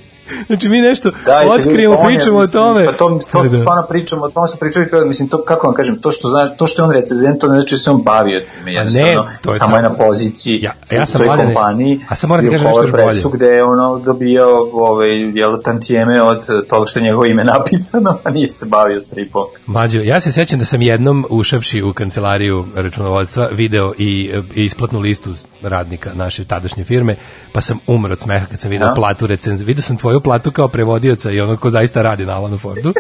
[0.48, 2.86] znači mi nešto Dajte, ljudi, otkrijemo, je, pričamo o tome.
[2.86, 3.58] Pa to, to Da.
[3.58, 6.48] stvarno pričamo, o tome se pričali, kao, mislim, to, kako vam kažem, to što, zna,
[6.50, 9.50] to što je on recenzent, to ne znači da se on bavio time, jednostavno, to
[9.50, 12.30] je samo samo- je na poziciji Ja- ja u sam, toj mladene, kompaniji, a sad
[12.30, 13.06] moram u kažem nešto još bolje.
[13.34, 16.38] Gde je ono dobio ovaj, jel, tantijeme od
[16.68, 19.44] toga što je njegovo ime napisano, a nije se bavio stripom.
[19.66, 25.00] Mađo, ja se sećam da sam jednom ušavši u kancelariju računovodstva video i, i isplatnu
[25.00, 25.30] listu
[25.64, 27.16] radnika naše tadašnje firme,
[27.52, 28.94] pa sam umro od smeha kad sam video Ja.
[28.94, 29.62] platu recenz.
[29.62, 32.94] Video sam tvoju platu kao prevodioca i ono ko zaista radi na Alanu Fordu.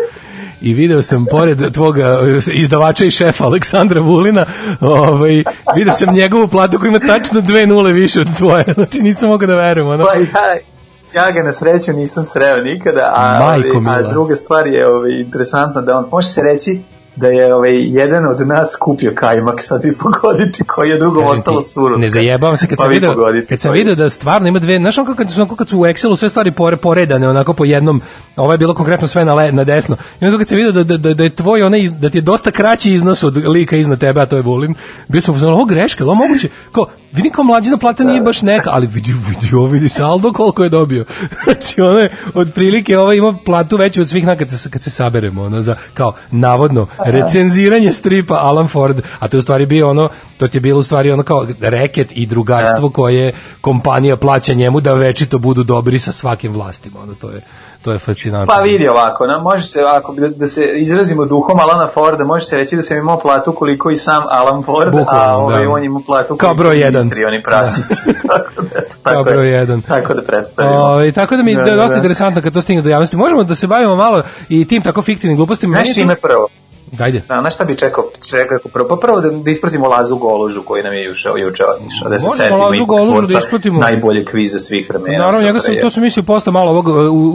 [0.61, 2.19] I video sam pored tvoga
[2.53, 4.45] izdavača i šefa Aleksandra Vulina,
[4.81, 5.43] ovaj,
[5.75, 8.65] video sam njegovu platu koja ima tačno dve nule više od tvoje.
[8.73, 9.87] Znači nisam mogao da verujem.
[9.87, 10.03] Ono.
[10.03, 10.57] Pa ja,
[11.13, 14.09] ja ga na sreću nisam sreo nikada, a, Majko ovaj, mila.
[14.09, 16.81] a druga stvar je ovaj, interesantna da on, može se reći
[17.15, 21.31] da je ovaj, jedan od nas kupio kajmak, sad vi pogodite koji je drugo Kažem
[21.31, 22.01] ostalo surutka.
[22.01, 24.77] Ne zajebavam se kad Pa sam video, pogodite kad sam video da stvarno ima dve,
[24.77, 27.65] znaš onako kad su, onako kad su u Excelu sve stvari pore, poredane onako po
[27.65, 28.01] jednom,
[28.35, 29.97] ovo je bilo konkretno sve na, le, na desno.
[30.21, 32.21] I onda kad sam video da, da, da, da je tvoj onaj, da ti je
[32.21, 34.75] dosta kraći iznos od lika iznad tebe, a to je Vulin,
[35.07, 38.69] bio sam uzmano, ovo greška, ovo moguće, kao, vidi kao mlađina plata nije baš neka,
[38.73, 41.05] ali vidi, vidi, ovo vidi saldo koliko je dobio.
[41.43, 44.89] znači, ono je, otprilike, ovo ima platu veću od svih nas kad se, kad se
[44.89, 49.89] saberemo, ono, za, kao, navodno, recenziranje stripa Alan Ford, a to je u stvari bio
[49.89, 54.53] ono, to ti je bilo u stvari ono kao reket i drugarstvo koje kompanija plaća
[54.53, 57.41] njemu da večito budu dobri sa svakim vlastima, ono, to je,
[57.81, 58.55] to je fascinantno.
[58.55, 62.45] Pa vidi ovako, na, može se, ako da, da se izrazimo duhom Alana Forda, može
[62.45, 65.69] se reći da sam imao platu koliko i sam Alan Ford, Bukvalno, a ovaj, da.
[65.69, 66.93] on ima platu Kao koliko broj i jedan.
[66.93, 67.95] ministri, oni prasići.
[68.33, 69.81] tako da, eto, Kao tako broj je, jedan.
[69.81, 70.75] Tako da predstavimo.
[70.75, 71.95] Ovaj, tako da mi Da, da, da, dosta da.
[71.95, 73.17] interesantno kad to stigne do javnosti.
[73.17, 75.77] Možemo da se bavimo malo i tim tako fiktivnim glupostima.
[75.77, 76.47] Znaš čime prvo?
[76.99, 77.21] Ajde.
[77.27, 78.87] Da, znaš šta bi čekao, čekao prvo?
[78.87, 82.25] Pa prvo da, da ispratimo Lazu Golužu koji nam je juče juče otišao, da se
[82.27, 83.79] Možemo Lazu ipak Golužu da ispratimo.
[83.79, 85.17] najbolje kvize svih vremena.
[85.17, 86.91] Naravno, njega sutra sam, to sam mislio posto malo ovog u,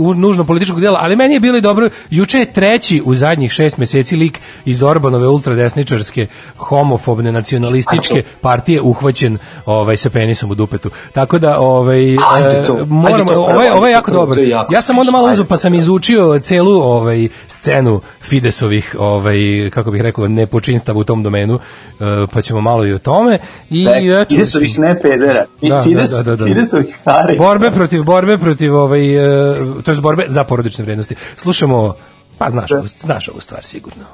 [0.08, 3.52] u, nužno političkog dela, ali meni je bilo i dobro, juče je treći u zadnjih
[3.52, 6.26] šest meseci lik iz Orbanove ultradesničarske,
[6.56, 10.90] homofobne, nacionalističke partije uhvaćen ovaj, sa penisom u dupetu.
[11.12, 14.98] Tako da, ovaj, Ajde e, to, moramo, to, je ajde jako to, jako Ja sam
[14.98, 19.38] onda malo uzeo, pa sam izučio celu ovaj, scenu Fidesovih, ovaj,
[19.70, 21.58] kako bih rekao, nepočinstava u tom domenu,
[21.90, 23.38] e, pa ćemo malo i o tome.
[23.70, 26.44] I, Tek, eto, Fidesovih ne pedera, Da, da, da, Fides, da, da, da.
[26.44, 27.36] Fidesovih hari.
[27.38, 31.14] borbe protiv borbe protiv ovaj e, to jest borbe za porodične vrednosti.
[31.36, 31.94] Slušamo
[32.38, 34.04] pa znaš, ovu- znaš ovu stvar sigurno.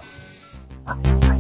[0.87, 1.36] Ti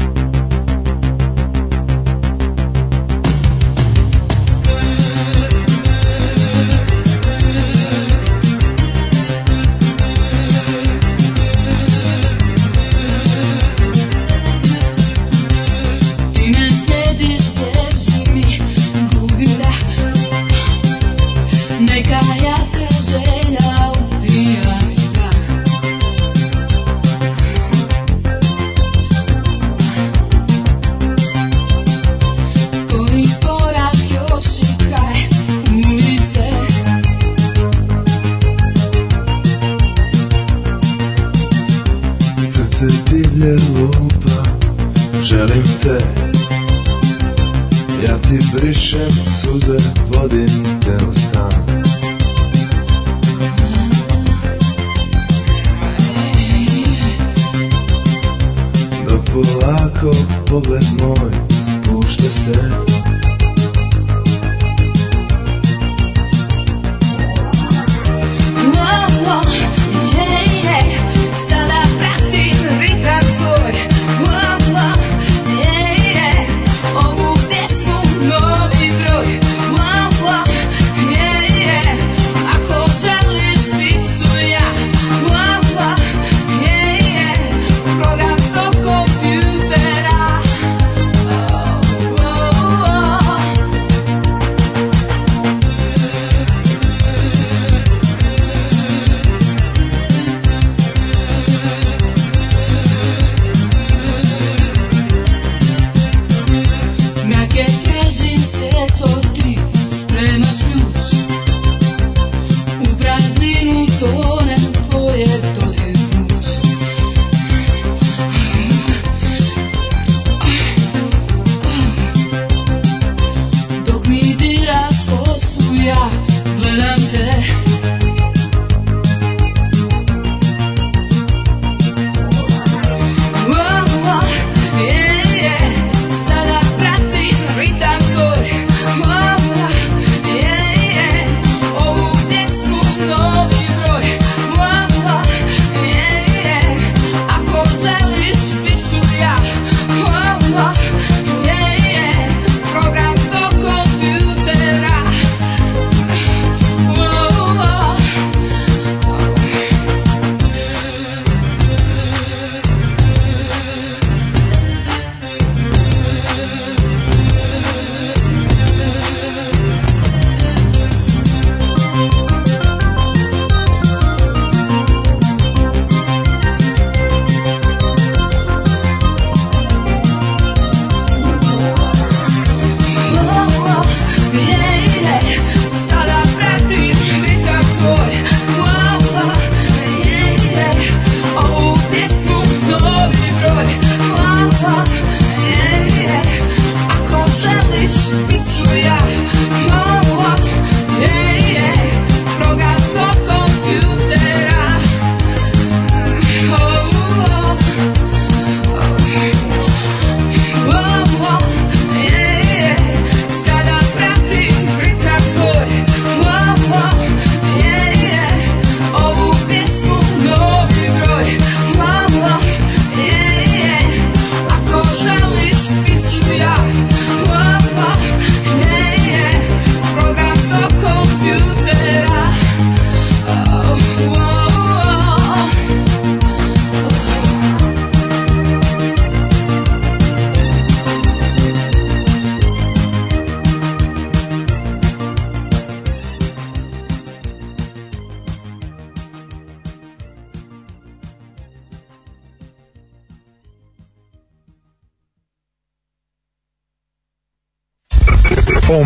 [60.61, 60.95] polako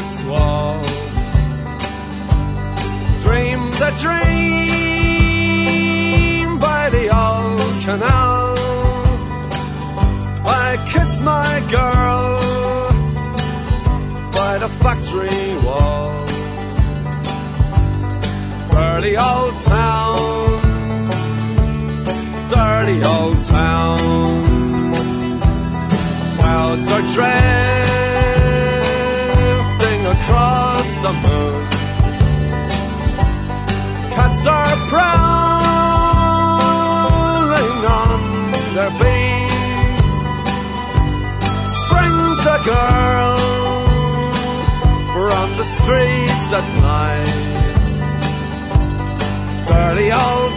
[0.00, 0.49] Gasworks wall.
[47.00, 47.32] eyes.
[49.68, 50.49] Barely old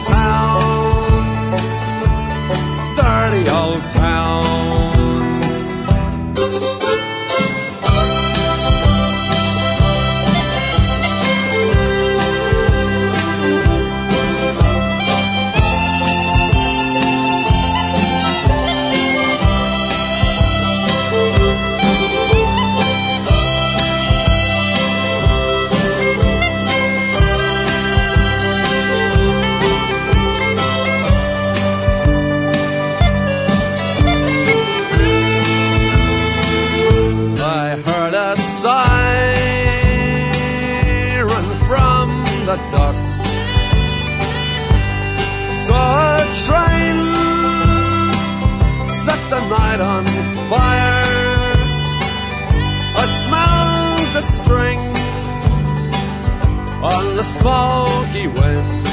[57.43, 58.85] the smoky wind.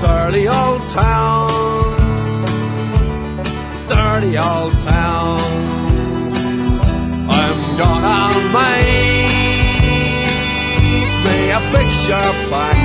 [0.00, 1.50] Dirty old town,
[3.88, 5.40] dirty old town.
[7.28, 8.20] I'm gonna
[8.56, 9.30] make
[11.24, 12.78] me a picture box.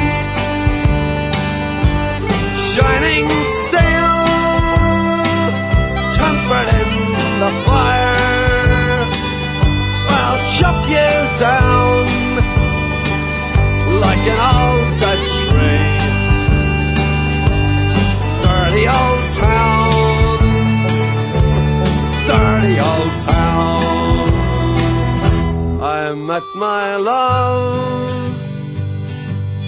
[2.71, 3.27] Shining
[3.61, 4.19] steel.
[6.15, 6.91] Tempered in
[7.41, 9.05] the fire.
[10.09, 12.10] I'll chop you down
[14.05, 15.97] Like an old Dutch tree
[18.45, 20.39] Dirty old town
[22.31, 23.81] Dirty old town
[25.81, 27.81] I met my love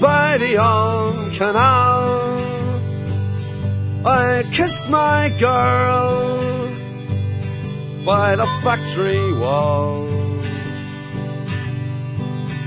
[0.00, 2.03] by the old canal.
[4.06, 6.68] I kissed my girl
[8.04, 10.06] by the factory wall.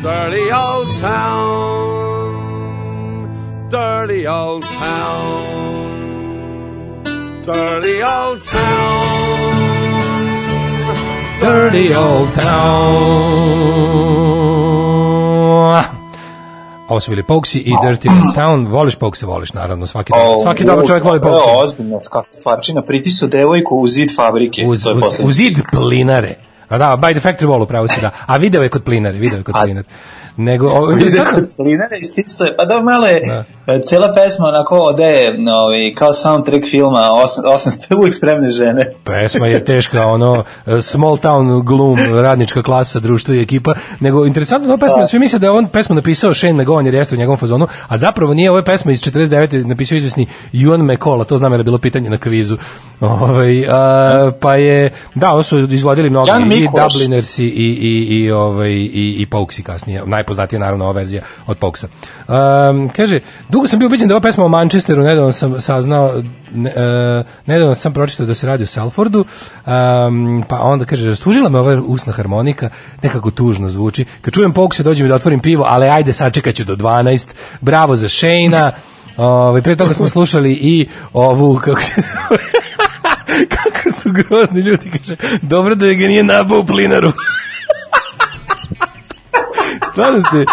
[0.01, 2.07] Dirty old town
[3.69, 5.43] dirty old town.
[7.43, 9.51] Dirty old town.
[11.41, 14.36] Dirty old town.
[16.87, 18.67] Ovo su bili Poguesi i Dirty Old Town.
[18.67, 19.87] Voliš Poguse, voliš naravno.
[19.87, 21.49] Svaki, svaki dobar čovjek voli Ovo Poguse.
[21.49, 21.97] je ozbiljna
[22.31, 22.81] stvarčina.
[22.81, 24.65] Pritisao devojku u zid fabrike.
[24.67, 26.35] Uz, to je uz, u zid plinare.
[26.69, 28.11] A da, by the factory wall upravo si da.
[28.25, 29.87] A video je kod plinare, video je kod plinare.
[30.37, 34.13] Nego, o, Ide interesantno- kod plinare i stisao je, pa da malo je, e, cela
[34.13, 38.85] pesma onako ode ovaj, kao soundtrack filma, osam, osam ste uvijek spremne žene.
[39.03, 40.43] Pesma je teška, ono,
[40.81, 45.47] small town gloom, radnička klasa, društvo i ekipa, nego interesantno da pesma, svi misle da
[45.47, 48.59] je on pesmu napisao Shane McGowan jer jeste u njegovom fazonu, a zapravo nije ovo
[48.59, 49.65] je pesma iz 49.
[49.65, 52.57] napisao izvesni Ewan McCall, a to znam jer je bilo pitanje na kvizu.
[52.99, 56.67] Ovaj, a, pa je, da, ovo su izvodili mnogi, Jan i.
[56.83, 57.47] Dubliners i, i,
[57.81, 61.87] i, i, ovaj, i, i Pauksi kasnije, naj, najpoznatija naravno ova verzija od Poksa.
[62.27, 66.23] Um, kaže, dugo sam bio ubeđen da ova pesma o Manchesteru, nedavno sam saznao,
[66.53, 69.25] ne, uh, nedavno sam pročitao da se radi o Salfordu,
[69.65, 72.69] um, pa onda kaže, rastužila me ova usna harmonika,
[73.03, 74.05] nekako tužno zvuči.
[74.21, 77.27] Kad čujem Poksa, dođem i da otvorim pivo, ali ajde, sačekat ću do 12.
[77.61, 78.71] Bravo za Shane-a.
[79.17, 82.01] Ovaj pre toga smo slušali i ovu kako se
[83.55, 87.11] kako su grozni ljudi kaže dobro da je ga nije nabao plinaru
[89.97, 90.45] stvarno ste,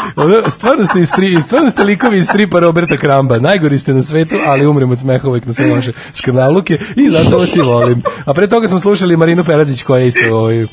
[0.50, 3.38] stvarno ste, iz stri, stvarno ste likovi iz stripa Roberta Kramba.
[3.38, 7.38] Najgori ste na svetu, ali umrem od smeha uvek na sve vaše skrnaluke i zato
[7.38, 8.02] vas i volim.
[8.24, 10.66] A pre toga smo slušali Marinu Perazić koja je isto ovaj, e,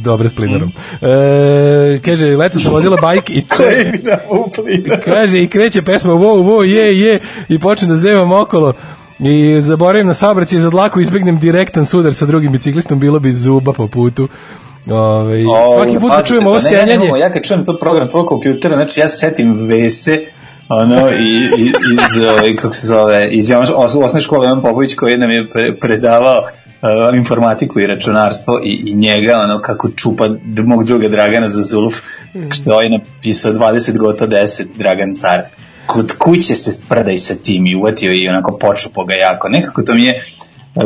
[0.00, 0.72] dobra s plinarom.
[1.02, 3.44] E, kaže, leto sam vozila bajk i
[5.04, 8.72] kaže i kreće pesma wow, wow, je, je i počne da zevam okolo
[9.18, 13.72] i zaboravim na saobraćaj za dlaku izbegnem direktan sudar sa drugim biciklistom bilo bi zuba
[13.72, 14.28] po putu
[14.86, 15.42] Ove,
[15.76, 19.00] svaki put kad čujem ovo pa stenjanje ja kad čujem to program tvojeg kompjutera, znači
[19.00, 20.18] ja se setim Vese,
[20.68, 25.18] ono, i, i, iz, ovaj, kako se zove, iz os, osnovne škole Ivan Popović koji
[25.18, 30.28] nam je pre, predavao uh, informatiku i računarstvo i, i njega, ono, kako čupa
[30.64, 31.94] mog druga Dragana za Zuluf,
[32.50, 35.42] što je ovaj napisao 20 goto 10 Dragan Car.
[35.86, 39.48] Kod kuće se spredaj sa tim i uvatio i onako počupo ga jako.
[39.48, 40.22] Nekako to mi je,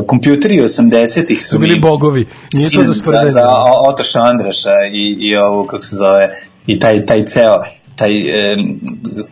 [0.06, 2.27] kompjuteri 80-ih su, bili bogovi.
[2.52, 3.48] Nije to za za,
[3.89, 6.28] Otoša Andraša i, i ovo, kako se zove,
[6.66, 7.61] i taj, taj ceo,
[7.97, 8.57] taj e,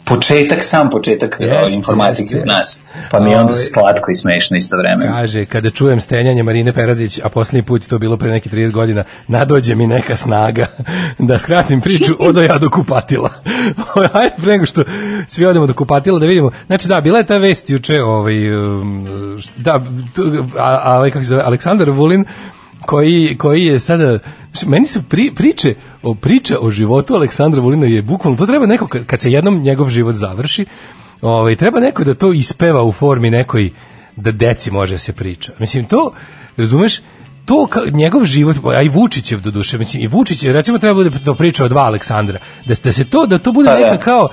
[0.05, 2.43] početak, sam početak Jeste, jeste, informatike jeste.
[2.43, 2.83] u nas.
[3.11, 5.13] Pa mi je onda slatko i smešno isto vreme.
[5.13, 9.05] Kaže, kada čujem stenjanje Marine Perazić, a posljednji put to bilo pre neki 30 godina,
[9.29, 10.67] nadođe mi neka snaga
[11.29, 13.31] da skratim priču odo ja do kupatila.
[14.13, 14.83] Hajde, pre nego što
[15.27, 16.51] svi odemo do kupatila da vidimo.
[16.67, 19.81] Znači da, bila je ta vest juče, ovaj, um, da,
[20.59, 22.25] a, a, ovaj, kako se zove, Aleksandar Vulin,
[22.87, 24.19] koji, koji je sada
[24.67, 28.87] meni su pri, priče o priča o životu Aleksandra Vulina je bukvalno to treba neko
[28.87, 30.67] kad, se jednom njegov život završi
[31.21, 33.71] ovaj treba neko da to ispeva u formi nekoj
[34.17, 36.13] da deci može da se priča mislim to
[36.57, 37.01] razumeš
[37.45, 41.11] to ka, njegov život a i Vučićev do duše mislim i Vučić recimo treba bude
[41.25, 43.81] to priča o dva Aleksandra da, da se to da to bude Pa da.
[43.81, 44.29] neka kao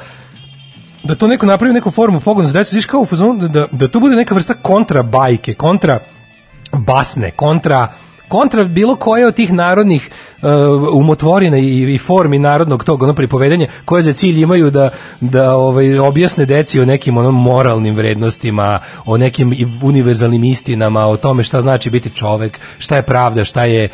[1.04, 3.88] da to neko napravi neku formu pogona za decu, kao u fazonu da, da, da
[3.88, 6.00] to bude neka vrsta kontra bajke, kontra
[6.72, 7.94] basne, kontra
[8.30, 10.10] kontra bilo koje od tih narodnih
[10.42, 10.50] uh,
[10.94, 14.90] umotvorina i, i formi narodnog tog ono pripovedanja koje za cilj imaju da
[15.22, 21.44] da ovaj objasne deci o nekim onom moralnim vrednostima, o nekim univerzalnim istinama, o tome
[21.44, 23.90] šta znači biti čovek, šta je pravda, šta je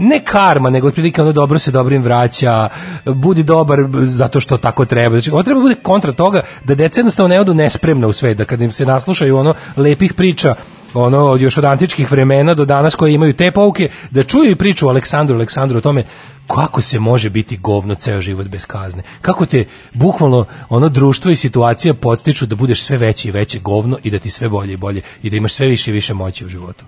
[0.00, 2.68] ne karma, nego otprilike ono dobro se dobrim vraća,
[3.04, 5.16] budi dobar zato što tako treba.
[5.16, 8.36] Znači, ovo treba da bude kontra toga da deca jednostavno ne odu nespremna u svet,
[8.36, 10.54] da kad im se naslušaju ono lepih priča
[10.94, 14.88] ono još od antičkih vremena do danas koje imaju te pouke da čuju i priču
[14.88, 16.04] Aleksandru Aleksandru o tome
[16.46, 21.36] kako se može biti govno ceo život bez kazne kako te bukvalno ono društvo i
[21.36, 24.76] situacija podstiču da budeš sve veće i veće govno i da ti sve bolje i
[24.76, 26.84] bolje i da imaš sve više i više moći u životu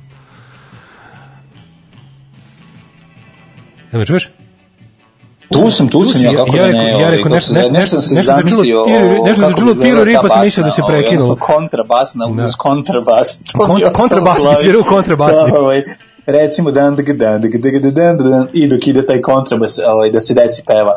[3.92, 4.41] Jel me čuješ?
[5.52, 7.60] Tu sam, tu sam, ja kako ja da rekao- ne, ja ovaj, rekao nešto- zove,
[7.62, 10.70] nešto- nešto sam nešto se čulo tiro- nešto kako čulo tiro ripa, sam mislio da
[10.70, 11.24] se ovaj, prekinulo.
[11.24, 12.44] odnosno kontrabasna Da.
[12.44, 13.42] uz kontrabas.
[13.68, 15.52] Mi je kontrabas, bi svirao kontrabasni.
[15.52, 15.82] Da, ovaj,
[16.26, 17.04] recimo dan dan
[17.40, 20.92] dag dan dan dan i dok ide taj kontrabas ovaj da se deci peva.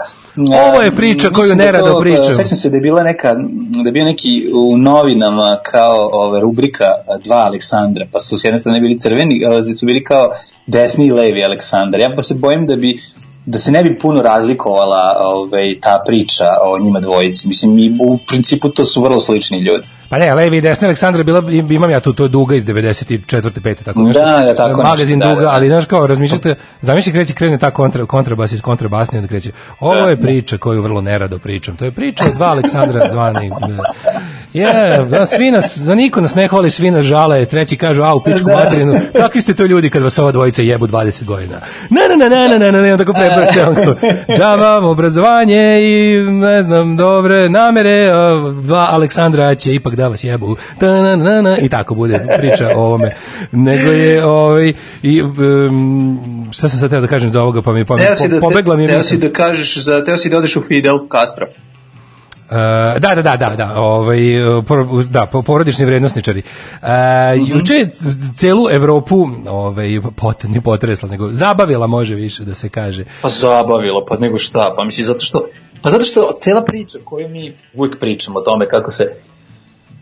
[0.64, 2.24] Ovo je E, priča koju da nerado to, pričam.
[2.24, 3.36] e, Sećam se da je bila neka
[3.76, 6.92] da je bio neki u novinama kao ove rubrika e,
[7.24, 10.30] dva Aleksandra, pa su s jedne strane bili crveni, a su bili kao
[10.68, 12.00] desni i levi Aleksandar.
[12.00, 13.00] Ja pa se bojim da bi
[13.46, 17.48] da se ne bi puno razlikovala ovaj, ta priča o njima dvojici.
[17.48, 19.88] Mislim, i u principu to su vrlo slični ljudi.
[20.10, 23.42] Pa ne, levi i desni Aleksandra bila imam ja tu to je duga iz 94.
[23.42, 23.84] 5.
[23.84, 24.22] tako nešto.
[24.22, 25.56] Da, da, tako Magazin nešto, da, duga, da, da.
[25.56, 29.52] ali znaš kao razmišljate, zamisli kreće krene ta kontra kontrabas iz kontrabasne onda kreće.
[29.80, 31.78] Ovo je priča koju vrlo nerado pričam.
[31.78, 33.52] To je priča o dva Aleksandra zvani.
[34.54, 38.16] Je, da, svi nas, za niko nas ne hvali, svi nas žale, treći kažu, a
[38.16, 41.56] u pičku materinu, kakvi ste to ljudi kad vas ova dvojica jebu 20 godina?
[41.90, 43.35] Ne, ne, ne, ne, ne, ne, ne, ne, tako prebraće,
[43.68, 43.96] onako,
[44.38, 48.12] džavam, obrazovanje i, ne znam, dobre namere,
[48.62, 52.70] dva Aleksandra će ipak da vas jebu, ta, na, na, na, i tako bude priča
[52.76, 53.12] o ovome.
[53.52, 57.86] Nego je, ovaj, i, um, šta sam sad teo da kažem za ovoga, pa mi,
[57.86, 60.30] pa mi si da, po, pobegla mi je teo si da kažeš, za, teo si
[60.30, 61.48] da odeš u Fidel Castro.
[62.46, 62.52] Uh,
[63.00, 64.20] da, da, da, da, da, ovaj,
[64.68, 66.44] por, da, po- porodični vrednosničari.
[66.82, 66.88] Uh,
[67.48, 67.92] Juče je
[68.38, 73.06] celu Evropu ovaj, pot, ne potresla, nego zabavila može više da se kaže.
[73.22, 75.48] Pa zabavilo, pa nego šta, pa misli zato što,
[75.82, 79.16] pa zato što cela priča koju mi uvijek pričamo o tome kako se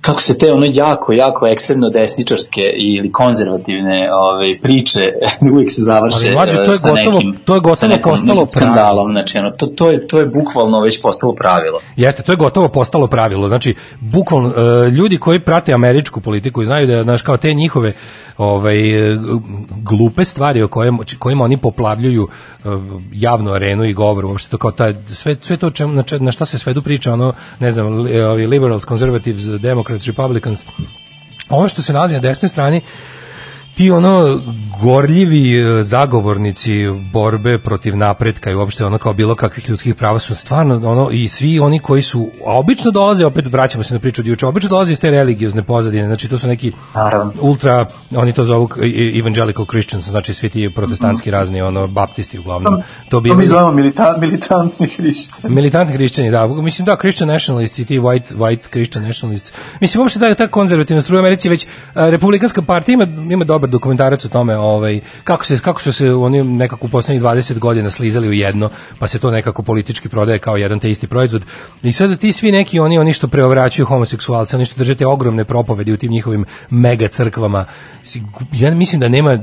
[0.03, 5.11] kako se te ono jako, jako ekstremno desničarske ili konzervativne ove, priče
[5.53, 9.11] uvijek se završe Ali, mlađe, to je sa gotovo- nekim, to je gotovo postalo skandalom.
[9.11, 11.79] Znači, ono, to, to, je, to je bukvalno već postalo pravilo.
[11.95, 13.47] Jeste, to je gotovo postalo pravilo.
[13.47, 17.93] Znači, bukvalno, e, ljudi koji prate američku politiku i znaju da, znaš, kao te njihove
[18.37, 18.75] ovaj,
[19.69, 22.67] glupe stvari o kojem, kojima oni poplavljuju e,
[23.11, 26.45] javnu arenu i govor, uopšte to kao taj, sve, sve to čemu, na, na šta
[26.45, 30.65] se svedu priča, ono, ne znam, li- ovi liberals, conservatives, democrats, republicans,
[31.49, 32.81] ovo što se nalazi na desnoj strani,
[33.75, 34.39] ti ono
[34.81, 36.71] gorljivi e, zagovornici
[37.13, 41.27] borbe protiv napretka i uopšte ono kao bilo kakvih ljudskih prava su stvarno ono i
[41.27, 44.91] svi oni koji su obično dolaze opet vraćamo se na priču od juče obično dolaze
[44.91, 46.71] iz te religiozne pozadine znači to su neki
[47.41, 47.85] ultra
[48.15, 52.81] oni to zovu e, e, evangelical Christians znači svi ti protestantski razni ono baptisti uglavnom
[53.09, 55.55] to bi To mi zovemo milita, militantni hrišćani.
[55.55, 56.47] Militantni hrišćani, da.
[56.47, 59.53] Mislim da Christian nationalists i ti white white Christian nationalists.
[59.79, 63.45] Mislim uopšte da je ta konzervativna struja u Americi već a, republikanska partija ima ima
[63.63, 67.59] dobar dokumentarac o tome, ovaj kako se kako su se oni nekako u poslednjih 20
[67.59, 68.69] godina slizali u jedno,
[68.99, 71.43] pa se to nekako politički prodaje kao jedan te isti proizvod.
[71.83, 75.45] I sada ti svi neki oni oni što preovraćaju homoseksualce, oni što drže te ogromne
[75.45, 77.65] propovedi u tim njihovim mega crkvama.
[78.51, 79.39] Ja mislim da nema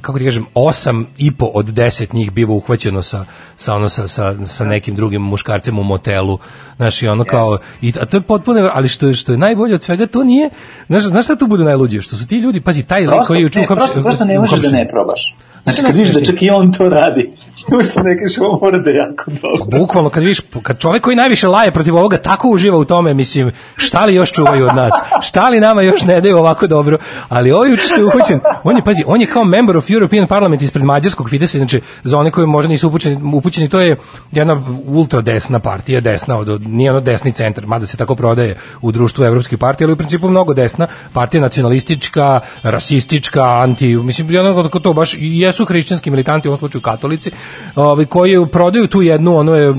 [0.00, 3.24] kako ti kažem, osam i po od deset njih biva uhvaćeno sa,
[3.56, 6.38] sa, ono, sa, sa, sa nekim drugim muškarcem u motelu.
[6.76, 9.82] Znaš, i ono kao, i, a to je potpuno, ali što što je najbolje od
[9.82, 10.50] svega, to nije,
[10.86, 12.02] znaš, znaš šta tu bude najluđije?
[12.02, 14.60] Što su ti ljudi, pazi, taj lik koji je učin ne, prosto, prosto ne možeš
[14.60, 15.36] da ne probaš.
[15.66, 16.38] Znači, kad vidiš da najsmešnije?
[16.38, 17.32] čak i on to radi,
[17.94, 19.78] da ne kažeš, ovo mora da je jako dobro.
[19.78, 23.52] Bukvalno kad vidiš kad čovjek koji najviše laje protiv ovoga tako uživa u tome, mislim,
[23.76, 24.92] šta li još čuvaju od nas?
[25.22, 26.98] Šta li nama još ne daju ovako dobro?
[27.28, 30.62] Ali ovaj što je uhoćen, on je pazi, on je kao member of European Parliament
[30.62, 33.96] ispred mađarskog Fidesa, znači za one koji možda nisu upućeni, upućeni to je
[34.32, 38.56] jedna ultra desna partija, desna od, od nije ono desni centar, mada se tako prodaje
[38.80, 44.62] u društvu evropskih partija, ali u principu mnogo desna, partija nacionalistička, rasistička, anti, mislim, ono
[44.62, 47.30] kako to baš jesu hrišćanski militanti, u ovom slučaju katolici,
[47.74, 49.74] ovaj, koji prodaju tu jednu ono je,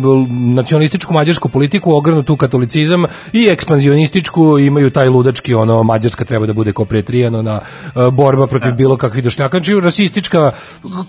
[0.56, 6.72] nacionalističku mađarsku politiku, ogrnutu katolicizam i ekspanzionističku, imaju taj ludački, ono, Mađarska treba da bude
[6.74, 10.52] kopretrijano na e, borba protiv bilo kakvih došnjaka, znači rasistička,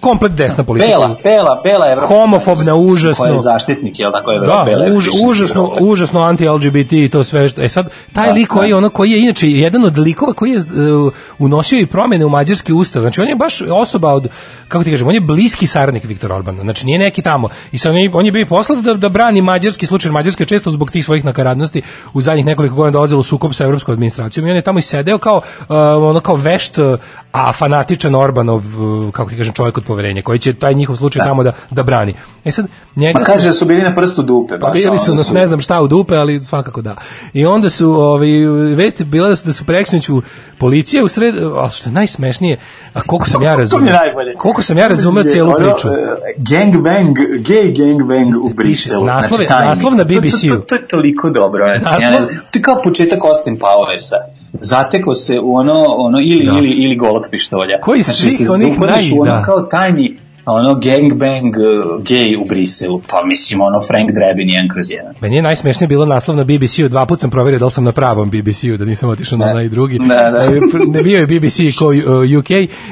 [0.01, 0.90] komplet desna politika.
[0.90, 2.06] Bela, bela, bela Evropa.
[2.09, 3.23] Homofobna, užasno.
[3.24, 5.82] Koja je zaštitnik, jel tako je Da, bela už, užasno, Evrope.
[5.82, 7.48] užasno anti-LGBT i to sve.
[7.48, 8.77] što- E sad, taj Da, lik koji, da.
[8.77, 12.73] ono, koji je inače jedan od likova koji je uh, unosio i promjene u mađarski
[12.73, 13.02] ustav.
[13.02, 14.28] Znači, on je baš osoba od,
[14.69, 16.62] kako ti kažem, on je bliski saradnik Viktora Orbana.
[16.62, 17.48] Znači, nije neki tamo.
[17.73, 20.12] I sad on je, on je bio poslat da, da brani mađarski slučaj.
[20.12, 21.82] Mađarska je često zbog tih svojih nakaradnosti
[22.12, 24.82] u zadnjih nekoliko godina dolazila u sukob sa evropskom administracijom i on je tamo i
[24.82, 25.66] sedeo kao, uh,
[26.01, 26.78] ono, kao vešt,
[27.32, 31.20] a fanatičan Orbanov, uh, kako ti kažem, čovjek od poverenja, koji će taj njihov slučaj
[31.20, 32.14] tamo da, da brani.
[32.44, 34.59] E sad, njega Pa su- kaže da su bili na prstu dupe.
[34.59, 36.96] pa Baš, bili su nas ne znam šta u dupe, ali svakako da.
[37.32, 38.28] I onda su ovaj
[38.76, 40.09] vesti bila da su da su preksinoć
[40.59, 42.56] policija u sred, a što je najsmešnije,
[42.94, 44.34] a koliko sam ja To mi najbolje.
[44.34, 44.88] Koliko sam ja
[45.24, 45.88] celu ono, priču.
[45.88, 45.92] e,
[46.38, 49.05] Gangbang, gay gangbang u Briselu.
[49.06, 49.66] naslov tajni.
[49.66, 50.48] naslov na To- to- BBC-u.
[50.48, 51.64] To, to, je toliko dobro.
[51.78, 54.38] Znači, ja ne Naslov- znam, to je kao početak Austin Powersa.
[54.53, 56.53] Zatekao se u ono, ono ili, Da.
[56.53, 57.81] ili, ili golog pištolja.
[57.81, 59.43] Koji znači, svih onih u ono naj- da.
[59.43, 60.19] kao tajni
[60.51, 61.62] ono gangbang uh,
[62.03, 63.01] gay u Briselu.
[63.01, 65.15] Pa mislim, ono Frank Drebin jedan kroz jedan.
[65.20, 67.93] Meni je najsmešnije bilo naslov na BBC-u, dva put sam proverio da li sam na
[67.93, 69.99] pravom BBC-u, da nisam otišao na onaj drugi.
[69.99, 70.39] Da, da.
[70.39, 71.95] E, pr- Ne bio je BBC kao uh,
[72.39, 72.51] UK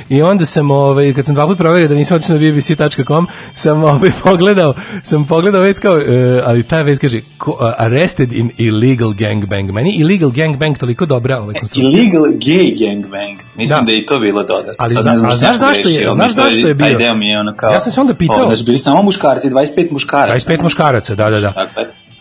[0.09, 3.85] i onda sam, ovaj, kad sam dva put proverio da nisam otišao na bbc.com, sam
[3.85, 6.05] ovaj, pogledao, sam pogledao već kao, e,
[6.45, 9.71] ali ta već kaže, ko, uh, arrested in illegal gangbang.
[9.71, 11.91] Meni illegal gangbang toliko dobra ovaj konstrukcija.
[11.93, 13.39] Illegal gay gangbang.
[13.57, 13.85] Mislim Da.
[13.85, 14.73] da, je i to bilo dodatno.
[14.79, 16.87] Ali Sad zna- ne znam znaš sam zašto je- znaš zašto je bio?
[16.87, 17.71] Taj deo mi je ono kao...
[17.71, 20.51] Ja sam se onda pitao- O, znači, bili samo muškarci, 25 muškaraca.
[20.51, 21.67] 25 muškaraca, da, da, da.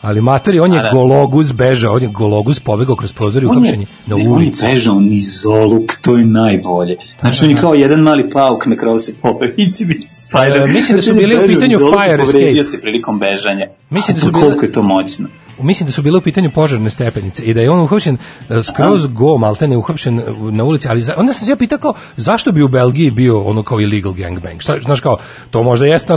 [0.01, 0.89] Ali matori, on je da.
[0.89, 4.65] gologuz bežao, on je gologuz pobegao kroz prozor i On uhapšen na on ulici.
[4.65, 6.97] je bežao niz zoluk, to je najbolje.
[7.21, 9.13] Znači, on je kao jedan mali pauk na kraju se
[9.87, 10.61] bi spider.
[10.61, 12.63] E, mislim da su Znači, on bili u pitanju fire povredio escape.
[12.63, 13.67] se prilikom bežanja.
[13.89, 15.27] Mislim da su bile- Koliko je to moćno.
[15.59, 18.17] Mislim da su bile u pitanju požarne stepenice i da je on uhapšen
[18.49, 20.21] e, skroz go, maltene uhapšen
[20.51, 23.41] na ulici, ali za, onda sam se ja pitao kao, zašto bi u Belgiji bio
[23.41, 24.61] ono kao illegal gangbang?
[24.61, 25.17] Šta, znaš kao,
[25.51, 26.13] to možda jeste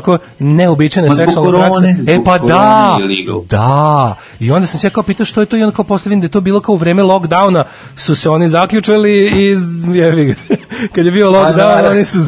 [1.09, 1.81] zbog seksualna praksa.
[1.81, 2.99] korone, E pa da,
[3.51, 4.15] da.
[4.41, 6.21] I onda sam se ja kao pitao što je to i onda kao posle vidim
[6.21, 7.65] da je to bilo kao u vreme lockdowna
[7.97, 9.61] su se oni zaključali iz,
[9.95, 10.35] jevi ga,
[10.95, 11.89] kad je bio lockdown, da, da.
[11.91, 12.19] oni su,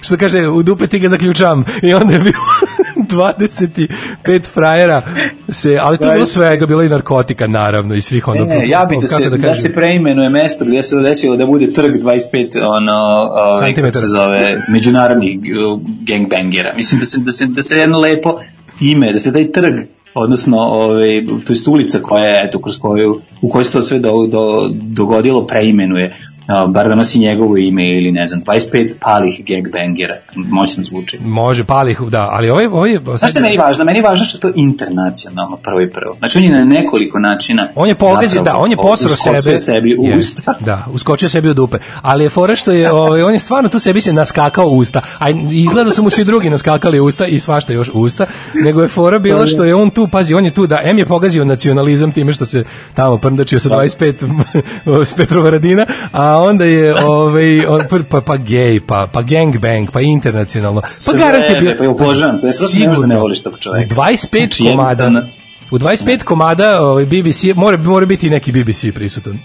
[0.00, 1.64] što kaže, u dupe ti ga zaključam.
[1.82, 2.38] I onda je bilo
[3.10, 5.02] 25 frajera
[5.48, 8.44] se, ali to je bilo svega, bilo i narkotika naravno i svih ono.
[8.44, 11.72] Ne, ja bih da se, da, kažem, se preimenuje mesto gdje se desilo da bude
[11.72, 12.92] trg 25 ono,
[13.30, 16.72] ovaj, kako se zove, međunarodnih uh, gangbangera.
[16.76, 18.40] Mislim da se, da se, da se jedno lepo
[18.80, 19.74] ime, da se taj trg
[20.14, 23.98] odnosno ovaj to jest ulica koja je eto kroz koju u kojoj se to sve
[23.98, 26.16] do, do, dogodilo preimenuje
[26.68, 32.00] bar da nosi njegovo ime ili ne znam 25 palih gangbangera moćno zvuči Može, palih,
[32.00, 32.66] da, ali ovaj...
[32.66, 33.84] ovaj Znaš šta je meni važno?
[33.84, 36.16] Meni je važno što je to internacionalno prvo i prvo.
[36.18, 39.58] Znači on je na nekoliko načina On je pogazio, da, on je posro uskočio sebe.
[39.58, 40.54] sebi u Jest, usta.
[40.60, 41.78] Da, uskočio sebi u dupe.
[42.02, 45.00] Ali je fora što je, ovaj, on je stvarno tu sebi se naskakao u usta.
[45.18, 48.26] A izgleda da su mu svi drugi naskakali u usta i svašta još u usta.
[48.64, 51.06] Nego je fora bila što je on tu, pazi, on je tu da, M je
[51.06, 52.64] pogazio nacionalizam time što se
[52.94, 57.80] tamo prndačio sa 25 s Petrovaradina, a onda je ovaj, on,
[58.10, 60.80] pa, pa gej, pa, pa gangbang, pa internacionalno.
[61.06, 63.94] Pa garant je bio, pa obožavam, to je prosto ne voliš tog čoveka.
[63.94, 65.22] U 25 Znači, komada,
[65.70, 69.38] u 25 komada ovaj, BBC, mora, mora biti neki BBC prisutan.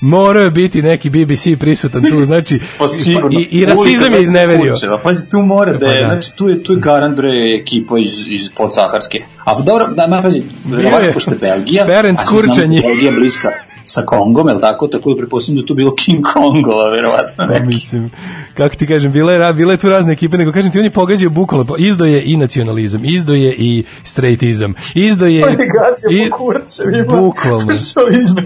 [0.00, 3.40] Mora biti neki BBC prisutan tu, znači Pa sigurno.
[3.40, 4.74] i, i rasizam je izneverio.
[4.74, 4.98] Kučeva.
[4.98, 6.14] Pazi, tu mora da je, Pa da.
[6.14, 7.28] znači tu je, tu je garant bre
[7.60, 9.22] ekipa iz, iz podsaharske.
[9.44, 12.80] A dobro, da, ma, pazi, verovatno pošto je Belgija, Ferenc Kurčanji.
[12.80, 13.48] da je Belgija bliska
[13.86, 14.86] sa Kongom, je tako?
[14.88, 17.46] Tako da prepostavljam da tu bilo King Kongova, verovatno.
[17.50, 18.10] Pa mislim,
[18.54, 20.90] kako ti kažem, bile je, bile je tu razne ekipe, nego kažem ti, on je
[20.90, 25.44] pogađao bukvalno, izdo je i nacionalizam, izdo je i straightizam, izdo je...
[25.44, 27.16] On je gazio i- po kurčevima.
[27.16, 27.74] Bukvalno.
[27.82, 28.42] Što izbe,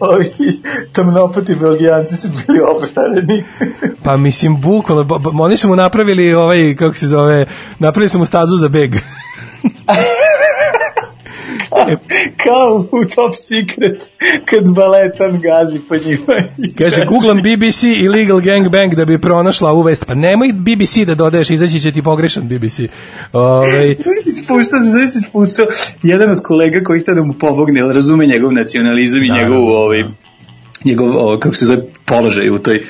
[0.00, 0.26] ovi
[0.92, 3.44] tamnopati belgijanci su bili obrareni.
[4.04, 7.46] Pa mislim, bukvalno, ba- ba- oni su mu napravili ovaj, kako se zove,
[7.78, 8.94] napravili su mu stazu za beg.
[12.44, 14.12] Kao u Top Secret,
[14.44, 16.34] kad baletan gazi po njima.
[16.78, 20.06] Kaže, googlam BBC illegal gangbang da bi pronašla ovu vest.
[20.06, 22.80] Pa nemoj BBC da dodaješ, izaći će ti pogrešan BBC.
[23.32, 25.66] Ovaj, Znaš si spuštao, znaš si spuštao
[26.02, 29.68] jedan od kolega koji htio da mu pomogne, jer razume njegov nacionalizam i Naravno, njegov,
[29.68, 30.04] ovaj,
[30.84, 32.80] njegov, ovaj, kako se zove, položaj u toj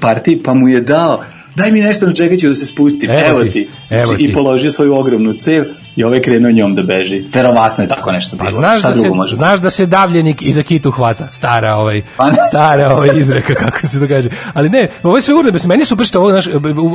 [0.00, 1.24] partiji, pa mu je dao
[1.56, 3.68] daj mi nešto na čega ću da se spustim, Evo evo, ti, ti.
[3.90, 4.30] evo Znači, ti.
[4.30, 5.64] I položio svoju ogromnu cev
[5.96, 7.24] i ovaj krenuo njom da beži.
[7.34, 8.50] Verovatno je tako nešto bilo.
[8.50, 9.36] Pa znaš Šta da, se, može?
[9.36, 11.28] znaš da se davljenik iza kitu hvata.
[11.32, 12.36] Stara ovaj, Pa ne.
[12.48, 14.28] stara ovaj izreka, kako se to kaže.
[14.54, 15.58] Ali ne, ovo je sve uredbe.
[15.66, 16.46] Meni je super što ovo, znaš,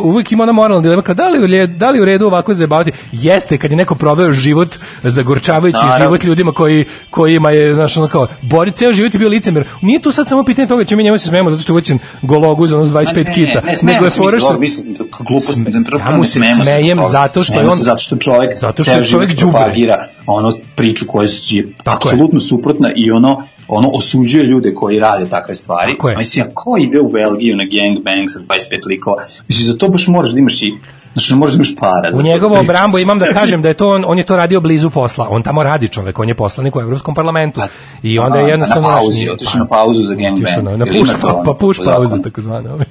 [0.03, 2.91] uvijek ima ona moralna dilema, kao, da li, je, da li u redu ovako zajebavati?
[3.11, 6.05] Jeste, kad je neko proveo život, zagorčavajući Naravno.
[6.05, 9.63] život ljudima koji, kojima je, znaš, ono kao, bori, ceo život je bio licemer.
[9.81, 11.99] Nije tu sad samo pitanje toga, će mi njemu se smemo zato što je uvećen
[12.21, 13.61] gologu za ono 25 Ma ne, kita.
[13.65, 14.48] Ne, smejemo nego je fora što...
[14.49, 17.75] dobro, mislim, to glupost, mislim, prvo ja mu ne se smejem zato što je on-
[17.75, 22.13] zato što čovjek Zato što je čovjek propagira ono priču koja je Tako je.
[22.13, 25.91] apsolutno suprotna i ono ono osuđuje ljude koji rade takve stvari.
[25.91, 26.17] Tako je.
[26.17, 29.17] Mislim, ko ide u Belgiju na gangbang sa 25 likova?
[29.47, 30.71] Mislim, za to baš moraš da imaš i
[31.13, 32.17] Znači, moraš da imaš para.
[32.19, 34.89] U njegovu obrambu imam da kažem da je to on, on je to radio blizu
[34.89, 35.27] posla.
[35.29, 37.61] On tamo radi čovek, on je poslanik u Evropskom parlamentu.
[38.03, 40.63] I onda je A, jednostavno Pa, na pauzi, otišao na pauzu za gangbang.
[40.63, 42.21] Na, na push, pa, pa push zakonu?
[42.23, 42.77] tako zvana.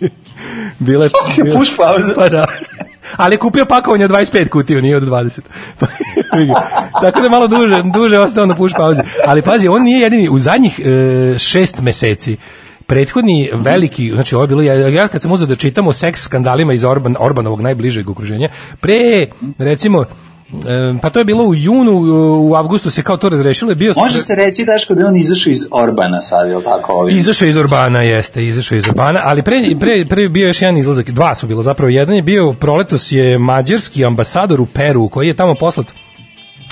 [0.78, 2.14] Bila je, Fuck je push pauza?
[2.14, 2.46] Pa da.
[3.16, 5.40] Ali je kupio pakovanje od 25 kutiju, nije od 20.
[5.80, 5.86] Pa,
[7.00, 9.00] tako da je malo duže, duže ostao na push pauzi.
[9.26, 10.28] Ali pazi, on nije jedini.
[10.28, 12.36] U zadnjih e, šest meseci
[12.88, 16.22] prethodni veliki, znači ovo je bilo, ja, ja kad sam uzeo da čitam o seks
[16.22, 18.48] skandalima iz Orban, Orbanovog najbližeg okruženja,
[18.80, 19.26] pre,
[19.58, 20.04] recimo,
[21.02, 21.92] pa to je bilo u junu,
[22.40, 23.92] u avgustu se kao to razrešilo, je bio...
[23.96, 26.92] Može se reći, Daško, da je on izašao iz Orbana sad, je li tako?
[26.92, 27.16] Ovim?
[27.16, 31.10] Izašao iz Urbana, jeste, izašao iz Urbana, ali pre, pre, pre bio još jedan izlazak,
[31.10, 35.34] dva su bilo zapravo, jedan je bio, proletos je mađarski ambasador u Peru, koji je
[35.34, 35.86] tamo poslat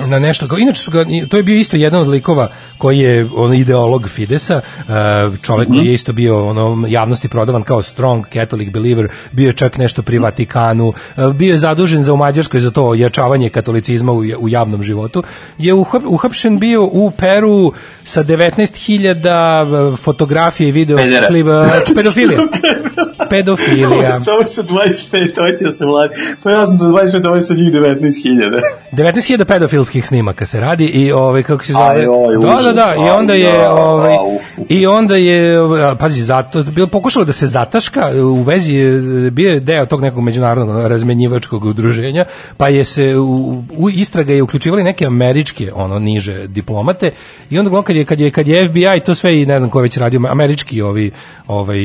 [0.01, 2.49] na nešto kao inače su ga to je bio isto jedan od likova
[2.79, 4.95] koji je on ideolog Fidesa uh,
[5.43, 9.79] čovjek koji je isto bio ono javnosti prodavan kao strong catholic believer bio je čak
[9.79, 14.23] nešto pri Vatikanu uh, bio je zadužen za u Mađarskoj za to ojačavanje katolicizma u,
[14.39, 15.23] u javnom životu
[15.59, 17.73] je uhap, uhapšen bio u Peru
[18.05, 21.27] sa 19.000 fotografije i video Pedera.
[21.29, 21.67] klipa
[21.97, 22.39] pedofilija
[23.31, 26.15] pedofilija Samo sa 25, hoće se mladi.
[26.43, 28.61] Pa ja sam sa 25, ovo je sa njih 19.000.
[28.93, 32.07] 19.000 pedofilskih snimaka se radi i ovaj kako se zove Aj,
[32.41, 34.17] da da da i onda je ovaj
[34.69, 35.59] i onda je
[35.99, 38.73] pazi zato bilo pokušalo da se zataška u vezi
[39.31, 42.25] bio je deo tog nekog međunarodnog razmenjivačkog udruženja
[42.57, 47.11] pa je se u, u istraga je uključivali neke američke ono niže diplomate
[47.51, 49.79] i onda kad je kad je kad je FBI to sve i ne znam ko
[49.79, 51.11] je već radio američki ovi
[51.47, 51.79] ovaj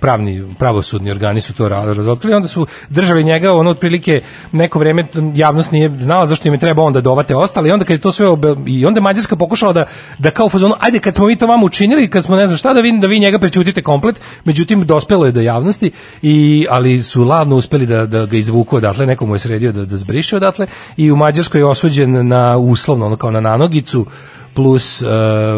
[0.00, 2.34] pravni pravosudni organi su to ra- razotkrili.
[2.34, 4.20] Onda su držali njega ono otprilike
[4.52, 7.94] neko vreme javnost nije znala zašto im je treba onda dovate ostali i onda kad
[7.94, 9.84] je to sve obe, i onda Mađarska pokušala da
[10.18, 12.74] da kao fazonu ajde kad smo mi to vama učinili kad smo ne znam šta
[12.74, 14.20] da vi da vi njega prećutite komplet.
[14.44, 15.90] Međutim dospelo je do javnosti
[16.22, 19.96] i ali su ladno uspeli da da ga izvuku odatle nekomu je sredio da da
[19.96, 20.66] zbriše odatle.
[20.96, 24.06] I u Mađarskoj je osuđen na uslovno ono kao na nanogicu
[24.54, 25.06] plus, e,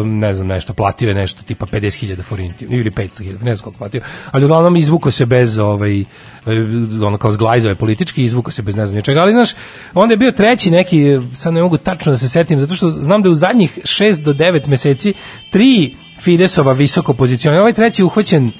[0.03, 4.01] ne znam, nešto, platio je nešto tipa 50.000 forinti, ili 500.000, ne znam koliko platio,
[4.31, 6.05] ali uglavnom izvuko se bez, ovaj, e,
[7.05, 9.49] ono kao zglajzao je politički, izvuko se bez ne znam ničega, ali znaš,
[9.93, 13.21] onda je bio treći neki, sad ne mogu tačno da se setim, zato što znam
[13.21, 15.13] da u zadnjih 6 do 9 meseci
[15.51, 18.51] tri Fidesova visoko pozicionira, ovaj treći je uhvaćen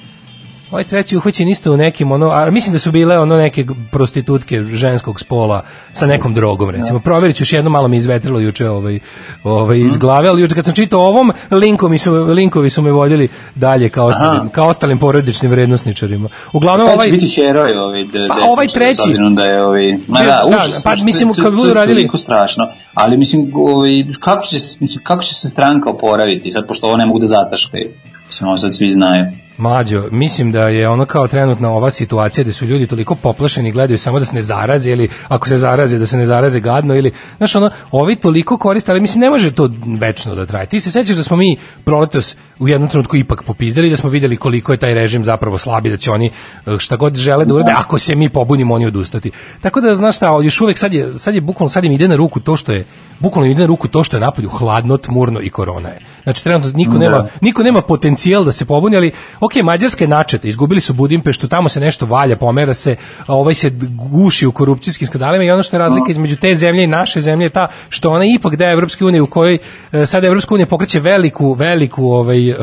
[0.73, 4.63] Ovaj treći uhvaćen isto u nekim ono, a mislim da su bile ono neke prostitutke
[4.63, 6.99] ženskog spola sa nekom drogom recimo.
[6.99, 8.99] Proverit ću još jedno malo mi izvetrilo juče ovaj
[9.43, 13.27] ovaj iz glave, ali juče kad sam čitao ovom linkom su linkovi su me vodili
[13.55, 16.29] dalje kao ostalim kao ostalim porodičnim vrednosničarima.
[16.53, 19.01] Uglavnom ovaj će biti heroj ovaj de, Pa, ovaj treći.
[19.35, 23.17] da je ovaj ma Da, da, da, užasno, pa mislim, kad budu radili- strašno, ali
[23.17, 27.19] mislim ovaj kako će mislim kako će se stranka oporaviti sad pošto ovo ne mogu
[27.19, 27.91] da zataškaju.
[28.27, 29.25] Mislim ovo sad svi znaju.
[29.57, 33.99] Mlađo, mislim da je ono kao trenutna ova situacija gde su ljudi toliko poplašeni gledaju
[33.99, 37.11] samo da se ne zaraze ili ako se zaraze da se ne zaraze gadno ili
[37.37, 39.69] znaš ono, ovi toliko koriste, ali mislim ne može to
[39.99, 40.65] večno da traje.
[40.65, 44.37] Ti se sećaš da smo mi proletos u jednom trenutku ipak popizdali da smo videli
[44.37, 46.25] koliko je taj režim zapravo slabi da će oni
[46.65, 49.31] eh, šta god žele da urade, ako se mi pobunimo oni odustati.
[49.61, 52.15] Tako da znaš šta, još uvek sad je sad je bukvalno sad im ide na
[52.15, 52.85] ruku to što je
[53.19, 55.99] bukvalno ide na ruku to što je napolju hladno, tmurno i korona je.
[56.23, 56.99] Znači trenutno niko Da.
[56.99, 59.11] nema niko nema potencijal da se pobuni, ali
[59.45, 62.95] ok, Mađarska je načeta, izgubili su Budimpeštu, tamo se nešto valja, pomera se,
[63.27, 63.71] ovaj se
[64.11, 67.45] guši u korupcijskim skandalima i ono što je razlika između te zemlje i naše zemlje
[67.45, 69.57] je ta što ona ipak deo Evropske unije u kojoj
[69.91, 72.55] e, sada Evropska unija pokreće veliku, veliku ovaj, e,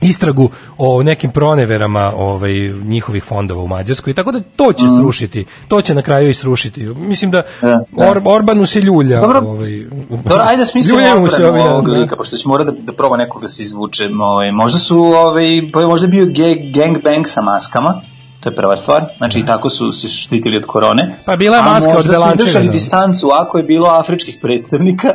[0.00, 2.52] istragu o nekim proneverama ovaj
[2.84, 6.84] njihovih fondova u Mađarskoj tako da to će srušiti to će na kraju i srušiti
[6.84, 8.10] mislim da Da, da.
[8.10, 9.38] Or, Orbanu se ljulja Dobro.
[9.38, 9.70] ovaj
[10.10, 13.48] Dobro, ajde da smislimo ovi, ovog lika, pošto će mora da, da proba nekog da
[13.48, 14.08] se izvuče.
[14.20, 18.00] Ovaj, možda su, ovaj, pa možda bio ge- gangbang sa maskama,
[18.40, 21.14] to je prva stvar, znači i tako su se štitili od korone.
[21.24, 23.88] Pa bila je A maska od možda su i Belančeve, držali distancu, ako je bilo
[23.88, 25.08] afričkih predstavnika,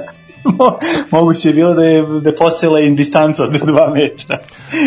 [1.12, 4.38] moguće je bilo da je, da je postojala i distanca od dva metra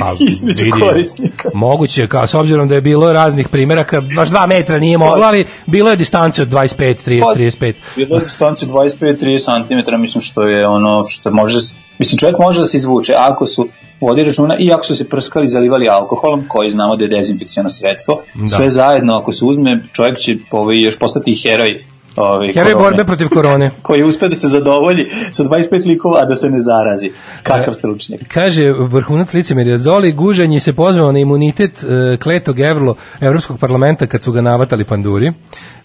[0.00, 1.48] Pa, između vidi, korisnika.
[1.54, 5.46] Moguće, kao s obzirom da je bilo raznih primjeraka, baš dva metra nije moglo, ali
[5.66, 6.76] bilo je distance od 25,
[7.06, 7.74] 30, Pa, 35.
[7.96, 12.38] Bilo je distanci 25-30 cm, mislim što je ono što može, da se- mislim čovjek
[12.38, 13.68] može da se izvuče ako su
[14.00, 17.68] vodi računa i ako su se prskali i zalivali alkoholom, koji znamo da je dezinfekcijno
[17.68, 18.46] sredstvo, Da.
[18.46, 21.84] sve zajedno ako se uzme, čovjek će ovaj, još postati heroj
[22.18, 23.70] ovaj, Heroj korone, borbe protiv korone.
[23.82, 27.10] koji uspe da se zadovolji sa 25 likova, a da se ne zarazi.
[27.42, 28.20] Kakav E, stručnjak.
[28.28, 34.22] Kaže vrhunac licemerja Zoli Gužanji se pozvao na imunitet e, kletog evro, Evropskog parlamenta kad
[34.22, 35.32] su ga navatali panduri.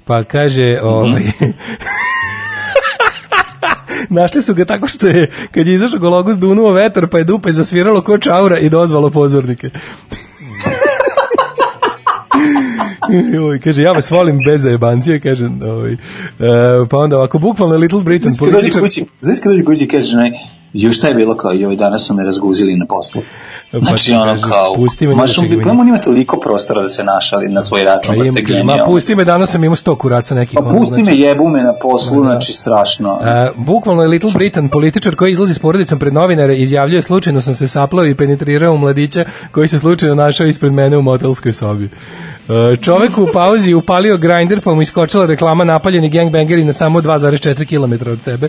[0.06, 1.24] Pa kaže, ovaj,
[4.10, 7.52] Našli su ga tako što je, kad je izašao gologos dunuo vetar, pa je dupe
[7.52, 9.70] zasviralo ko čaura i dozvalo pozornike.
[13.36, 15.98] Joj, kaže, ja vas volim bez zajebancije, kaže, ovaj, e,
[16.90, 20.18] pa onda ovako, bukvalno Little Britain, Znaš dođe političar- kući, znaš kad dođe kući kaže,
[20.18, 20.32] ne,
[20.74, 23.22] ju šta je bilo kao, joj, danas su me razguzili na poslu.
[23.72, 26.88] Pa Znači, ti ono kao, pusti me, maš on, pa on ima toliko prostora da
[26.88, 28.16] se našali na svoj račun.
[28.16, 30.60] Pa Pa, im, kaže, ma pusti me, danas sam imao sto kuraca nekih.
[30.64, 31.04] Pa pusti znači.
[31.04, 32.30] me, jebu me na poslu, Da, da.
[32.32, 33.20] znači strašno.
[33.24, 37.54] E, bukvalno je Little Britain, političar koji izlazi s porodicom pred novinare, izjavljuje slučajno sam
[37.54, 41.90] se saplao i penetrirao u mladića koji se slučajno našao ispred mene u motelskoj sobi.
[42.50, 47.66] E, čovek u pauzi upalio grinder pa mu iskočila reklama napaljeni gangbangeri na samo 2,4
[47.66, 48.48] km od tebe.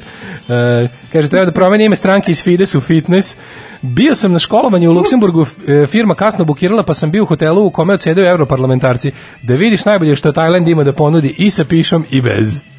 [0.49, 3.37] E, kaže, treba da promeni ime stranke iz Fides u Fitness.
[3.83, 7.67] Bio sam na školovanju u Luksemburgu, e, firma kasno bukirala, pa sam bio u hotelu
[7.67, 9.13] u kome odsedaju europarlamentarci.
[9.43, 12.74] Da vidiš najbolje što Tajland ima da ponudi i sa pišom i bez.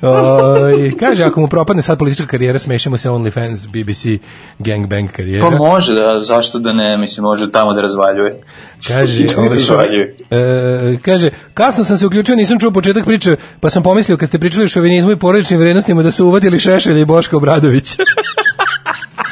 [0.00, 4.22] Oj, kaže, ako mu propadne sad politička karijera, smešimo se OnlyFans, BBC,
[4.58, 5.50] gangbang karijera.
[5.50, 8.40] Pa može da, zašto da ne, mislim, može tamo da razvaljuje.
[8.88, 10.16] Kaže, da ovaj, razvaljuje.
[10.30, 14.38] e, kaže, kasno sam se uključio, nisam čuo početak priče, pa sam pomislio kad ste
[14.38, 17.96] pričali o šovinizmu i porodičnim vrednostima da su uvadili Šešelja i Boška Obradovića.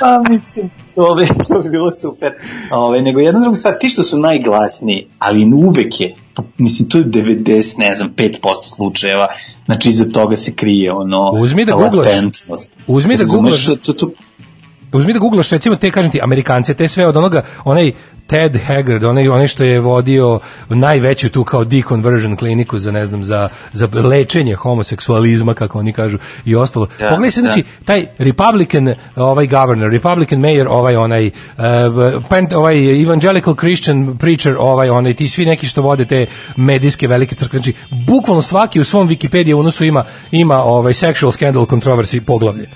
[0.02, 2.32] Pa mislim, to bi, to bi bilo super.
[2.70, 6.14] Ove, nego jedna druga stvar, ti što su najglasniji, ali uvek je,
[6.58, 8.32] mislim, to je 90, ne znam, 5%
[8.64, 9.28] slučajeva,
[9.66, 12.06] znači iza toga se krije ono Uzmi da googlaš.
[12.06, 12.70] latentnost.
[12.86, 13.66] Uzmi da googlaš.
[13.66, 14.10] To, to, to,
[14.92, 17.92] Uzmi da googlaš recimo te kažem ti Amerikance, te sve od onoga onaj
[18.26, 23.24] Ted Haggard, onaj onaj što je vodio najveću tu kao deconversion kliniku za ne znam
[23.24, 26.86] za za lečenje homoseksualizma kako oni kažu i ostalo.
[26.98, 27.46] Da, Pogledaj se da.
[27.46, 31.32] znači taj Republican ovaj governor, Republican mayor, ovaj onaj uh,
[32.28, 36.26] pent, ovaj evangelical Christian preacher, ovaj onaj ti svi neki što vode te
[36.56, 37.74] medijske velike crkve, znači
[38.06, 42.68] bukvalno svaki u svom Wikipediji unosu ima ima ovaj sexual scandal controversy poglavlje.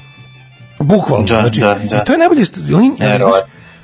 [0.78, 1.96] Bukvalno, Da, znači, da, da.
[1.96, 2.44] i to je najbolje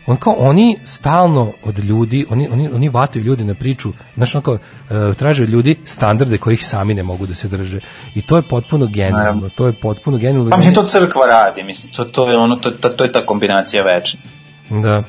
[0.07, 4.43] on kao oni stalno od ljudi, oni oni oni vataju ljudi na priču, znači on
[4.43, 7.81] kao uh, traže ljudi standarde kojih sami ne mogu da se drže.
[8.15, 10.51] I to je potpuno genijalno, to je potpuno genijalno.
[10.51, 13.27] Pa mislim to crkva radi, mislim to to je ono to to, to je ta
[13.27, 14.20] kombinacija večna.
[14.70, 15.03] Da.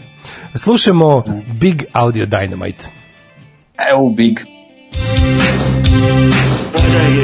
[0.55, 1.41] Slušamo da.
[1.53, 2.85] Big Audio Dynamite.
[3.91, 4.39] Evo Big.
[6.73, 7.23] Why don't you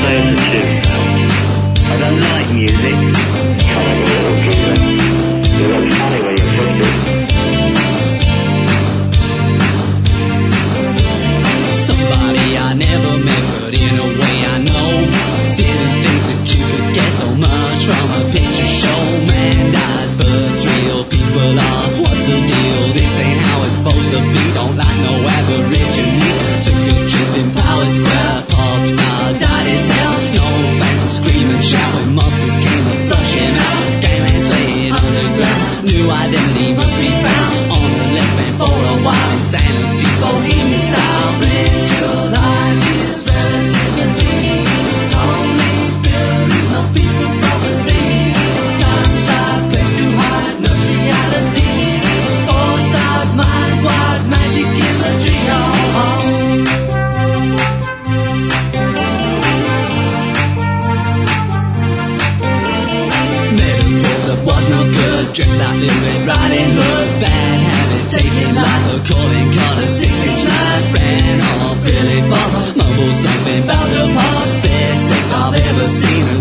[0.00, 1.28] play the tune?
[1.86, 4.13] I don't like music.
[24.14, 24.20] The.
[24.20, 24.43] be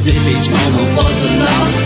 [0.06, 1.83] if each moment was a loss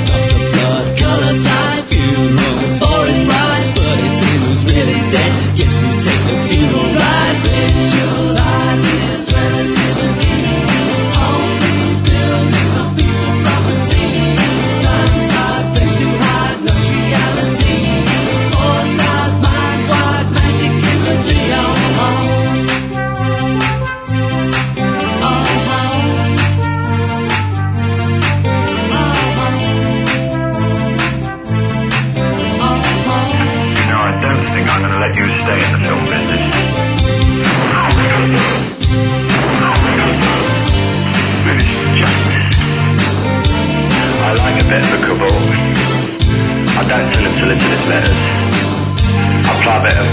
[49.68, 50.07] far better.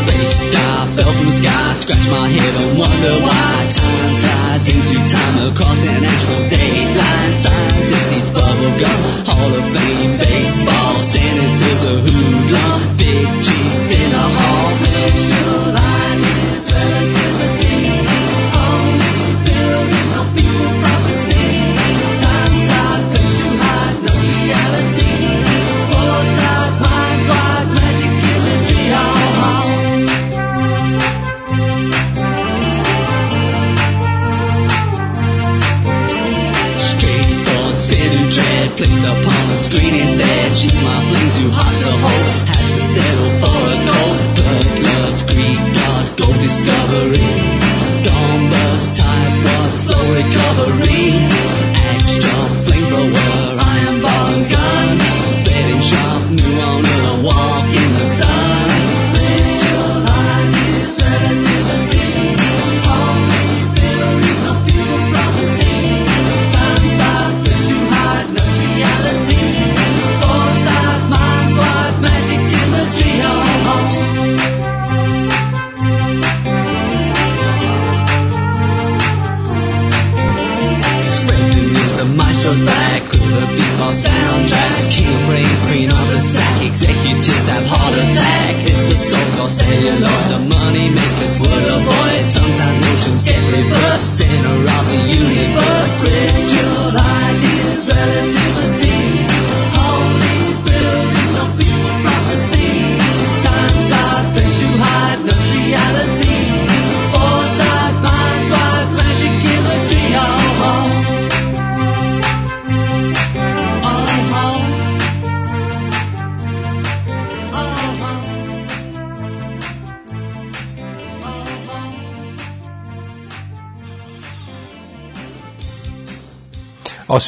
[0.00, 3.52] Space guy fell from the sky, scratch my head and wonder why.
[3.76, 7.34] Time slides into time across an actual dateline.
[7.44, 10.94] Scientist eats bubblegum, Hall of Fame baseball.
[11.12, 14.60] Senators a hoodlum, big chiefs in a hall.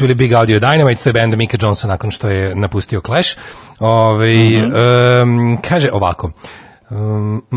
[0.02, 3.38] bili Big Audio Dynamite, to je benda Mika Johnson nakon što je napustio Clash.
[3.78, 5.22] Ove, mm -hmm.
[5.22, 6.30] um, kaže ovako.
[6.90, 7.56] Um, mm,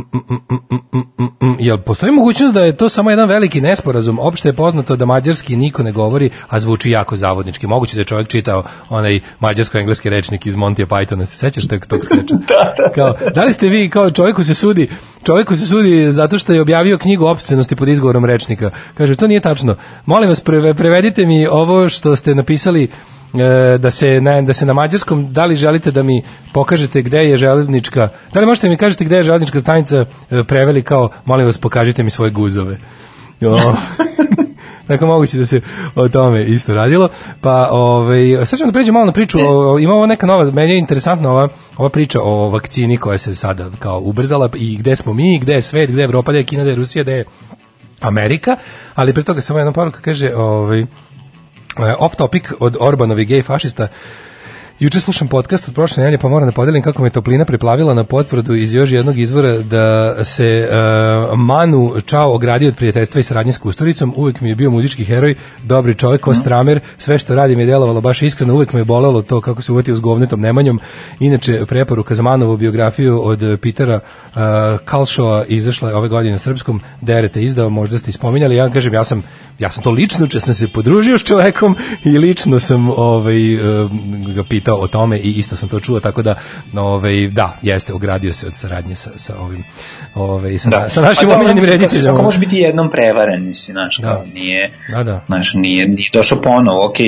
[1.41, 4.19] mm, Jel postoji mogućnost da je to samo jedan veliki nesporazum?
[4.19, 7.67] Opšte je poznato da mađarski niko ne govori, a zvuči jako zavodnički.
[7.67, 11.25] Moguće da je čovjek čitao onaj mađarsko-engleski rečnik iz Monty Pythona.
[11.25, 12.35] Se sećaš tog, tog skreča?
[12.49, 12.91] da, da.
[12.95, 14.89] Kao, da li ste vi kao čovjeku se sudi
[15.23, 18.69] čovjeku se sudi zato što je objavio knjigu opscenosti pod izgovorom rečnika.
[18.93, 19.75] Kaže, to nije tačno.
[20.05, 22.89] Molim vas, preve- prevedite mi ovo što ste napisali
[23.77, 27.37] da se na, da se na mađarskom da li želite da mi pokažete gde je
[27.37, 31.57] železnička da li možete mi kažete gde je železnička stanica e, preveli kao molim vas
[31.57, 32.77] pokažite mi svoje guzove
[33.41, 33.73] o,
[34.87, 35.61] Dakle, moguće da se
[35.95, 37.09] o tome isto radilo.
[37.41, 39.37] Pa, ovaj, sad ćemo da pređemo malo na priču.
[39.41, 43.35] O, ima ova neka nova, meni je interesantna ova, ova priča o vakcini koja se
[43.35, 46.43] sada kao ubrzala i gde smo mi, gde je svet, gde je Evropa, gde je
[46.45, 47.25] Kina, gde je Rusija, gde je
[47.99, 48.55] Amerika,
[48.95, 50.85] ali pre toga samo jedna poruka kaže, ovaj, e,
[51.99, 53.87] off topic od Orbanovi gej fašista.
[54.79, 58.03] Juče slušam podcast od prošle nedelje, pa moram da podelim kako me toplina preplavila na
[58.03, 63.51] potvrdu iz još jednog izvora da se uh, Manu Čao ogradio od prijateljstva i saradnje
[63.51, 67.55] s Kusturicom, uvek mi je bio muzički heroj, dobri čovjek, ko stramer, sve što radi
[67.55, 70.41] mi je delovalo baš iskreno, uvek me je bolelo to kako se uvatio s govnetom
[70.41, 70.79] Nemanjom.
[71.19, 74.41] Inače, preporuka za Manovu biografiju od Pitera uh,
[74.85, 79.03] Kalšova izašla je ove godine na srpskom, derete izdao, možda ste ispominjali, ja kažem, ja
[79.03, 79.23] sam,
[79.59, 83.91] ja sam to lično, če sam se podružio s čovekom i lično sam ovaj, uh,
[84.35, 86.35] ga pitao o tome i isto sam to čuo, tako da,
[86.75, 89.63] ovaj, da, jeste, ogradio se od saradnje sa, sa ovim,
[90.15, 90.89] ovaj, sa, Da.
[90.89, 92.11] sa našim Pa omiljenim mislim, rediteljima.
[92.11, 94.25] Kako može biti jednom prevaren, mislim, znaš, Da.
[94.33, 95.23] nije, Da, da.
[95.27, 96.99] znaš, nije, nije došao ponovo, ok,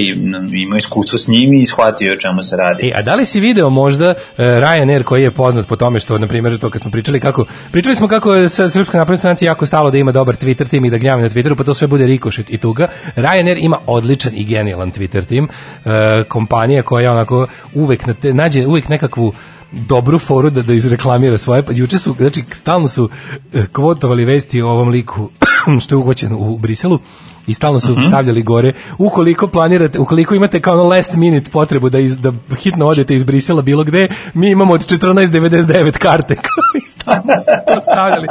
[0.66, 2.88] imao iskustvo s njim i shvatio o čemu se radi.
[2.88, 6.18] E, a da li si video možda uh, Ryanair koji je poznat po tome što,
[6.18, 9.66] na primjer, to kad smo pričali kako, pričali smo kako sa Srpskoj naprednoj stranci jako
[9.66, 12.08] stalo da ima dobar Twitter tim i da gnjavi na Twitteru, pa to sve bude
[12.38, 12.88] rikošet i tuga.
[13.16, 15.44] Ryanair ima odličan i genijalan Twitter tim,
[15.86, 15.92] uh,
[16.28, 19.34] kompanija koja onako uvek na te, nađe uvek nekakvu
[19.72, 23.10] dobru foru da, da izreklamira svoje, pa juče su, znači, stalno su
[23.54, 25.30] eh, kvotovali vesti o ovom liku
[25.84, 27.00] što je uhvaćen u Briselu
[27.48, 32.00] i stalno su stavljali gore ukoliko planirate, ukoliko imate kao ono last minute potrebu da,
[32.00, 37.02] iz, da hitno odete iz Brisela bilo gde, mi imamo od 14.99 karte kao i
[37.02, 38.28] stalno su to stavljali.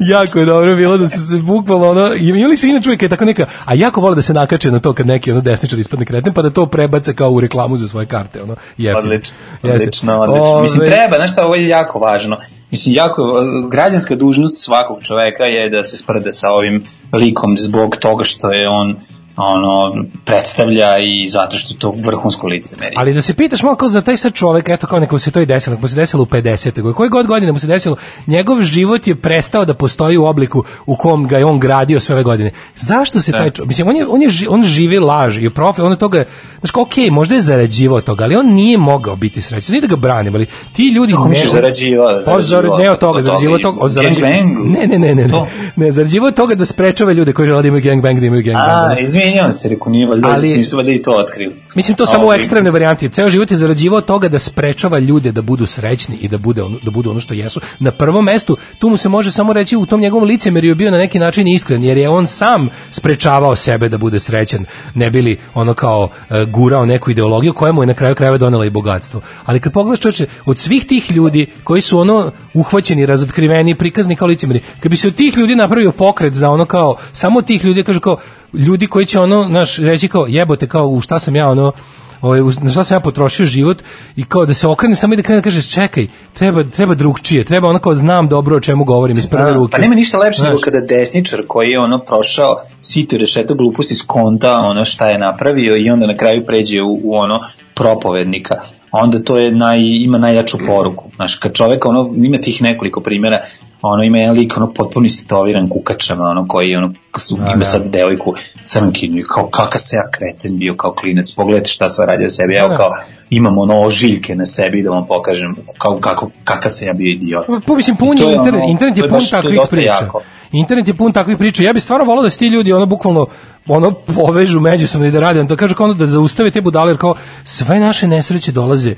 [0.00, 3.08] Jako je dobro bilo da se, se bukvalno ono, i imali su inače uvijek je
[3.08, 6.06] tako neka, a jako vole da se nakače na to kad neki ono desničar ispadne
[6.06, 8.98] kreten pa da to prebace kao u reklamu za svoje karte, ono, jeftino.
[8.98, 10.60] Odlično, odlično, odlično.
[10.60, 12.36] Mislim, treba, znaš šta, ovo je jako važno.
[12.70, 13.22] Mislim, jako,
[13.70, 18.68] građanska dužnost svakog čoveka je da se sprde sa ovim likom zbog toga što je
[18.68, 18.96] on
[19.36, 19.94] ono
[20.24, 22.92] predstavlja i zato što je to vrhunsko licemerje.
[22.96, 25.40] Ali da se pitaš malo kao za taj sad čovek, eto kao nekom se to
[25.40, 26.72] i desilo, nekom se desilo u 50.
[26.72, 27.96] godini, koje god godine mu se desilo,
[28.26, 32.14] njegov život je prestao da postoji u obliku u kom ga je on gradio sve
[32.14, 32.50] ove godine.
[32.76, 33.38] Zašto se Da.
[33.38, 36.24] taj čovek, mislim, on, je, on, je, on živi laž i profi, on je toga,
[36.60, 39.86] znaš kao, okej, možda je zarađivao toga, ali on nije mogao biti srećan, nije da
[39.86, 41.12] ga branim, ali ti ljudi...
[41.12, 42.14] Kako misliš ne- zarađivao?
[42.16, 44.42] Pa, Zarađivao zar, ne od toga, zarađivao toga, od zarađivao, ne,
[44.86, 45.28] ne, ne, ne, ne,
[45.76, 48.68] ne, zarađivao toga da sprečava ljude koji žele da imaju gangbang, da imaju gangbang.
[48.70, 48.94] A, ono.
[49.24, 51.56] Izvinjavam se, reku, nije valjda, Ali- ali, nisu valjda i to otkrili.
[51.74, 53.08] Mislim to samo u ekstremne varijanti.
[53.08, 56.78] Ceo život je zarađivao toga da sprečava ljude da budu srećni i da bude ono,
[56.82, 57.60] da budu ono što jesu.
[57.78, 60.90] Na prvom mestu tu mu se može samo reći u tom njegovom licemerju je bio
[60.90, 64.64] na neki način iskren jer je on sam sprečavao sebe da bude srećan.
[64.94, 68.66] Ne bili ono kao e, gurao neku ideologiju koja mu je na kraju krajeva donela
[68.66, 69.20] i bogatstvo.
[69.44, 74.28] Ali kad pogledaš čoveče, od svih tih ljudi koji su ono uhvaćeni, razotkriveni, prikazni kao
[74.28, 77.82] licemeri, kad bi se od tih ljudi napravio pokret za ono kao samo tih ljudi
[77.82, 78.16] kažu kao
[78.54, 81.72] ljudi koji će ono naš reći kao jebote kao u šta sam ja ono
[82.20, 83.82] ovaj na šta sam ja potrošio život
[84.16, 87.44] i kao da se okrene samo i da krene da kaže čekaj treba treba drugčije
[87.44, 90.18] treba ono kao znam dobro o čemu govorim iz prve Da, ruke Pa nema ništa
[90.18, 90.48] lepše Znaš.
[90.48, 95.76] nego kada desničar koji je ono prošao sito rešeto gluposti skonta ono šta je napravio
[95.76, 97.40] i onda na kraju pređe u, u ono
[97.74, 98.54] propovednika
[99.02, 101.10] onda to je naj, ima najjaču poruku.
[101.16, 103.38] Znaš, kad čovek, ono, ima tih nekoliko primjera,
[103.86, 107.64] ono, ima jedan lik, ono, potpuno istetoviran kukačama, ono, koji, ono, su, A, ima da.
[107.64, 108.32] sad devojku
[108.64, 112.54] crnkinju, i kao, kakav se ja kreten bio kao klinac, pogledajte šta sam radio sebi,
[112.54, 112.76] evo, Da, da.
[112.76, 112.90] kao,
[113.30, 117.44] imam ono ožiljke na sebi da vam pokažem kao, kako, kakav sam ja bio idiot.
[117.66, 119.86] Pa mislim pun je je internet, ono- internet je pun takvih priča.
[119.86, 120.20] jako.
[120.52, 121.62] Internet je pun takvih priča.
[121.62, 123.26] Ja bih stvarno volao da se ti ljudi ono bukvalno
[123.68, 126.98] ono povežu međusobno i da rade, to kaže kao ono da zaustave te budale jer
[126.98, 128.94] kao sve naše nesreće dolaze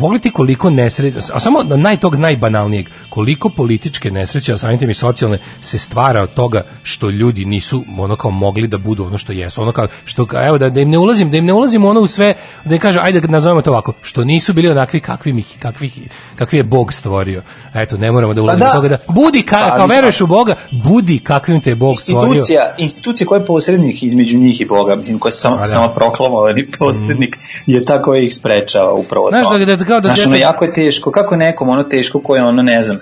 [0.00, 4.90] Pogledajte koliko nesreće, a samo na naj tog najbanalnijeg, koliko političke nesreće, a samim tim
[4.90, 9.18] i socijalne, se stvara od toga što ljudi nisu ono kao mogli da budu ono
[9.18, 11.52] što jesu, ono kao, što, kao, evo da, da im ne ulazim, da im ne
[11.52, 14.68] ulazim ono u sve, da im kaže, ajde da nazovemo to ovako, što nisu bili
[14.68, 15.98] onakvi kakvi, ih, kakvih,
[16.36, 17.42] kakvi je Bog stvorio.
[17.74, 18.70] Eto, ne moramo da ulazimo da.
[18.70, 21.96] u toga da, budi, ka, Pa, kao veruješ u Boga, budi kakvim te je Bog
[21.98, 22.26] stvorio.
[22.34, 25.64] institucija, institucija koja je posrednik između njih i Boga, mislim, koja je samo, A da.
[25.64, 29.58] samo proklamovani posrednik, je ta koja ih sprečava upravo Znaš, to.
[29.58, 32.42] da- da- kao da Znaš, ono, jako je teško, kako je nekom ono teško koje
[32.42, 32.98] ono, ne znam,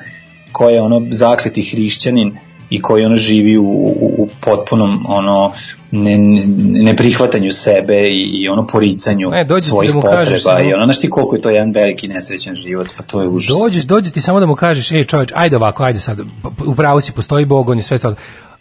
[0.53, 2.37] ko je ono zakleti hrišćanin
[2.71, 5.53] i koji ono živi u, u, u potpunom ono
[5.91, 6.43] ne, ne,
[6.83, 10.73] neprihvatanju sebe i, i ono poricanju E, dođi ti svojih da mu potreba kažeš i
[10.75, 13.57] ono, znaš ti koliko je to jedan veliki nesrećan život, pa to je užas.
[13.65, 16.19] Dođeš, dođe ti samo da mu kažeš, ej čoveč, ajde ovako, ajde sad,
[16.67, 18.15] upravo si, postoji Bog, on je sve stvar.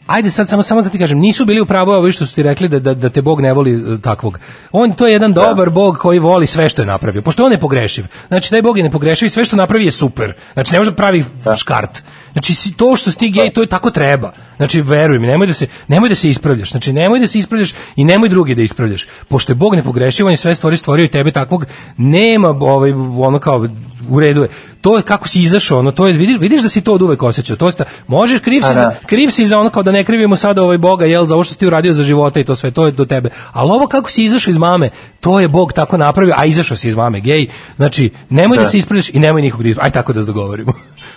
[0.10, 2.44] Ajde sad samo samo da ti kažem, nisu bili u pravu ovi što su ti
[2.44, 4.40] rekli da, da, da te Bog ne voli e, takvog.
[4.72, 7.60] On to je jedan dobar Bog koji voli sve što je napravio, pošto on je
[7.60, 8.06] pogrešiv.
[8.28, 10.34] Znači taj Bog je nepogrešiv i sve što napravi je super.
[10.54, 11.26] Znači ne može da pravi
[11.58, 12.04] škart.
[12.32, 14.34] Znači to što si ti gej, to je tako treba.
[14.58, 16.72] Znači veruj mi, nemoj da se nemoj da se ispravljaš.
[16.72, 19.08] Znači nemoj da se ispravljaš i nemoj drugi da ispravljaš.
[19.28, 21.66] Pošto je Bog nepogrešiv, on je sve stvari stvorio i tebe takvog
[21.98, 23.68] nema ovaj ono kao
[24.10, 24.50] u redu je.
[24.82, 27.24] To je kako si izašao, ono to je vidiš vidiš da si to od uvek
[27.24, 27.56] osjećao.
[27.56, 28.96] To sta, možeš kriv si Pa za, da.
[29.06, 31.54] kriv si za ono kao da ne krivimo sada ovaj Boga jel za ovo što
[31.54, 33.30] si ti uradio za života i to sve to je do tebe.
[33.52, 34.90] Ali ovo kako si izašao iz mame,
[35.20, 37.48] to je Bog tako napravio, a izašao si iz mame, gej.
[37.76, 38.70] Znači nemoj da, Da.
[38.70, 39.88] se ispravljaš i nemoj nikog da ispravljaš.
[39.88, 40.74] Aj tako da se dogovorimo.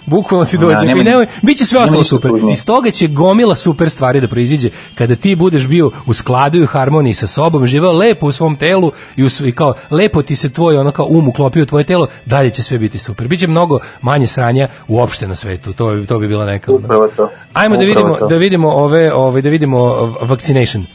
[0.06, 0.76] Bukvalno ti Da, dođe.
[0.78, 2.30] nemoj- I nemoj, biće sve nemoj ostalo super.
[2.30, 2.50] tužno.
[2.50, 6.62] Iz toga će gomila super stvari da proiziđe kada ti budeš bio u skladu i
[6.62, 10.36] u harmoniji sa sobom, živeo lepo u svom telu i, u, i kao lepo ti
[10.36, 13.28] se tvoj ono kao um uklopio u tvoje telo, dalje će sve biti super.
[13.28, 15.72] Biće mnogo manje sranja uopšte na svetu.
[15.72, 16.72] To to bi bila neka.
[16.72, 16.78] ono.
[16.78, 17.28] Upravo to.
[17.52, 18.26] Ajmo da vidimo to.
[18.26, 20.86] da vidimo ove ove da vidimo uh, vaccination.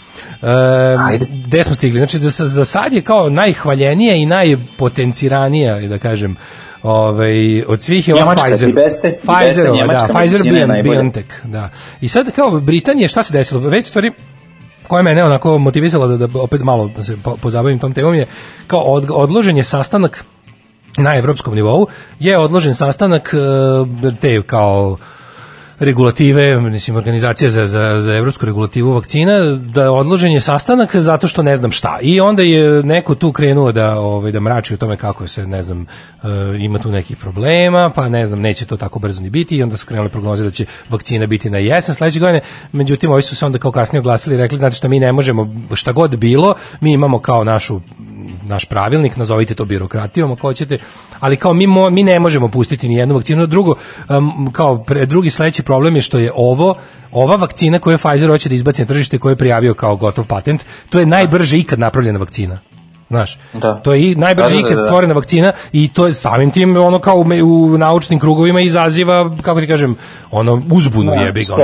[0.42, 0.48] E,
[1.46, 2.00] gde smo stigli?
[2.00, 6.36] Znači da za sad je kao najhvaljenija i najpotenciranija, da kažem,
[6.88, 8.74] ovaj od svih je ova Pfizer.
[8.74, 10.42] beste- Pfizer, beste njemačka da, Pfizer.
[10.84, 11.70] BioNTech, da.
[12.02, 13.62] I sad kao Britanija, šta se desilo?
[13.62, 14.12] Već stvari
[14.88, 18.26] koja me ne onako motivisala da, da opet malo se po- pozabavim tom temom je
[18.68, 20.26] kao od, odložen je sastanak
[20.98, 21.88] na evropskom nivou
[22.20, 23.38] je odložen sastanak e,
[24.22, 24.98] te kao
[25.80, 31.44] regulative, mislim organizacija za, za, za evropsku regulativu vakcina, da odložen je sastanak zato što
[31.44, 32.00] ne znam šta.
[32.02, 35.62] I onda je neko tu krenuo da ovaj da mrači o tome kako se ne
[35.62, 36.28] znam e,
[36.60, 39.78] ima tu nekih problema, pa ne znam neće to tako brzo ni biti i onda
[39.78, 42.42] su krenule prognoze da će vakcina biti na jesen sledeće godine.
[42.72, 45.56] Međutim, ovi su se onda kao kasnije oglasili i rekli znači šta mi ne možemo
[45.74, 47.82] šta god bilo, mi imamo kao našu
[48.48, 50.78] naš pravilnik, nazovite to birokratijom ako hoćete,
[51.20, 53.48] ali kao mi, mo, mi ne možemo pustiti ni jednu vakcinu.
[53.48, 53.76] Drugo,
[54.10, 56.76] um, kao pre, drugi sledeći problem je što je ovo,
[57.12, 60.66] ova vakcina koju Pfizer hoće da izbaci na tržište, koju je prijavio kao gotov patent,
[60.90, 62.60] to je najbrže ikad napravljena vakcina.
[63.10, 63.74] Znaš, Da.
[63.74, 64.86] to je i najbrže Da, da, da, ikad da.
[64.86, 69.62] stvorena vakcina i to je samim tim ono kao u, u naučnim krugovima izaziva, kako
[69.62, 69.96] ti kažem,
[70.32, 71.54] ono uzbunu Da, jebi ga.
[71.54, 71.64] ono.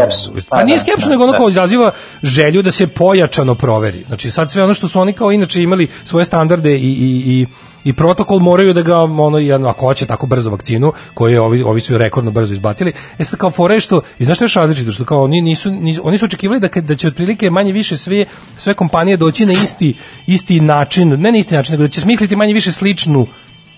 [0.49, 1.37] Pa Pa nije da, skepsu, da, nego ono da.
[1.37, 1.91] kao izaziva
[2.23, 4.03] želju da se pojačano proveri.
[4.07, 7.47] Znači sad sve ono što su oni kao inače imali svoje standarde i, i, i
[7.83, 11.63] i protokol moraju da ga ono jedno ako hoće tako brzo vakcinu koju je ovi
[11.63, 12.93] ovi su je rekordno brzo izbacili.
[13.19, 16.01] E sad kao fore što i znaš što je različito što kao oni nisu, nisu
[16.03, 18.25] oni su očekivali da da će otprilike manje više sve
[18.57, 19.93] sve kompanije doći na isti
[20.27, 23.27] isti način, ne na isti način, nego da će smisliti manje više sličnu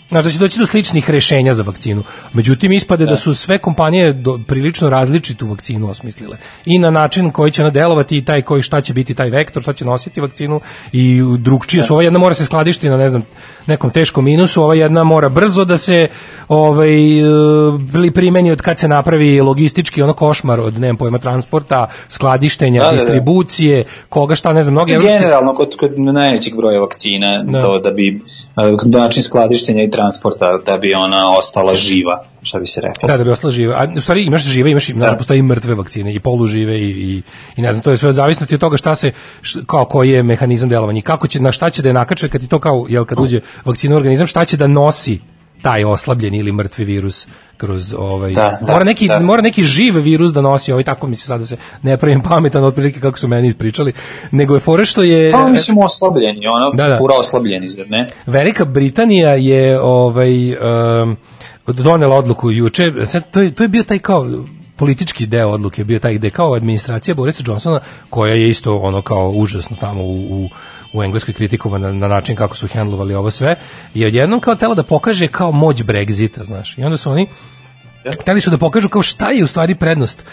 [0.10, 2.04] Znači da će doći do sličnih rešenja za vakcinu.
[2.34, 6.38] Međutim, ispade da, su sve kompanije do, prilično različitu vakcinu osmislile.
[6.66, 9.62] I na način koji će ona delovati i taj koji šta će biti taj vektor,
[9.64, 10.60] šta će nositi vakcinu
[10.92, 11.94] i drugčije su.
[11.94, 13.24] Ova jedna mora se skladišti na ne znam,
[13.66, 16.08] nekom teškom minusu, ova jedna mora brzo da se
[16.48, 22.80] ovaj, e, primeni od kad se napravi logistički ono košmar od, nemam pojma, transporta, skladištenja,
[22.80, 22.98] Da, da, da.
[22.98, 27.62] distribucije, koga šta, ne znam, I evropski- generalno kod, kod najvećeg broja vakcina Da.
[27.62, 28.22] to da bi
[28.56, 33.18] uh, način skladištenja i transporta da bi ona ostala živa šta bi se reklo Da,
[33.18, 33.76] da bi ostala živa.
[33.76, 35.16] A u stvari imaš žive, imaš, da.
[35.18, 37.22] postoji i mrtve vakcine i polužive i, i,
[37.58, 39.12] i ne znam, to je sve od zavisnosti od toga šta se,
[39.42, 42.30] š- kao koji je mehanizam delovanja i kako će, na šta će da je nakače
[42.30, 45.20] kad ti to kao, jel kad uđe vakcina u organizam, šta će da nosi
[45.66, 47.28] taj oslabljeni ili mrtvi virus
[47.58, 49.20] kroz ovaj Da, da, mora neki da.
[49.20, 52.64] mora neki živ virus da nosi ovaj tako mi se sada se ne pravim pametan
[52.64, 53.94] otprilike kako su meni ispričali
[54.32, 56.98] nego je fore što je Pa mislim oslabljeni, ono, Da, da.
[56.98, 58.10] pura oslabljeni, zar ne?
[58.26, 61.18] Velika Britanija je ovaj um,
[61.68, 64.26] donela odluku juče, sad to je, to je bio taj kao
[64.76, 67.80] politički deo odluke bio taj gde kao administracija Borisa Johnsona
[68.10, 70.50] koja je isto ono kao užasno tamo u, u,
[70.94, 73.56] u Engleskoj kritikovana na način kako su hendlovali ovo sve
[73.94, 76.78] je odjednom kao tela da pokaže kao moć Brexita, znaš.
[76.78, 77.28] I onda su oni
[78.22, 80.26] hteli su da pokažu kao šta je u stvari prednost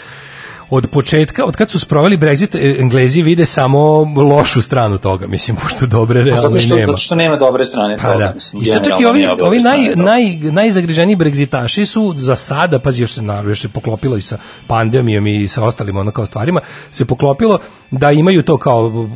[0.74, 5.56] od početka, od kad su sproveli Brexit, e, Englezi vide samo lošu stranu toga, mislim,
[5.56, 6.86] pošto dobre Pa realno što, nema.
[6.86, 8.24] zato što nema dobre strane Pa toga.
[8.24, 8.32] da.
[8.34, 13.02] Mislim, I sad čak i ovi, ovi naj, naj, najzagriženiji bregzitaši su za sada, pazi
[13.02, 16.60] još se, naravno, još se poklopilo i sa pandemijom i sa ostalim ono kao stvarima,
[16.90, 17.58] se poklopilo
[17.92, 19.08] da imaju to kao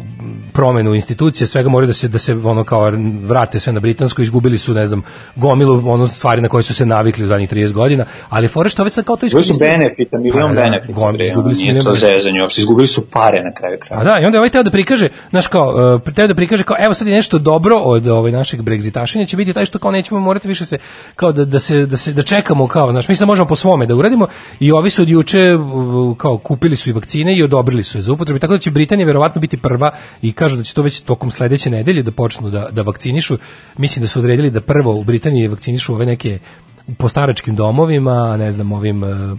[0.53, 2.91] promenu institucije, svega moraju da se da se ono kao
[3.23, 5.03] vrate sve na britansko, izgubili su ne znam
[5.37, 8.83] gomilu ono stvari na koje su se navikli u zadnjih 30 godina, ali fore što
[8.83, 11.85] ove sad kao to iskoristili- benefita, milion Pa da, benefita, gom- bre, izgubili su milion
[11.85, 14.01] to zezanje, uopšte izgubili su pare na kraju kraja.
[14.01, 16.77] A da, i onda ovaj teo da prikaže, znaš kao, uh, teo da prikaže kao,
[16.81, 20.21] evo sad je nešto dobro od ovaj našeg Brexitašenja, će biti taj što kao nećemo
[20.21, 20.79] morati više se,
[21.17, 23.87] kao da, da se, da se, da čekamo kao, znaš, mi sad možemo po svome
[23.87, 24.27] da uradimo
[24.61, 28.03] i ovi su od juče uh, kao kupili su i vakcine i odobrili su je
[28.03, 29.91] za upotrebu, tako da će Britanija verovatno biti prva
[30.23, 33.39] i kažu da će to već tokom sledeće nedelje da počnu da, da vakcinišu.
[33.79, 36.39] Mislim da su odredili da prvo u Britaniji vakcinišu ove neke
[36.99, 39.39] po staračkim domovima, ne znam, ovim uh,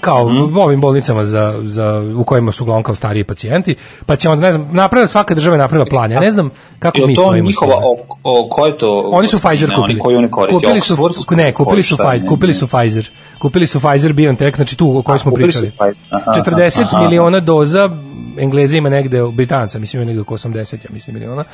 [0.00, 0.24] kao
[0.54, 3.74] u ovim bolnicama za, za, u kojima su uglavnom kao stariji pacijenti,
[4.06, 6.98] pa će onda, ne znam, napravila svaka država je napravila plan, ja ne znam kako
[7.06, 9.10] mi to stojimo s njihova, o, o, ko je to?
[9.12, 9.92] Oni su Pfizer kupili.
[9.92, 10.66] Oni koji oni koriste?
[10.66, 11.36] Kupili su, Oxford?
[11.36, 13.10] ne, kupili su Pfizer, ne, kupili su Pfizer.
[13.38, 15.72] Kupili su Pfizer BioNTech, znači tu o kojoj smo pričali.
[16.10, 17.02] Aha, 40 aha.
[17.02, 17.90] miliona doza,
[18.38, 21.44] Engleza ima negde, Britanca, mislim ima negde oko 80, ja mislim miliona.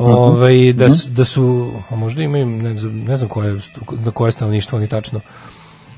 [0.00, 0.10] Mhm.
[0.10, 3.58] Ovaj da su, da su, a možda imaju ne znam, ne znam koje
[4.04, 5.20] na koje stanovništvo oni tačno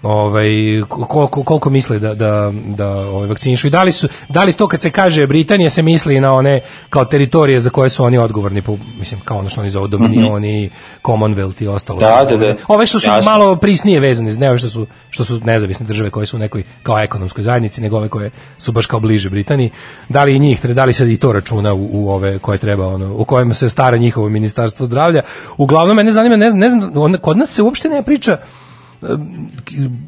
[0.07, 0.49] ovaj
[0.89, 4.69] koliko koliko misle da da da ovaj vakcinišu i da li su da li to
[4.69, 6.61] kad se kaže Britanija se misli na one
[6.91, 10.71] kao teritorije za koje su oni odgovorni po mislim kao ono što oni zovu Dominioni,
[11.03, 12.01] Commonwealth i ostalo.
[12.01, 12.57] Da, da, da.
[12.69, 13.33] Ove što su Jasno.
[13.33, 16.63] malo prisnije vezane, ne ove što su što su nezavisne države koje su u nekoj
[16.83, 19.71] kao ekonomskoj zajednici, nego ove koje su baš kao bliže Britaniji.
[20.09, 22.87] Da li i njih, da li se i to računa u, u ove koje treba
[22.87, 25.23] ono u kojima se stara njihovo ministarstvo zdravlja.
[25.57, 28.39] Uglavnom mene zanima, ne znam, ne znam kod nas se uopšte ne priča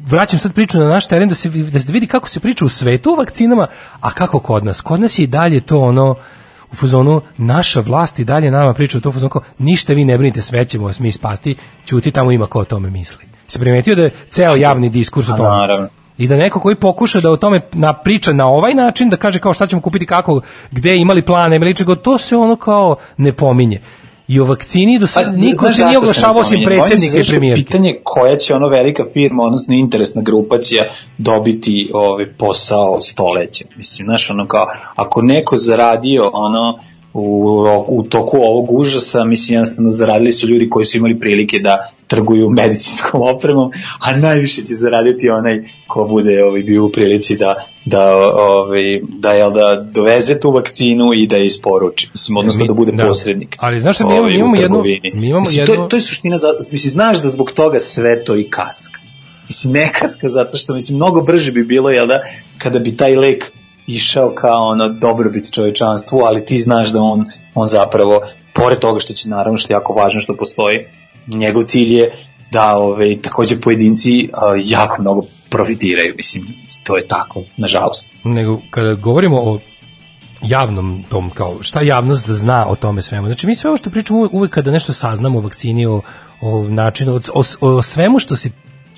[0.05, 2.69] vraćam sad priču na naš teren da se da se vidi kako se priča u
[2.69, 3.67] svetu o vakcinama,
[3.99, 4.81] a kako kod nas.
[4.81, 6.15] Kod nas je i dalje to ono
[6.71, 10.05] u fazonu naša vlast i dalje nama priča o to u fazonu kao ništa vi
[10.05, 13.25] ne brinite, sve ćemo vas mi spasti, ćuti tamo ima ko o tome misli.
[13.47, 15.49] Se primetio da je ceo javni diskurs o A, tome.
[15.49, 15.87] naravno.
[16.17, 19.39] I da neko koji pokuša da o tome na priča na ovaj način, da kaže
[19.39, 23.33] kao šta ćemo kupiti, kako, gde imali plan, imali čega, to se ono kao ne
[23.33, 23.81] pominje.
[24.29, 27.65] I o vakcini do sad Pa, niko se nije oglašavao osim Pominje i premijerke.
[27.65, 30.83] Pitanje koja će ono velika firma, odnosno interesna grupacija
[31.17, 33.65] dobiti ovaj posao stoleća.
[33.77, 36.79] Mislim, znaš, ono kao, ako neko zaradio ono
[37.13, 37.47] u,
[37.87, 42.49] u toku ovog užasa, mislim, jednostavno zaradili su ljudi koji su imali prilike da trguju
[42.49, 48.15] medicinskom opremom, a najviše će zaraditi onaj ko bude ovaj, bio u prilici da da
[48.29, 52.73] ovaj da jel da doveze tu vakcinu i da je isporuči mislim odnosno Mi- da
[52.73, 53.07] bude da.
[53.07, 54.83] posrednik Ali znaš šta, mi imamo- ovaj, imamo jednu-
[55.13, 57.79] mi imamo Mislim, to, jednu- je, to je suština za, mislim znaš da zbog toga
[57.79, 58.99] sve to i kaska
[59.43, 62.21] mislim ne kaska zato što mislim mnogo brže bi bilo jel da
[62.57, 63.51] kada bi taj lek
[63.87, 67.25] išao kao ono dobrobit čovečanstvu ali ti znaš da on
[67.55, 68.21] on zapravo
[68.55, 70.77] pored toga što će naravno što je jako važno što postoji
[71.27, 76.47] njegov cilj je da ove, takođe pojedinci a, jako mnogo profitiraju mislim
[76.83, 79.59] to je tako nažalost nego kada govorimo o
[80.41, 83.27] javnom tom kao šta javnost da zna o tome svemu.
[83.27, 86.01] Znači mi sve ovo što pričamo uvek, kada nešto saznamo o vakcini, o,
[86.41, 88.49] o načinu, o, o, o svemu što se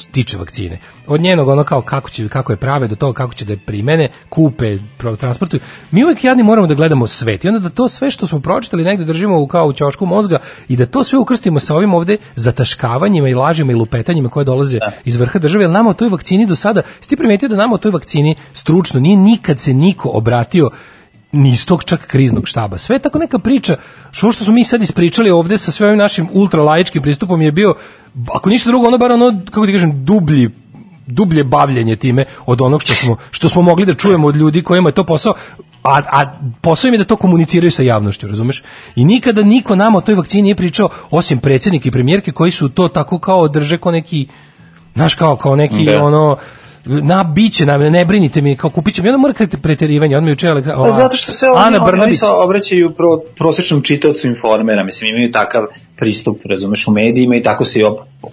[0.08, 0.80] tiče vakcine.
[1.08, 3.60] Od njenog ono kao kako će kako je prave do toga kako će da je
[3.66, 4.78] primene, kupe,
[5.20, 5.60] transportuju.
[5.92, 8.84] Mi uvek jadni moramo da gledamo svet i onda da to sve što smo pročitali
[8.84, 12.18] negde držimo u kao u ćošku mozga i da to sve ukrstimo sa ovim ovde
[12.36, 16.46] zataškavanjima i lažima i lupetanjima koje dolaze iz vrha države, jer nama o toj vakcini
[16.46, 20.10] do sada, si ti primetio da nama o toj vakcini stručno nije nikad se niko
[20.14, 20.70] obratio
[21.32, 22.78] ni iz tog čak kriznog štaba.
[22.78, 23.78] Sve je tako neka priča,
[24.12, 27.76] što što smo mi sad ispričali ovde sa sve ovim našim ultralaičkim pristupom je bio,
[28.34, 30.50] ako ništa drugo, ono bar ono, kako ti kažem, dublji
[31.08, 34.90] dublje bavljenje time od onog što smo, što smo mogli da čujemo od ljudi kojima
[34.90, 35.34] je to posao,
[35.84, 38.64] a, a posao im je da to komuniciraju sa javnošću, razumeš?
[38.96, 42.70] I nikada niko nama o toj vakcini nije pričao, osim predsjednika i premijerke koji su
[42.70, 44.28] to tako kao drže kao neki,
[44.96, 46.04] znaš kao, kao neki Da.
[46.04, 46.38] ono,
[46.86, 48.70] na biće nam, ne brinite mi, kao
[49.10, 52.14] onda mora kreti preterivanje, on mi juče elektra- Pa zato što se oni, Ana oni,
[52.14, 55.64] se obraćaju pro, prosječnom čitaocu informera, mislim imaju takav
[55.98, 57.84] pristup, razumeš, u medijima i tako se i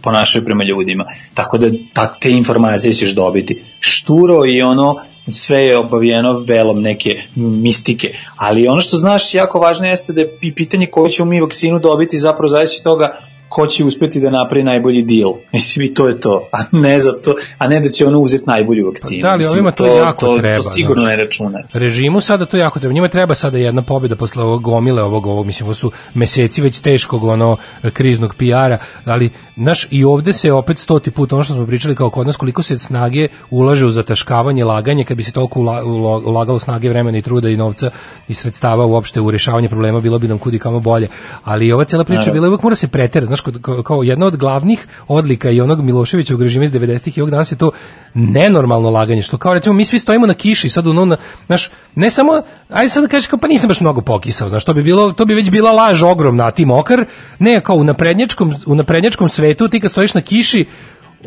[0.02, 1.04] ponašaju prema ljudima.
[1.34, 3.62] Tako da tak, te informacije ćeš dobiti.
[3.80, 4.96] Šturo i ono,
[5.30, 10.38] sve je obavijeno velom neke mistike, ali ono što znaš jako važno jeste da je
[10.56, 13.18] pitanje koju ćemo mi vakcinu dobiti zapravo zavisi toga
[13.48, 15.32] ko će uspeti da napravi najbolji deal.
[15.52, 18.44] Mislim i to je to, a ne za to, a ne da će ono uzeti
[18.46, 19.22] najbolju vakcinu.
[19.22, 21.10] Da, ali Mislim, ovima to jako to, treba, To sigurno znaš.
[21.10, 21.58] ne računa.
[21.72, 22.92] režimu sada to jako treba.
[22.92, 26.80] Njima treba sada jedna pobjeda posle ovog gomile ovog ovog mislim ovo su meseci već
[26.80, 27.56] teškog ono
[27.92, 32.10] kriznog PR-a, ali naš i ovde se opet stoti put ono što smo pričali kao
[32.10, 35.82] kod nas koliko se snage ulaže u zataškavanje, laganje, kad bi se toliko ula-
[36.26, 37.90] ulagalo snage, vremena i truda i novca
[38.28, 41.08] i sredstava uopšte u rešavanje problema, bilo bi nam kudi kamo bolje.
[41.44, 44.26] Ali ova cela priča je bila uvek mora se pretera, znaš, kod- kao, kao jedna
[44.26, 47.70] od glavnih odlika i onog Miloševićevog režima iz 90-ih i ovog danas je to
[48.14, 52.10] nenormalno laganje, što kao recimo mi svi stojimo na kiši sad ono na, znaš, ne
[52.10, 55.12] samo, ajde sad da kažeš kao pa nisam baš mnogo pokisao, znaš, to bi bilo,
[55.12, 57.04] to bi već bila laž ogromna, a ti mokar,
[57.38, 60.64] ne, kao u naprednjačkom, u naprednjačkom svetu ti kad stojiš na kiši,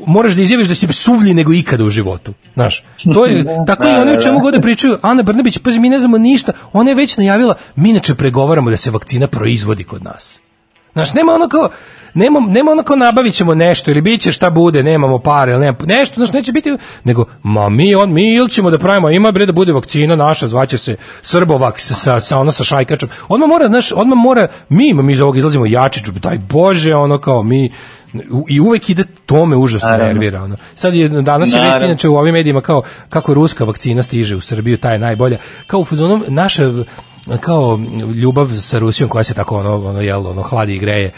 [0.06, 2.33] moraš da izjaviš da si suvlji nego ikada u životu.
[2.53, 2.83] Znaš,
[3.14, 4.41] to je, tako i Da, da, o čemu da.
[4.41, 4.98] god da pričaju.
[5.01, 6.51] Ana Brnabić, pazi, mi ne znamo ništa.
[6.73, 10.41] Ona je već najavila, mi inače pregovaramo da se vakcina proizvodi kod nas.
[10.93, 11.69] Znaš, nema ono kao,
[12.14, 15.61] nema, nema ono kao nabavit ćemo nešto ili bit će šta bude, nemamo pare, ili
[15.61, 19.31] nema, nešto, znaš, neće biti, nego, ma mi, on, mi ili ćemo da pravimo, ima
[19.31, 23.09] bre da bude vakcina naša, zvaće se Srbovak sa, sa, sa, ono sa šajkačom.
[23.30, 27.43] Odmah mora, znaš, odmah mora, mi, mi iz ovog izlazimo jači, daj Bože, ono kao
[27.43, 27.72] mi,
[28.49, 30.14] i uvek ide to me užasno Naravno.
[30.14, 30.57] nervira ono.
[30.75, 34.41] Sad je danas je vest inače u ovim medijima kao kako ruska vakcina stiže u
[34.41, 35.38] Srbiju, ta je najbolja.
[35.67, 36.64] Kao u fazonu naša
[37.40, 37.80] kao
[38.15, 41.11] ljubav sa Rusijom koja se tako ono ono jel ono hladi i greje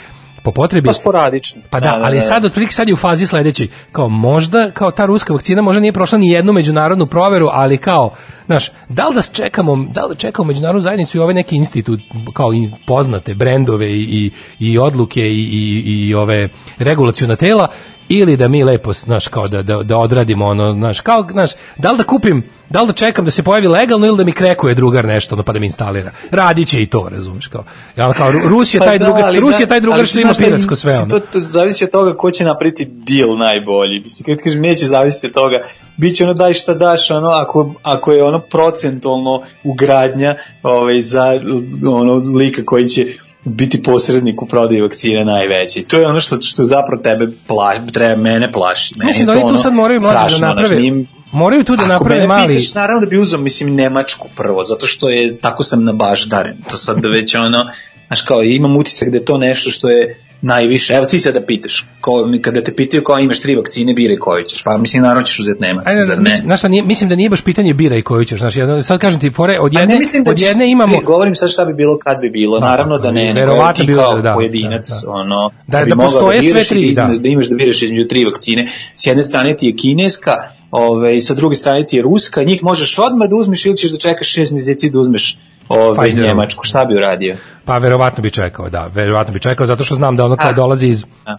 [0.43, 0.87] po potrebi.
[0.87, 1.61] Pa sporadično.
[1.69, 3.67] Pa da, ali sad otprilike sad je u fazi sledećoj.
[3.91, 8.13] Kao možda kao ta ruska vakcina možda nije prošla ni jednu međunarodnu proveru, ali kao,
[8.45, 11.99] znaš, da li da čekamo, da li da čekamo međunarodnu zajednicu i ovaj neki institut
[12.33, 17.67] kao i poznate brendove i, i, i odluke i, i, i ove regulaciona tela
[18.09, 21.91] ili da mi lepo, znaš, kao da, da, da odradimo ono, znaš, kao, znaš, da
[21.91, 24.75] li da kupim, da li da čekam da se pojavi legalno ili da mi krekuje
[24.75, 26.11] drugar nešto, ono, pa da mi instalira.
[26.31, 27.63] Radit će i to, razumiješ, kao.
[27.95, 30.19] Ja, kao, Rus je Pa taj da, drugar, ali Rus je da, taj drugar što
[30.19, 31.09] ima piratsko sve, ono.
[31.09, 33.99] To, to zavisi od toga ko će napriti deal najbolji.
[33.99, 35.57] Mislim, kad kažem, neće zavisiti od toga.
[35.97, 41.39] Biće ono daj šta daš, ono, ako, ako je ono procentualno ugradnja ovaj, za
[41.87, 43.05] ono lika koji će
[43.45, 45.83] biti posrednik u prodaji vakcine najveći.
[45.83, 48.93] To je ono što, što zapravo tebe plaši, treba mene plaši.
[48.97, 51.91] Meni Mislim da oni tu sad moraju mlađe da naprave, mi- moraju tu da Ako
[51.91, 52.55] naprave mene mali...
[52.55, 56.57] pitaš, naravno da bi uzao, mislim, Nemačku prvo, zato što je, tako sam nabaždaren.
[56.69, 57.65] To sad već ono,
[58.07, 60.93] znaš kao, imam utisak da je to nešto što je najviše.
[60.93, 64.43] Evo ti sad da pitaš, ko, kada te pitaju kao imaš tri vakcine, biraj koju
[64.45, 64.63] ćeš.
[64.63, 66.29] Pa mislim, naravno ćeš uzeti Nemačku, zar ne, ne?
[66.29, 68.83] mislim, znaš šta, nije, mislim da nije baš pitanje bira i koju ćeš, znaš, jedno,
[68.83, 71.65] sad kažem ti, fore, od jedne, ne da od jedne imamo, ne, govorim sad šta
[71.65, 72.59] bi bilo kad bi bilo.
[72.59, 75.11] Da, Naravno da ne, nego evo verovatno ti bi kao da, pojedinac, da, da.
[75.11, 77.19] ono, Da- bi da mogao postoje sve biraš i tri, da, da.
[77.19, 78.67] da imaš da biraš između tri vakcine.
[78.95, 80.31] S jedne strane ti je kineska,
[80.73, 83.91] ove, i sa druge strane ti je ruska, njih možeš odmah da uzmeš ili ćeš
[83.91, 85.37] da čekaš šest mjeseci da uzmeš
[85.69, 86.27] ove, Pfizerovu.
[86.27, 86.63] Njemačku.
[86.63, 87.35] Šta bi uradio?
[87.65, 90.53] pa verovatno bi čekao, da, verovatno bi čekao, zato što znam da ono kao A.
[90.53, 91.37] dolazi iz, A.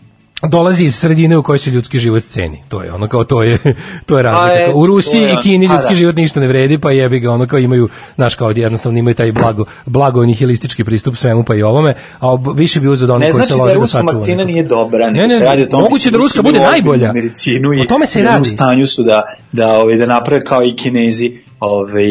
[0.49, 2.63] dolazi iz sredine u kojoj se ljudski život ceni.
[2.69, 3.59] To je ono kao to je
[4.07, 4.65] to je razlika.
[4.65, 5.37] eto, u Rusiji je i.
[5.43, 5.95] Kini Pa ljudski da.
[5.95, 9.33] život ništa ne vredi, pa jebi ga ono kao imaju, znaš kao jednostavno imaju taj
[9.33, 13.33] blago blago nihilistički pristup svemu pa i ovome, a više bi uzeo da oni koji
[13.33, 15.83] znači se da lože da ruska vakcina nije dobra, Ne, ne, se radi o tome
[15.83, 17.13] moguće da ruska bude najbolja.
[17.13, 18.41] medicinu i O tome se i radi.
[18.41, 22.07] U stanju su da, da, ovaj, da naprave kao i kinezi ovaj,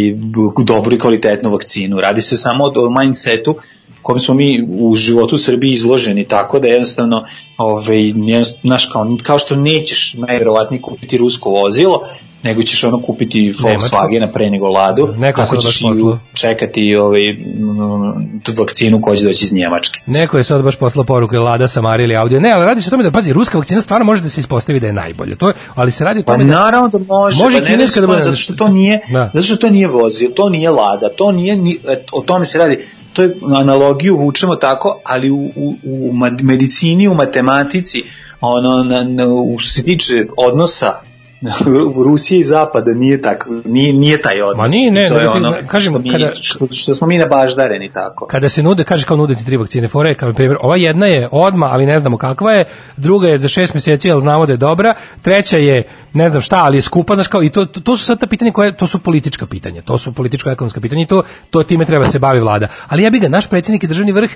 [0.66, 2.00] dobru i kvalitetnu vakcinu.
[2.00, 3.56] Radi se samo o mindsetu
[4.04, 7.24] kojem smo mi u životu u Srbiji izloženi tako da jednostavno
[7.58, 12.02] ovaj, jednost- znaš, kao, kao što nećeš najverovatnije kupiti rusko vozilo
[12.44, 15.86] nego ćeš ono kupiti Volkswagena pre nego Ladu Neko tako ćeš i
[16.34, 21.04] čekati ovaj, mm, tu vakcinu koja će doći iz Njemačke Neko je sad baš poslao
[21.06, 22.40] poruku Lada Samari ili Audi.
[22.40, 24.80] Ne, ali radi se o tome da pazi, ruska vakcina stvarno može da se ispostavi
[24.80, 25.36] da je najbolja.
[25.36, 27.44] To je, ali se radi o Pa tome da naravno da može.
[27.44, 29.32] Može pa kineska da bude- Zato što to nije, Da.
[29.34, 31.78] zato što to nije vozil, to nije lada, to nije, ni,
[32.12, 32.80] o tome se radi.
[33.14, 38.03] To je analogiju vučemo tako, ali u, u, u medicini, u matematici,
[38.42, 39.24] ono, na, na,
[39.58, 41.01] što se tiče odnosa
[42.06, 44.58] Rusije i Zapada nije tako, nije, nije taj odnos.
[44.58, 47.18] Ma nije, ne, to je ti- ono kažem, što, mi, kada- što, što smo mi
[47.18, 48.26] nabaždareni tako.
[48.26, 51.66] kada se nude, kaže kao nuditi tri vakcine, fore, kao primjer, ova jedna je odma,
[51.66, 52.66] ali ne znamo kakva je,
[52.98, 56.62] druga je za šest mjeseci, ali znamo da je dobra, treća je, ne znam šta,
[56.64, 58.88] ali je skupa, znaš kao, i to, to, to su sad ta pitanja koje, to
[58.88, 62.68] su politička pitanja, to su političko-ekonomska pitanja i to, to time treba se bavi vlada.
[62.88, 64.30] Ali ja bi ga, naš predsjednik i državni vrh,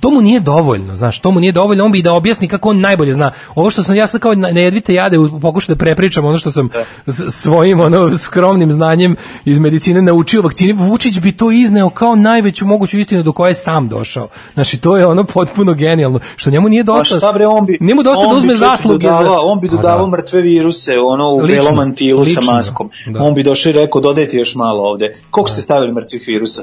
[0.00, 2.80] to mu nije dovoljno, znaš, to mu nije dovoljno, on bi da objasni kako on
[2.80, 3.30] najbolje zna.
[3.54, 6.38] Ovo što sam ja sad kao na na jedvite jade u pokušaju da prepričam ono
[6.38, 6.68] što sam
[7.06, 12.66] s- svojim ono skromnim znanjem iz medicine naučio vakcini, Vučić bi to izneo kao najveću
[12.66, 14.28] moguću istinu do koje je sam došao.
[14.54, 17.16] Znači to je ono potpuno genijalno, što njemu nije Pa dosta.
[17.16, 19.66] šta bre, on bi, Nije mu dosta on da uzme zasluge dodavao, za on bi
[19.66, 20.10] A, dodavao da.
[20.10, 22.90] mrtve viruse, ono u Lično, belom mantilu lično, sa maskom.
[23.06, 23.22] da.
[23.22, 25.12] On bi došao i rekao, dodajte još malo ovde.
[25.30, 26.62] Koliko ste stavili mrtvih virusa?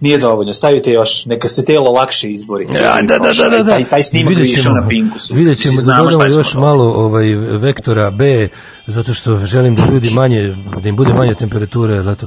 [0.00, 2.64] Nije dovoljno, stavite još, neka se telo lakše izbori.
[2.74, 3.70] Ja, da, da, da, da, da.
[3.70, 5.34] Taj, taj snimak Vidjet išao na Pinku su.
[5.34, 8.48] Vidjet ćemo da dodamo još malo ovaj, vektora B,
[8.86, 12.02] zato što želim da ljudi manje, da im bude manje temperature.
[12.02, 12.26] Zato,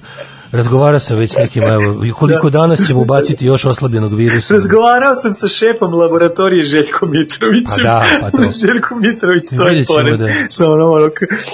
[0.51, 4.53] razgovara sam već s nekim, evo, koliko danas ćemo ubaciti još oslabljenog virusa.
[4.53, 7.65] Razgovarao sam sa šefom laboratorije Željko Mitrovićem.
[7.77, 8.37] Pa da, pa to.
[8.67, 10.19] Željko Mitrović stoji pored.
[10.19, 11.09] da- Sa onom, ono,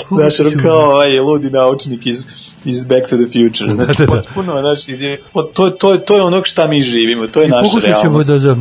[0.10, 2.26] ono ćemo kao ovaj ludi naučnik iz
[2.66, 3.74] iz Back to the Future.
[3.74, 4.22] Znači, Da, da, da.
[4.22, 5.18] potpuno, znači,
[5.54, 8.30] to, to, to je ono šta mi živimo, to je I naša realnost.
[8.30, 8.56] da, da,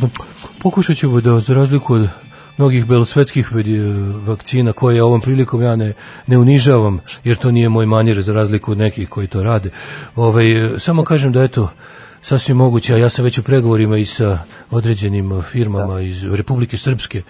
[0.00, 0.08] da,
[0.62, 2.08] pokušat ćemo da, za razliku od
[2.56, 3.62] mnogih belosvetskih eh,
[4.26, 5.92] vakcina koje ovom prilikom ja ne,
[6.26, 9.70] ne unižavam, jer to nije moj manjer za razliku od nekih koji to rade.
[10.16, 11.70] Ovaj, eh, samo kažem da eto,
[12.22, 14.38] sasvim moguće, a ja sam već u pregovorima i sa
[14.70, 17.22] određenim firmama iz Republike Srpske,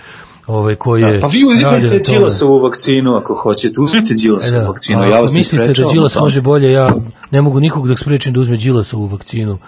[0.46, 1.12] ovaj, koji je...
[1.12, 1.98] Da, pa vi tome.
[1.98, 3.80] Đilasovu vakcinu ako hoćete.
[3.80, 6.94] Uzmite Đilasovu E vakcinu, ja vas mislite da u Đilas može bolje, ja
[7.30, 9.58] ne mogu nikog da sprečim da uzme Đilasovu vakcinu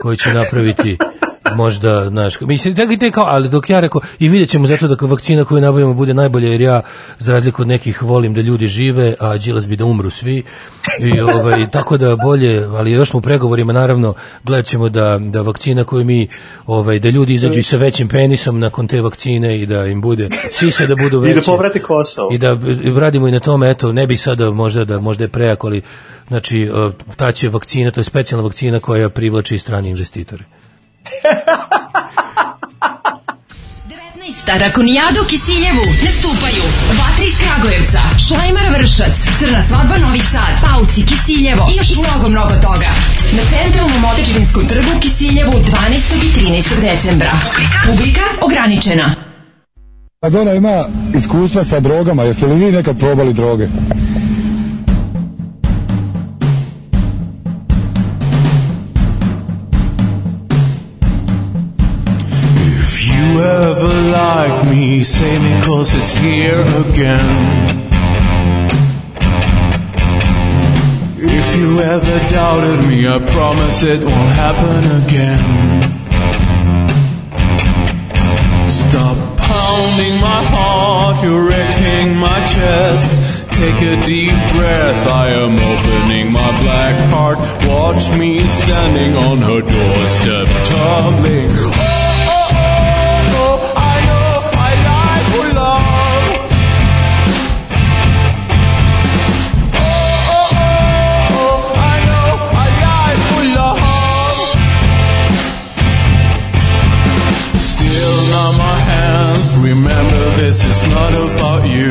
[0.00, 0.98] koju će napraviti
[1.54, 5.06] možda, znaš, mislim, da te kao, ali dok ja rekao, i vidjet ćemo zato da
[5.06, 6.82] vakcina koju nabavimo bude najbolja, jer ja,
[7.18, 10.44] za razliku od nekih, volim da ljudi žive, a Đilas bi da umru svi,
[11.02, 15.42] i ovaj, tako da bolje, ali još smo u pregovorima, naravno, gledat ćemo da, da
[15.42, 16.28] vakcina koju mi,
[16.66, 20.28] ovaj, da ljudi izađu i sa većim penisom nakon te vakcine i da im bude,
[20.30, 21.32] sise da budu veći.
[21.36, 22.28] I da povrate Kosovo.
[22.32, 22.58] I da
[23.00, 25.82] radimo i na tome, eto, ne bih sada možda da možda je prejako, ali
[26.28, 30.44] znači e, ta će vakcina, to je specijalna vakcina koja privlači strani investitore.
[33.88, 34.58] 19.
[34.58, 36.62] Rakonijada u Kisiljevu nastupaju
[36.98, 42.54] Vatri iz Kragujevca, Šlajmar Vršac, Crna svadba Novi Sad, Pauci Kisiljevo i još mnogo, mnogo
[42.62, 42.90] toga.
[43.36, 45.62] Na centralnom Otečevinskom trgu u Kisiljevu 12.
[46.26, 46.80] i 13.
[46.80, 47.32] decembra.
[47.86, 49.14] Publika ograničena.
[50.22, 53.68] Madonna ima iskustva sa drogama, jeste li vi nekad probali droge?
[63.58, 67.88] Ever like me, say me cause it's here again.
[71.18, 75.42] If you ever doubted me, I promise it won't happen again.
[78.68, 83.10] Stop pounding my heart, you're wrecking my chest.
[83.52, 87.38] Take a deep breath, I am opening my black heart.
[87.66, 91.97] Watch me standing on her doorstep, tumbling.
[109.60, 111.90] Remember, this is not about you.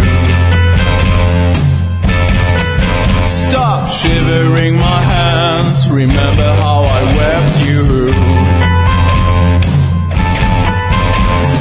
[3.28, 5.92] Stop shivering my hands.
[5.92, 7.84] Remember how I wept you.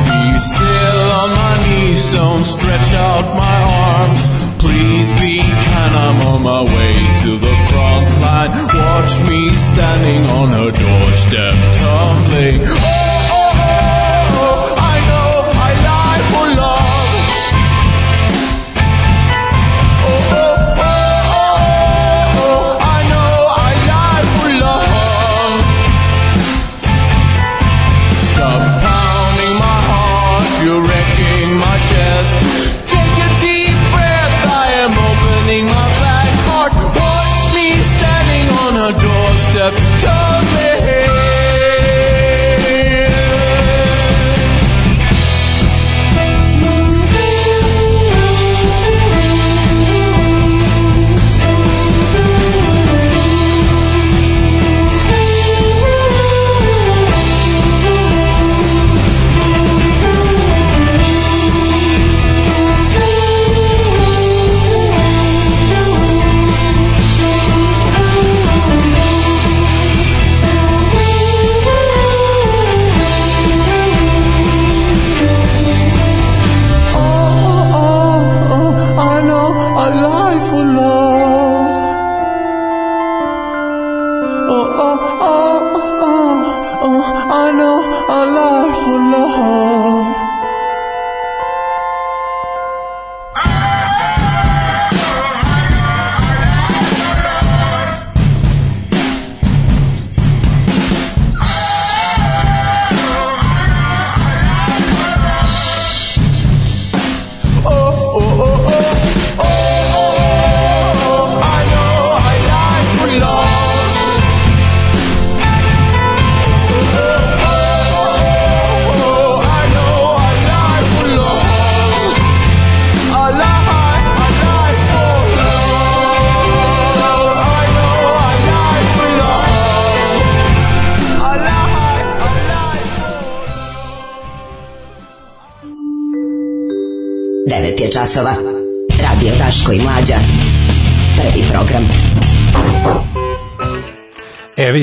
[0.06, 2.12] Be still on my knees.
[2.12, 3.58] Don't stretch out my
[3.90, 4.22] arms.
[4.62, 5.94] Please be kind.
[5.96, 8.52] I'm on my way to the front line.
[8.74, 13.05] Watch me standing on her doorstep, tumbling.
[39.66, 40.15] up.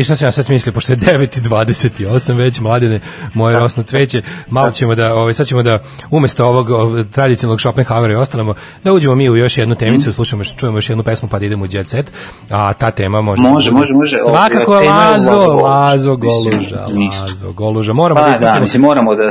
[0.04, 3.00] Šta sam ja sad mislio, pošto je 9.28 već, mladene,
[3.34, 5.80] moje rosno cveće, malo ćemo da, ovaj, sad ćemo da,
[6.12, 6.68] umesto ovog,
[7.12, 10.16] tradicionalnog Schopenhauera i ostalamo, da uđemo mi u još jednu temicu, Mhm.
[10.16, 12.12] slušamo, čujemo još jednu pesmu, pa da idemo u Jet Set,
[12.50, 13.42] a ta tema može...
[13.42, 14.18] Može, može, može.
[14.18, 16.80] Svakako Ovo, tema je Lazo, Lazo Goluža.
[16.82, 19.30] Lazo Mislim, Goluža, moramo Pa da da, mislim, moramo da...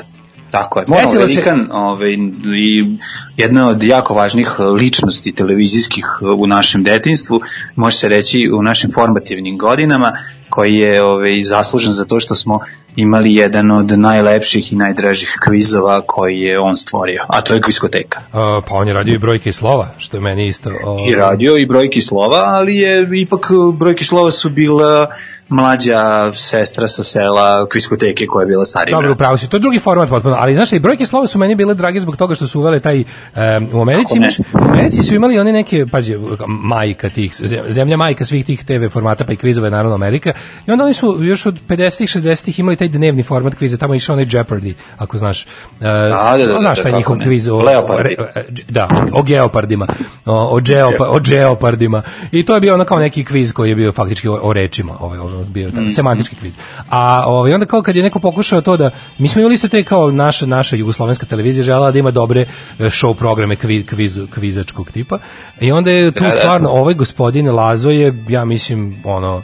[0.53, 0.85] Tako je.
[0.89, 2.13] Moramo Desila se- velikan ovaj,
[2.57, 2.97] i
[3.37, 6.05] jedna od jako važnih ličnosti televizijskih
[6.37, 7.41] u našem detinstvu,
[7.77, 10.13] može se reći u našim formativnim godinama,
[10.49, 12.61] koji je ovaj, zaslužen za to što smo
[12.97, 18.21] imali jedan od najlepših i najdražih kvizova koji je on stvorio, a to je kviskoteka.
[18.33, 20.71] A, pa on je radio i brojke i slova, što je meni isto...
[20.85, 23.47] ovaj, I radio i brojki slova, ali je ipak
[23.79, 25.07] brojki slova su bila
[25.53, 26.03] mlađa
[26.35, 28.97] sestra sa sela kviskoteke koja je bila starija.
[28.97, 29.49] Dobro, upravo si.
[29.49, 32.17] To je drugi format potpuno, ali znaš, i brojke slova su meni bile drage zbog
[32.17, 35.87] toga što su uvele taj em, u Americi imaš, u Americi su imali oni neke,
[35.87, 36.17] pazi,
[36.49, 40.33] majka tih, ze- zemlja majka svih tih TV formata, pa i kvizova je naravno Amerika.
[40.67, 43.99] I onda oni su još od 50-ih, 60-ih imali taj dnevni format kviza, tamo je
[43.99, 45.43] išao onaj Jeopardy, ako znaš.
[45.43, 45.47] E,
[45.81, 47.25] da, da, da, znaš da, taj kako njihov ne.
[47.25, 48.17] kviz o, Leopardi.
[48.19, 49.87] o- e, da, o geopardima,
[50.27, 52.03] o, o, geopa, o geopardima.
[52.33, 54.93] I to je bio ono kao neki kviz koji je bio faktički o, o rečima,
[55.01, 56.53] ovaj, ono bio taj semantički kviz.
[56.91, 59.83] A ovaj, onda kao kad je neko pokušao to da, mi smo imali isto te
[59.83, 62.47] kao naša, naša jugoslovenska televizija žela da ima dobre e,
[62.79, 65.19] show programe kviz, kviz, kvizačkog tipa.
[65.61, 66.37] I onda je tu Da, da.
[66.37, 69.43] stvarno ovaj gospodin Lazo je, ja mislim, ono,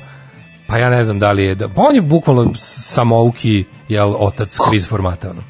[0.66, 4.56] pa ja ne znam da li je, da, pa on je bukvalno samouki, jel, otac
[4.68, 5.42] kviz formata, ono.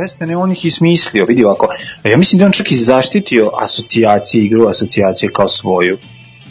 [0.00, 1.68] Jeste, ne, on ih i smislio, vidi ovako.
[2.04, 5.98] Ja mislim da on čak i zaštitio asocijacije, igru asocijacije kao svoju.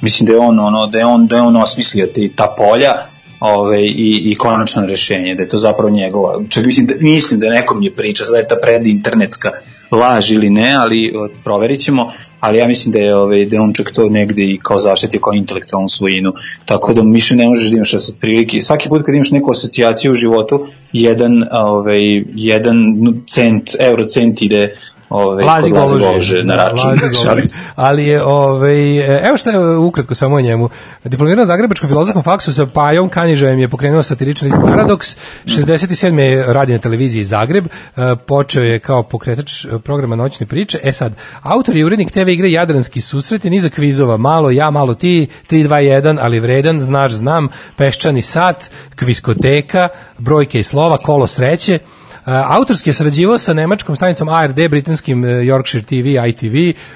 [0.01, 2.93] Mislim da je on, ono, da je on, da je on osmislio te, ta polja
[3.39, 6.43] ove, i, i konačno rešenje, da je to zapravo njegova.
[6.49, 9.51] Čak mislim da, mislim da nekom je priča, sada je ta pred internetska
[9.91, 13.61] laž ili ne, ali o, proverit ćemo, ali ja mislim da je, ove, da je
[13.61, 16.31] on čak to negde i kao zaštitio kao intelektualnu svojinu,
[16.65, 18.61] tako da više ne možeš da imaš sad prilike.
[18.61, 22.01] Svaki put kad imaš neku asocijaciju u životu, jedan, ovaj,
[22.35, 22.77] jedan
[23.27, 24.77] cent, eurocent ide
[25.11, 25.71] ovaj, Lazi.
[25.71, 26.97] Goluže na Da, račun.
[27.23, 27.69] Šalim se.
[27.75, 30.69] Ali je, ovaj, evo šta je ukratko samo o njemu.
[31.03, 35.17] Diplomirao Zagrebačkom filozofskom faksu sa Pajom Kanižajem je pokrenuo satirični list Paradoks.
[35.45, 36.17] 67.
[36.19, 37.65] je radi na televiziji Zagreb.
[37.65, 40.79] E, Počeo je kao pokretač e, programa Noćne priče.
[40.83, 44.17] E sad, autor i urednik TV igre Jadranski susret je niza kvizova.
[44.17, 50.59] Malo ja, malo ti, 3, 2, 1, ali vredan, znaš, znam, peščani sat, kviskoteka, brojke
[50.59, 51.79] i slova, kolo sreće.
[52.31, 56.55] Uh, autorski je sarađivao sa nemačkom stanicom ARD, britanskim uh, Yorkshire TV, ITV,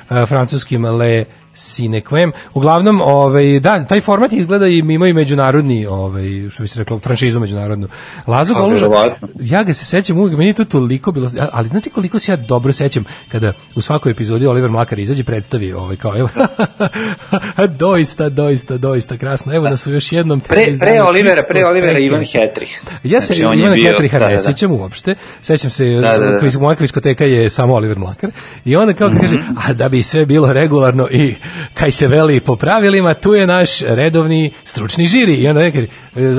[0.10, 1.26] uh, francuskim Le
[1.56, 2.32] Sinequem.
[2.54, 7.00] Uglavnom, ovaj, da, taj format izgleda i ima i međunarodni, ovaj, što bi se reklo,
[7.00, 7.88] franšizu međunarodnu.
[8.28, 8.88] Lazo Goluža,
[9.36, 12.36] ja ga se sećam uvijek, meni je to toliko bilo, ali znate koliko se ja
[12.38, 16.30] dobro sećam kada u svakoj epizodi Oliver Mlakar izađe predstavi ovaj kao evo
[17.80, 19.56] doista, doista, doista krasno.
[19.56, 21.66] Evo da su još jednom Pre, pre Olivera, pre.
[21.66, 22.82] Olivera Ivan Hetrih.
[23.04, 24.44] Ja se Znači, bio- Hetriha da, ne da, da.
[24.44, 25.16] sećam uopšte.
[25.42, 26.60] Sećam se, Da, da, da.
[26.60, 28.32] moja kviskoteka je samo Oliver Mlakar.
[28.66, 29.18] I onda kao Mhm.
[29.20, 31.36] kaže, a da bi sve bilo regularno i
[31.74, 35.34] kaj se veli po pravilima, tu je naš redovni stručni žiri.
[35.34, 35.88] I onda neki,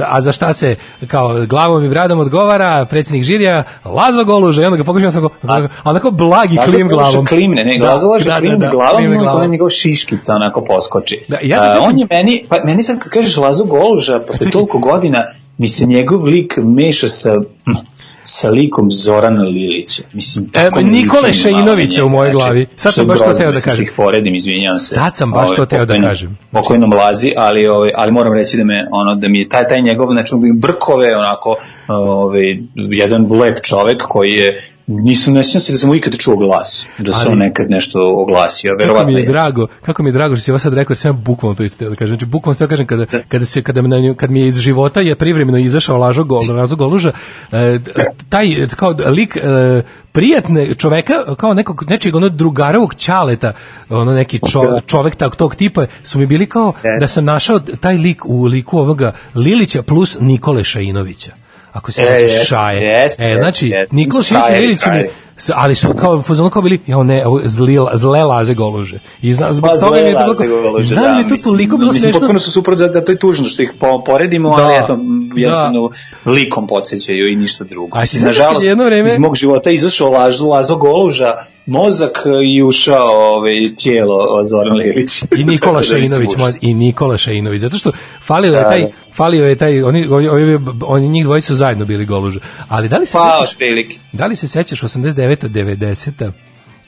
[0.04, 0.76] a za šta se
[1.06, 4.62] kao glavom i bradom odgovara predsjednik žirija Lazo Goluže.
[4.62, 7.26] I onda ga pokušam sam go, a onda kao blagi Lazo klim glavom.
[7.26, 9.36] Klimne, ne, Da, Lazo da, da, klimne da, glavom, klimne glavom.
[9.36, 11.24] onaj njegov šiškica onako poskoči.
[11.28, 14.50] Da, ja A, sećam- on je meni, pa meni sad kad kažeš Lazo Goluža, posle
[14.50, 15.24] toliko godina,
[15.58, 17.36] mi se njegov lik meša sa
[18.26, 20.02] sa likom Zorana Lilića.
[20.12, 22.66] Mislim, tako E, Nikole na u mojoj glavi.
[22.76, 23.82] Sad sam baš to teo da kažem.
[23.82, 24.94] ih poredim, izvinjavam se.
[24.94, 26.38] Sad sam baš Ovaj, to teo da kažem.
[26.52, 29.82] Pokojnom lazi, ali ovaj ali moram reći da me ono da mi je taj taj
[29.82, 31.56] njegov znači brkove onako
[31.88, 36.86] ovaj jedan lep čovek koji je nisam ne sjećam se da sam ikad čuo glas,
[36.98, 40.36] da se on nekad nešto oglasio, kako verovatno mi je drago, kako mi je drago
[40.36, 42.14] što si ovo sad rekao, sam bukvalno to isto da kažem.
[42.14, 45.14] Znači, bukvalno ste kažem kada, kada, se, kada, me kad mi je iz života je
[45.14, 47.12] privremeno izašao Lažo Gol, Lažo Goluža,
[47.52, 47.78] e,
[48.28, 49.82] taj kao lik e,
[50.12, 53.52] prijatne čoveka, kao nekog, nečeg ono drugarovog ćaleta,
[53.88, 57.96] ono neki čo, čovek tak, tog tipa, su mi bili kao da sam našao taj
[57.96, 61.45] lik u liku ovoga Lilića plus Nikole Šainovića.
[61.76, 62.80] Ako se E, sećaš Šaje.
[62.80, 63.72] jeste, e, znači.
[63.92, 65.04] Nikola Šajić i Lilić su mi,
[65.54, 69.52] ali su kao fazonu kao bili ja ne ovo zli, zle laze goluže i zna,
[69.52, 71.76] zbog Pa toga mi je to toliko goluže, znam da, mi je to mislim, toliko
[71.76, 74.56] bilo mislim, smešno potpuno su suprot za da to je tužno što ih po, poredimo,
[74.56, 75.02] Da, ali eto, da.
[75.36, 75.90] jednostavno
[76.26, 77.98] likom podsjećaju i ništa drugo.
[77.98, 81.34] A Mislim, si znaš nažalost, vreme- iz mog života izašao Lazo, Lazo Goluža,
[81.66, 85.22] mozak e, i ušao ovaj, tijelo Zoran Lilić.
[85.22, 86.30] i Nikola da Šeinović
[86.60, 88.88] i Nikola Šeinović zato što falio je Da, taj da.
[89.14, 92.38] falio je taj oni oni, oni, oni njih dvojica su zajedno bili goluže
[92.68, 93.98] ali da li se Pa, sećaš otprilike.
[94.12, 96.30] da li se sećaš 89 90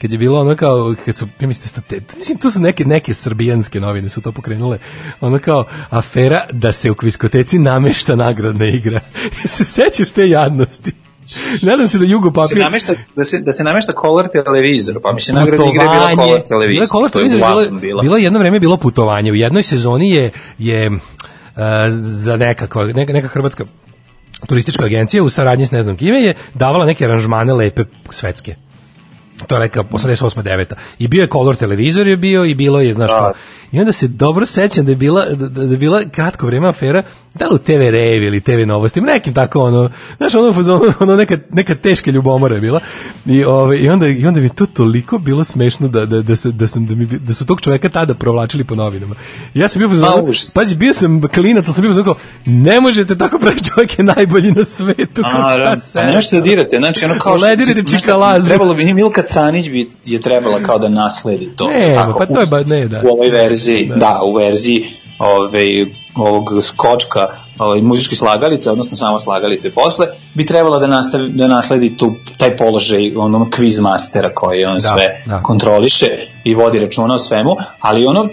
[0.01, 2.85] kad je bilo ono kao kad su ja mislim da te, mislim to su neke
[2.85, 4.77] neke srbijanske novine su to pokrenule
[5.21, 8.99] ono kao afera da se u kviskoteci namešta nagradna igra
[9.47, 10.91] se sećaš te jadnosti
[11.61, 14.99] Nadam se da Jugo Da se papir namešta, da se, da se namešta color televizor,
[15.03, 16.87] pa mislim nagradna igra je bila color je televizor.
[16.87, 18.01] color to je televizor, uglavnom bila.
[18.01, 19.31] bilo je jedno vreme bilo putovanje.
[19.31, 20.97] U jednoj sezoni je je uh,
[21.99, 23.65] za nekakva neka, neka hrvatska
[24.47, 28.55] turistička agencija u saradnji s ne znam kime je davala neke aranžmane lepe svetske.
[29.47, 30.43] To je neka 88.
[30.43, 30.73] 9.
[30.99, 33.33] I bio je kolor televizor je bio i bilo je, znaš, kao,
[33.71, 37.03] i onda se dobro sećam da je bila, da, da je bila kratko vreme afera,
[37.33, 41.15] da li u TV Revi ili TV Novosti, nekim tako ono, znaš, ono, ono, ono
[41.15, 42.79] neka, neka teška ljubomora je bila.
[43.25, 46.51] I, ove, i, onda, I onda mi to toliko bilo smešno da, da, da, se,
[46.51, 49.15] da, sam, da, mi, da su tog čoveka tada provlačili po novinama.
[49.53, 53.17] I ja sam bio fazonu, pazi, bio sam klinac, ali sam bio fazonu ne možete
[53.17, 55.21] tako pravi čovjek je najbolji na svetu.
[55.25, 58.47] A, da, se- a nešto da dirate, znači ono kao Ledirite znaš, čikalazu.
[58.47, 61.69] Trebalo bi, Milka Canić bi je trebala kao da nasledi to.
[61.69, 63.01] Ne, tako, pa to je ba, ne, da.
[63.03, 64.83] u ovoj verziji, da, u verziji
[65.19, 71.47] ovaj, ovog skočka ovaj, muzički slagalica, odnosno samo slagalice posle, bi trebala da, nastavi, da
[71.47, 75.41] nasledi tu, taj položaj onom quiz mastera koji on Da, sve da.
[75.43, 76.07] kontroliše
[76.43, 78.29] i vodi računa o svemu, ali ono,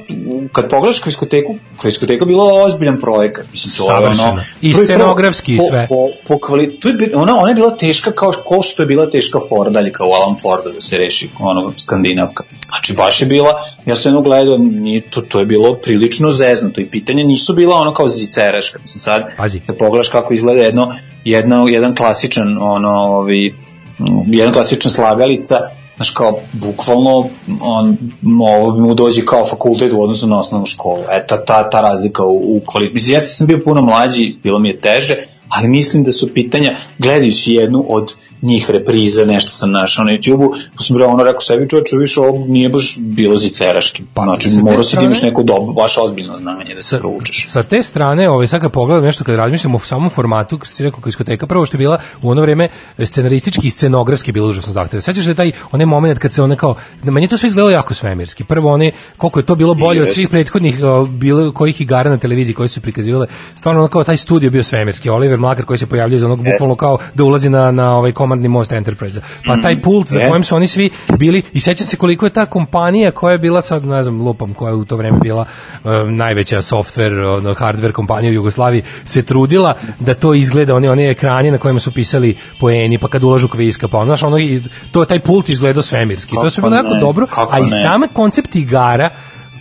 [0.52, 1.48] kad pogledaš kviskoteka,
[1.80, 3.44] kviskoteka je bila ozbiljan projekat.
[3.52, 4.42] Mislim, to je ono, Savršeno.
[4.60, 5.86] I scenografski i po- sve.
[5.88, 9.10] Po, po kvali, tu je, ona, ona je bila teška kao, kao što je bila
[9.10, 12.44] teška Fordaljka u Alan Fordu da se reši ono skandinavka.
[12.68, 13.52] Znači baš je bila,
[13.86, 17.76] ja sam jedno gledao, nije, to, to je bilo prilično zeznuto i pitanje nisu bila
[17.76, 18.78] ono kao ziceraška.
[18.82, 19.60] Mislim sad, Pazi.
[19.60, 23.54] kad pogledaš kako izgleda jedno, jedno, jedan klasičan ono, ovi,
[23.98, 25.58] mm, jedan klasičan slagalica,
[25.96, 27.28] znaš kao, bukvalno
[27.60, 27.96] on,
[28.40, 31.02] ovo mu dođe kao fakultet u odnosu na osnovnu školu.
[31.10, 32.94] E, ta, ta, ta razlika u, u kvalitetu.
[32.94, 35.16] Mislim, ja sam bio puno mlađi, bilo mi je teže,
[35.48, 40.50] ali mislim da su pitanja, gledajući jednu od njih repriza, nešto sam našao na YouTube-u,
[40.76, 44.02] pa sam bilo ono rekao sebi, čovječe, više ovo nije baš bilo ziceraški.
[44.15, 47.50] Pa, znači, morao si da imaš neko dobro, baš ozbiljno znanje da se proučiš.
[47.50, 50.82] Sa te strane, ovaj, sad kad pogledam nešto, kad razmišljam o samom formatu, kad si
[50.82, 52.68] rekao diskoteka, prvo što je bila u ono vreme
[53.05, 55.00] scenaristički i scenografski bilo užasno zahteve.
[55.00, 56.74] Sećaš se taj onaj moment kad se one kao,
[57.05, 58.44] da meni je to sve izgledalo jako svemirski.
[58.44, 62.55] Prvo one, koliko je to bilo bolje od svih prethodnih bilo kojih igara na televiziji
[62.55, 63.26] koji su prikazivale.
[63.55, 65.10] Stvarno ono kao taj studio bio svemirski.
[65.10, 68.48] Oliver Mlakar koji se pojavljuje za onog bukvalno kao da ulazi na, na ovaj komandni
[68.48, 69.20] most Enterprise.
[69.46, 72.46] Pa taj pult za kojem su oni svi bili i sećam se koliko je ta
[72.46, 75.44] kompanija koja je bila sad ne znam lupam koja je u to vreme bila
[75.84, 81.06] e, najveća software ono hardware kompanija u Jugoslaviji se trudila da to izgleda oni oni
[81.10, 84.62] ekrani na kojima su pisali poeni pa kad ulažu kviska pa ono znaš, ono i
[84.92, 86.34] to taj pult izgledao svemirski.
[86.34, 89.10] To je sve Kako bilo jako ne, dobro kako a i sam koncept igara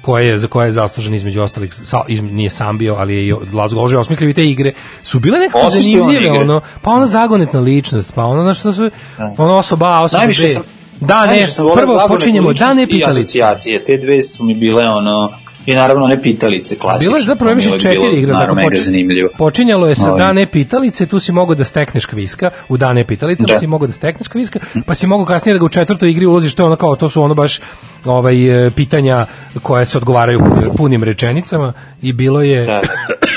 [0.05, 3.27] koje je, za koje je zaslužen između ostalih, sa, iz, nije sam bio, ali je
[3.27, 6.39] i Lazgo Ože osmislio i te igre, su bile nekako on zanimljive, igre.
[6.39, 8.89] ono, pa ona zagonetna ličnost, pa ono, znaš, što su,
[9.37, 10.49] ono osoba osoba Najviše B.
[10.49, 10.63] sam,
[10.99, 13.19] Da, ne, prvo počinjemo, da ne pitalice.
[13.19, 15.33] asocijacije, te dve su mi bile ono,
[15.65, 17.05] i naravno one pitalice klasične.
[17.05, 18.33] Bilo je zapravo više uvek četiri igre.
[18.33, 19.29] Tako mega poč- zanimljivo.
[19.37, 20.19] Počinjalo je sa Ovaj.
[20.19, 23.59] dane pitalice, tu si mogao da stekneš kviska, u dane pitalice, pa Da.
[23.59, 26.55] si mogao da stekneš kviska, pa si mogao kasnije da ga u četvrtoj igri uložiš,
[26.55, 27.59] to je ono kao, to su ono baš
[28.05, 29.25] ovaj, e, pitanja
[29.61, 30.39] koja se odgovaraju
[30.77, 32.81] punim, rečenicama i bilo je Da,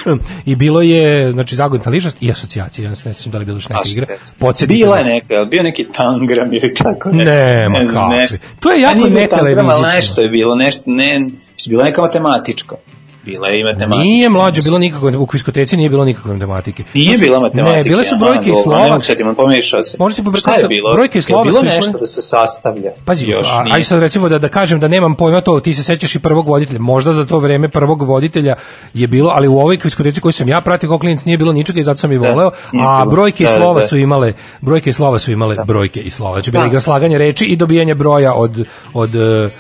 [0.46, 3.56] i bilo je znači zagonetna ličnost i asocijacija ja se ne sjećam da li bilo
[3.56, 4.06] još neka igra
[4.38, 5.06] Podsjetite Bila nas.
[5.06, 7.24] je neka, bio neki tangram ili tako nešto.
[7.70, 8.38] Ne, znam, nešto.
[8.60, 9.86] To je A jako tangram, ali netelevizično.
[9.88, 11.26] nešto je bilo, nešto, ne,
[11.68, 12.76] bila neka matematička.
[13.24, 14.02] Bila je i matematička.
[14.02, 16.84] Nije mlađe bilo nikakve u kviskoteci nije bilo nikakve matematike.
[16.94, 17.76] Nije su- bila matematika.
[17.78, 18.82] Ne, bile su brojke i slova.
[18.82, 19.96] Ne mogu setim, pomešao se.
[19.98, 20.94] Može se pobrkati sa- bilo?
[20.94, 22.90] brojke i slova Je bilo su išle- nešto da se sastavlja?
[23.04, 23.74] Pazi, još a, nije.
[23.74, 26.48] aj sad recimo da, da kažem da nemam pojma to, ti se sećaš i prvog
[26.48, 28.54] voditelja, možda za to vreme prvog voditelja
[28.94, 31.80] je bilo, ali u ovoj kviskoteci koju sam ja pratio kao klinac nije bilo ničega
[31.80, 33.86] i zato sam i voleo, nije a brojke i Da, da, slova da.
[33.86, 36.32] su imale, brojke i slova su imale brojke i slova.
[36.32, 36.68] Znači bila Da.
[36.68, 38.64] igra slaganja reči i dobijanje broja od,
[38.94, 39.50] od e,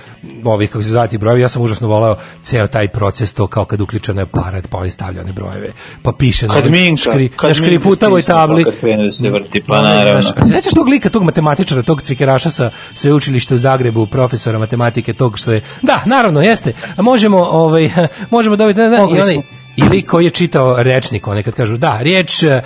[0.44, 3.64] ovih, kako se zove ti brojevi, ja sam užasno voleo ceo taj proces, to kao
[3.64, 5.72] kad uključa na aparat, pa ovi stavlja one brojeve,
[6.02, 8.64] pa piše na, Kad Minka, škri, kad na škriputavoj tabli.
[8.64, 10.22] pa kad krene da se vrti, pa naravno.
[10.22, 15.52] sećaš tog lika, tog matematičara, tog cvikeraša sa sveučilišta u Zagrebu, profesora matematike, tog što
[15.52, 17.90] je, da, naravno, jeste, A možemo, ovaj,
[18.30, 19.57] možemo dobiti, da, da, i onaj.
[19.78, 22.62] Ili koji je čitao rečnik, one kad kažu, da, riječ e,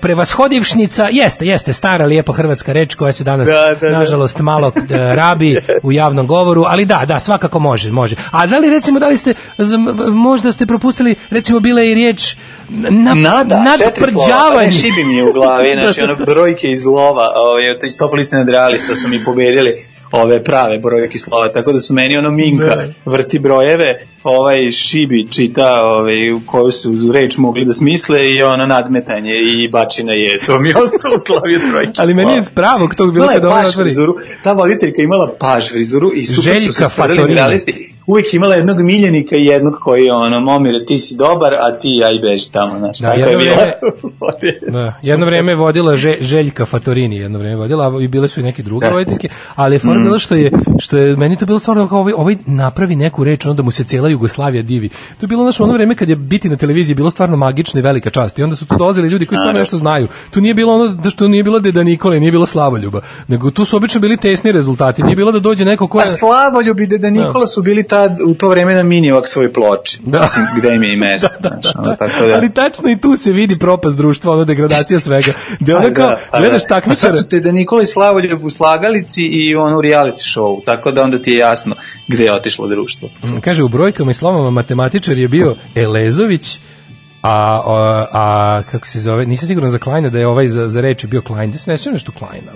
[0.00, 3.98] prevashodivšnica, jeste, jeste, stara lijepa hrvatska reč koja se danas, Da, da, da.
[3.98, 8.16] nažalost, malo e, rabi u javnom govoru, ali da, da, svakako može, može.
[8.30, 9.34] A da li, recimo, da li ste,
[10.12, 12.36] možda ste propustili, recimo, bila i riječ
[12.68, 14.66] na, Nada, četiri slova, pa nadprđavanje.
[14.66, 18.94] ne šibi mi u glavi, znači ono brojke iz lova, ovaj, to iz topoliste nadrealista
[18.94, 24.06] su mi pobedili ove prave brojke slova, tako da su meni ono Minka vrti brojeve,
[24.24, 29.68] ovaj Šibi čita ovaj, u koju su reč mogli da smisle i ono nadmetanje i
[29.68, 31.22] bačina je, to mi je ostalo od
[31.70, 33.76] brojke Ali meni je pravog tog bilo Imala je kad ona otvori.
[33.78, 37.36] frizuru, ta voditeljka imala paž frizuru i super su Željka se stvarali Fatorini.
[37.36, 37.92] realisti.
[38.06, 41.78] Uvijek je imala jednog miljenika i jednog koji je ono, momire, ti si dobar, a
[41.78, 43.72] ti aj beži tamo, znaš, Da, tako je vrijeme-
[44.72, 48.40] Da, jedno vrijeme je vodila Že, Željka Fatorini, jedno vrijeme je vodila, i bile su
[48.40, 48.92] i neke druge Da.
[48.92, 50.02] voditeljke, ali je fora Mm.
[50.02, 53.46] bila što je, što je, meni to bilo stvarno kao ovaj, ovaj napravi neku reč,
[53.46, 54.88] onda mu se cijela Jugoslavija divi.
[54.88, 57.82] To je bilo naše ono vreme kad je biti na televiziji bilo stvarno magično i
[57.82, 58.38] velika čast.
[58.38, 60.08] I onda su tu dolazili ljudi koji stvarno nešto znaju.
[60.30, 63.50] Tu nije bilo ono da što nije bilo Deda Nikola, i nije bilo Slavoljuba, nego
[63.50, 65.02] tu su obično bili tesni rezultati.
[65.02, 68.16] Nije bilo da dođe neko ko A je Slavoljub i Deda Nikola su bili tad
[68.26, 69.98] u to vreme na Minijevak svoj ploči.
[70.04, 70.20] Da.
[70.20, 71.28] Mislim, gde im je i mesto.
[71.40, 72.34] znači, ono, tako da.
[72.34, 75.32] Ali tačno i tu se vidi propast društva, ono degradacija svega.
[75.60, 76.68] Onda Pa kao, da, pa gledaš da.
[76.68, 81.02] takmičara, Pa te da Nikola i Slavoljub u slagalici i ono reality show, tako da
[81.02, 81.74] onda ti je jasno
[82.08, 83.08] gde je otišlo društvo.
[83.40, 83.68] kaže u
[84.00, 86.58] brojkama i slovama matematičar je bio Elezović,
[87.22, 90.80] a, a, a kako se zove, nisam siguran za Kleina da je ovaj za, za
[90.80, 92.52] reč bio Klein, da se ne sjećam nešto Kleina.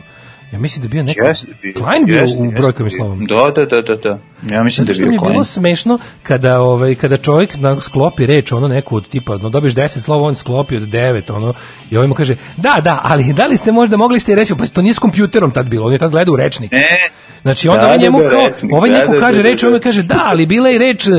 [0.52, 1.26] Ja mislim da je bio neko...
[1.26, 1.72] Jeste bio.
[1.74, 2.96] Klein bio jeste, u brojkama i bio.
[2.96, 3.24] slovama.
[3.28, 4.18] Da, da, da, da, da.
[4.54, 5.44] Ja mislim da Zato je što mi bio je bilo Klein.
[5.44, 10.00] smešno kada ovaj kada čovjek na sklopi reč ono neku od tipa no dobiješ 10
[10.00, 11.54] slova on sklopi od 9 ono
[11.90, 14.66] i ovaj mu kaže da da ali da li ste možda mogli ste reći pa
[14.66, 17.10] to nije s kompjuterom tad bilo on je tad gledao u rečnik Ne,
[17.44, 19.62] Znači onda Da, ovaj da, njemu da, kao, ovaj da, neko da, kaže da, reč,
[19.62, 19.68] da.
[19.68, 21.18] on kaže da, ali bila je reč uh,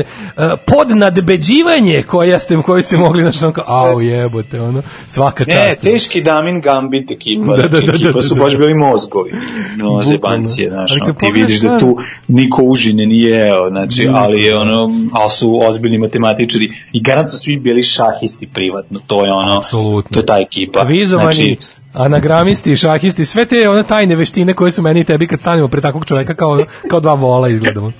[0.66, 5.56] podnadbeđivanje koja ste, koju ste mogli, znači ono kao, au jebote, ono, svaka čast.
[5.56, 9.32] Ne, teški Damin Gambit ekipa, Da, da, da, ekipa su baš bili mozgovi.
[9.76, 11.96] No, zebancije, znaš, kad ti vidiš da tu
[12.28, 17.38] niko užine nije jeo, znači, ali je ono, ali su ozbiljni matematičari i garant su
[17.38, 20.10] svi bili šahisti privatno, to je ono, Apsolutno.
[20.14, 20.82] to je ta ekipa.
[20.82, 21.56] Vizovani, Znači,
[21.92, 25.82] anagramisti, šahisti, sve te one tajne veštine koje su meni i tebi kad stanemo pred
[25.82, 26.58] takvog čoveka kao,
[26.90, 27.92] kao dva vola izgledamo.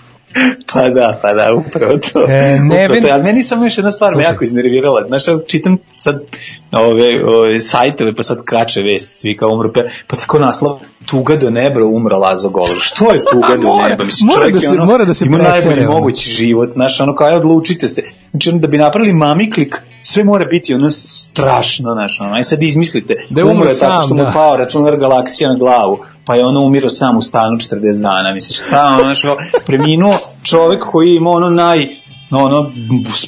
[0.72, 2.20] Pa da, pa da, upravo to.
[2.20, 3.08] E, upravo Neven- to.
[3.12, 4.30] Ali meni samo još jedna stvar me Slušaj.
[4.30, 5.04] jako iznervirala.
[5.08, 6.20] Znaš, ja čitam sad
[6.72, 11.36] ove, ove sajtove, pa sad kače vest, svi kao umro, pa, pa tako naslov, tuga
[11.36, 12.78] do neba, umro Lazo Golož.
[12.80, 14.04] Što je tuga do neba?
[14.04, 15.96] Mislim, mora čovjek da je se- ono, mora da se ima presere, najbolji ono.
[15.96, 18.02] mogući život, znaš, ono kao, odlučite se.
[18.42, 23.14] Znači, da bi napravili mamiklik, sve mora biti ono strašno, znaš, ono, aj sad izmislite.
[23.30, 24.30] Da je umro Umro je tako sam, što mu da.
[24.30, 28.58] pao računar galaksija na glavu, pa je ono umirao sam u stanu 40 dana, misliš,
[28.58, 29.22] šta, ono, znaš,
[29.66, 31.86] preminuo čovek koji je imao ono naj,
[32.30, 32.72] no, ono,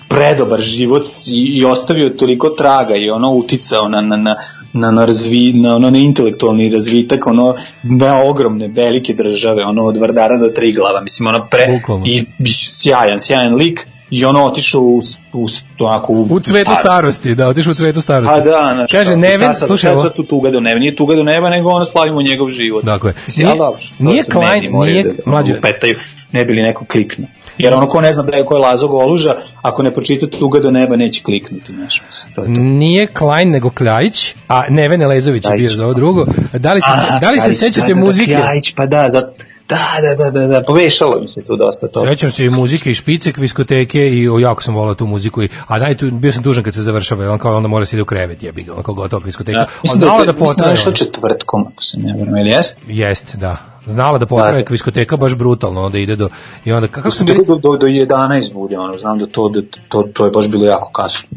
[0.09, 4.35] predobar život i, i ostavio toliko traga i ono uticao na, na, na,
[4.73, 9.97] na, na, razvi, na, ono, na intelektualni razvitak, ono, na ogromne, velike države, ono, od
[9.97, 15.01] Vardara do Triglava, mislim, ono, pre, i, i sjajan, sjajan lik, i ono otišao u,
[15.33, 15.47] u,
[15.81, 18.33] onako, u, U cvetu starosti, da, otišao u cvetu starosti.
[18.35, 20.03] Pa da, znači, Kaže, kao, Neven, šta sad, slušaj ovo.
[20.03, 22.85] sad tu tuga do neba, nije tuga do neba, nego ono slavimo njegov život.
[22.85, 25.97] Dakle, Mislim, nije- to nije Klein- nije- da, da mlađe- upetaju,
[26.33, 27.29] ne bi li neko kliknuo.
[27.59, 29.31] Jer ono ko ne zna da je ko je Lazo Goluža,
[29.63, 32.05] ako ne pročita tuga do neba, neće kliknuti, mislim,
[32.35, 32.61] to je to.
[32.61, 36.27] Nije Klein nego Kljajić, a Neven Elezović je bio za ovo drugo.
[36.53, 38.33] Da li se, Aha, da li se Kljajić, sećate da, da, muzike?
[38.33, 39.23] Da, Kljajić, pa da, za,
[39.69, 42.07] da, da, da, da, da, povešalo mi se tu dosta to.
[42.07, 45.43] Sećam se i muzike i špice, kviskoteke i o, jako sam volao tu muziku.
[45.43, 47.97] I, a daj, tu, bio sam tužan kad se završava, on kao onda mora se
[47.97, 49.59] ide u krevet, jebi ga, on kao gotova kviskoteka.
[49.59, 50.69] Da, Da, mislim da, da da, mislim da potraje.
[50.69, 52.83] je nešto četvrtkom, ako se ne vrme, ili jeste?
[52.87, 53.57] Jeste, da.
[53.87, 54.65] Znala da potraje Da, da.
[54.65, 56.29] kviskoteka baš brutalno, onda ide do...
[56.65, 59.61] I onda, kako smo bili, do, do, do 11 bude, ono, znam da to, da,
[59.89, 61.29] to, to je baš bilo jako kasno.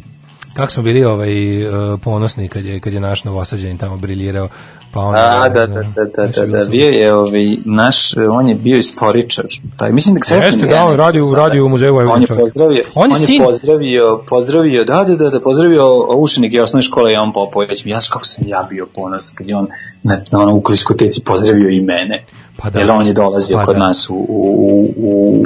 [0.53, 4.50] kako smo bili ovaj, uh, ponosni kad je, kad je naš novosađanin tamo briljirao.
[4.93, 7.95] Pa onda, A, da, da, da, da, da, da, bio je ovaj, naš,
[8.29, 9.45] on je bio istoričar,
[9.77, 12.41] taj, mislim da ga Jeste, da, on radi u- radi u muzeju Vojvodine, On je
[12.41, 16.81] pozdravio, On on je je, sin- pozdravio, pozdravio, da, da, da, da, pozdravio učenike osnovne
[16.81, 19.67] škole Jan Popović, ja kako sam ja bio ponosan kad je on
[20.03, 22.25] na, na ono, u kviskoteci pozdravio i mene,
[22.57, 22.79] Pa da.
[22.79, 23.79] jer on je dolazio Pa kod da.
[23.79, 25.45] nas u, u, u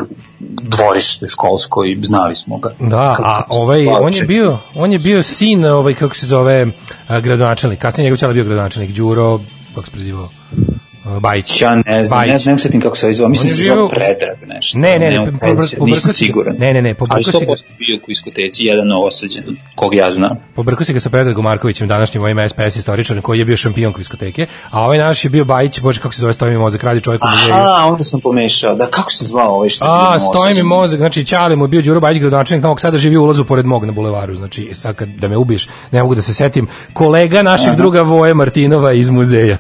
[0.61, 2.69] dvorište školsko i znali smo ga.
[2.80, 6.25] Da, Kako a se ovaj on je bio on je bio sin ovaj kako se
[6.27, 6.67] zove
[7.07, 7.80] a, gradonačelnik.
[7.80, 9.35] Kasnije njegov ćala bio gradonačelnik Đuro
[9.76, 10.30] kako se prezivao
[11.19, 11.61] Bajić.
[11.61, 12.45] Ja ne znam, ne, Bajić.
[12.45, 14.80] ne mogu setim kako se zove, mislim da se zove Predrag nešto.
[14.80, 16.34] Ne, ne, ne, nemam po- po- pojma, pobrkao nisam si.
[16.58, 17.38] Ne, ne, ne, pobrkao Ali si ga.
[17.38, 19.43] 100% bio u kviskoteci, jedan osađen,
[19.75, 20.38] kog ja znam.
[20.56, 24.48] Pobrkao se ga sa Predragom Markovićem, današnjim ovim SPS istoričarem koji je bio šampion kviskoteke,
[24.69, 27.24] a ovaj naš je bio Bajić, bože kako se zove, stoji mi mozak, radi čovjek
[27.24, 27.53] u muzeju.
[27.53, 28.75] Aha, onda sam pomešao.
[28.75, 31.64] Da, kako se zvao ovaj što je A, na stoji mi mozak, znači Ćale mu
[31.64, 34.69] je bio Đuro Bajić, gradonačelnik Novog Sada, živi u ulazu pored mog na bulevaru, znači
[34.74, 37.77] sad kad da me ubiješ, ne mogu da se setim, kolega našeg Aha.
[37.77, 39.58] druga Voje Martinova iz muzeja.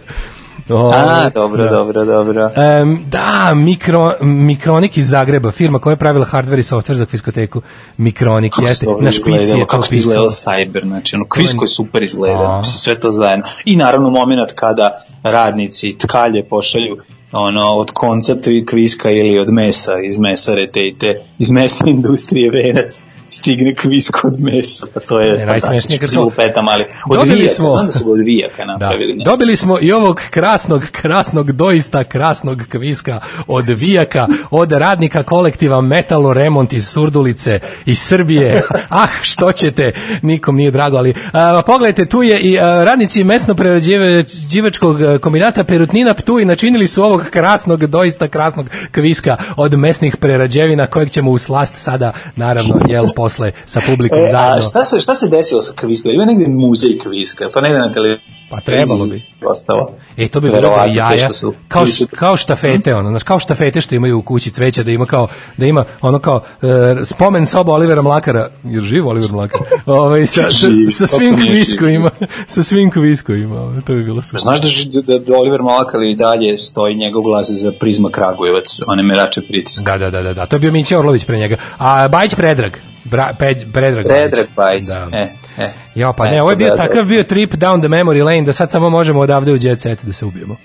[0.69, 1.69] Ovaj, A, dobro, da.
[1.69, 2.49] dobro, dobro.
[2.55, 7.61] Em, da, mikro, Mikronik iz Zagreba, firma koja je pravila hardware i software za kviskoteku.
[7.97, 12.01] Mikronik, Kako jeste, na špici je to kako izgledalo Cyber, znači ono, kvisko je super
[12.01, 12.05] A.
[12.05, 13.45] izgleda, mislim, sve to zajedno.
[13.65, 14.91] I naravno moment kada
[15.23, 16.97] radnici tkalje pošalju
[17.31, 21.91] ono, od konca tri kviska ili od mesa, iz mesare te i te, iz mesne
[21.91, 26.65] industrije venac, stigne kvisko od mesa, pa to je Ne, najsmešnije kad fantastično, smo- lupetam,
[26.67, 28.65] ali od Dobili vijaka, smo- znam da su ga od vijaka Da.
[28.65, 29.13] napravili.
[29.13, 29.23] ne?
[29.23, 36.33] Dobili smo i ovog krasnog, krasnog, doista krasnog kviska od Vijaka, od radnika kolektiva Metalo
[36.33, 38.61] Remont iz Surdulice, iz Srbije.
[38.89, 43.55] ah, što ćete, nikom nije drago, ali a, pogledajte, tu je i a, radnici mesno
[43.55, 51.09] prerađivačkog kombinata Perutnina Ptuj načinili su ovog krasnog, doista krasnog kviska od mesnih prerađevina kojeg
[51.11, 54.57] ćemo u slast sada, naravno, jel, posle sa publikom E, zajedno.
[54.57, 56.11] a šta se, šta se desilo sa kviskom?
[56.11, 58.25] Ima negde muzej kviska, to negde na televiziji?
[58.49, 59.23] Pa trebalo bi.
[59.43, 59.91] Ostalo.
[60.17, 64.17] E, to bi bilo jaja, su- kao, kao štafete, ono, znaš, kao štafete što imaju
[64.17, 66.67] u kući cveća, da ima kao, da ima ono kao e,
[67.05, 71.47] spomen soba Olivera Mlakara, jer živ Oliver Mlakar, ovaj, sa, sa, sa svim živ.
[71.47, 72.11] kviskovima,
[72.47, 74.39] sa svim kviskovima, ovaj, to bi bilo super.
[74.39, 79.03] Znaš da, da, da Oliver Malakar i dalje stoji njegov glas za Prizma Kragujevac, one
[79.03, 79.91] merače pritiska.
[79.91, 81.57] Da, da, da, da, da, to je bio Mića Orlović pre njega.
[81.77, 82.71] A Bajić Predrag,
[83.03, 85.09] Bra, Peć, Predrag, Predrag Bajić, Da.
[85.17, 85.27] e,
[85.57, 85.69] e.
[85.95, 86.87] Ja, pa ne, Eto, ovo je bio da, da.
[86.87, 90.05] takav bio trip down the memory lane da sad samo možemo odavde u jet set
[90.05, 90.55] da se ubijemo.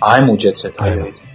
[0.00, 1.02] Ajmo u jet set, ajde.
[1.02, 1.27] ajde.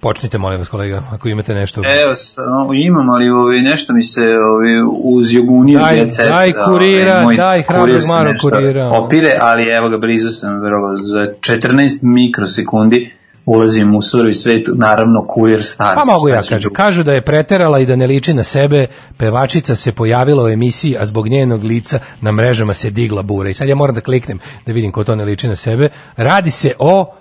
[0.00, 1.80] Počnite, molim vas, kolega, ako imate nešto.
[2.04, 6.28] Evo, samo imam, ali ovi, nešto mi se ovi, uz joguniju Daj- set.
[6.28, 8.88] daj kurira, ovaj, moj daj hrabrog Maro kurira.
[8.88, 13.10] Opire, ali evo ga, blizu sam, vrlo, za 14 mikrosekundi
[13.48, 16.00] ulazim u surovi svet, naravno kurir stars.
[16.06, 16.72] Pa mogu ja ću kažem.
[16.72, 18.86] Kažu da je preterala i da ne liči na sebe.
[19.16, 23.50] Pevačica se pojavila u emisiji, a zbog njenog lica na mrežama se digla bura.
[23.50, 25.88] I sad ja moram da kliknem da vidim ko to ne liči na sebe.
[26.16, 27.14] Radi se o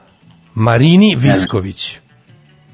[0.53, 1.99] Marini Visković.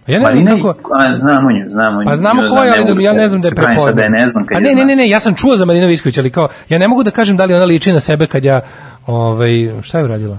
[0.07, 0.91] Ja ne znam kako...
[0.99, 2.05] a, znamo nju, znamo nju.
[2.05, 3.95] Pa znamo ko je, ali da, ja ne znam da je prepoznam.
[3.95, 4.87] Da je ne znam kad A ne, ne, znam.
[4.87, 7.37] ne, ne, ja sam čuo za Marinu Visković, ali kao, ja ne mogu da kažem
[7.37, 8.61] da li ona liči na sebe kad ja,
[9.07, 10.37] ovaj, šta je uradila?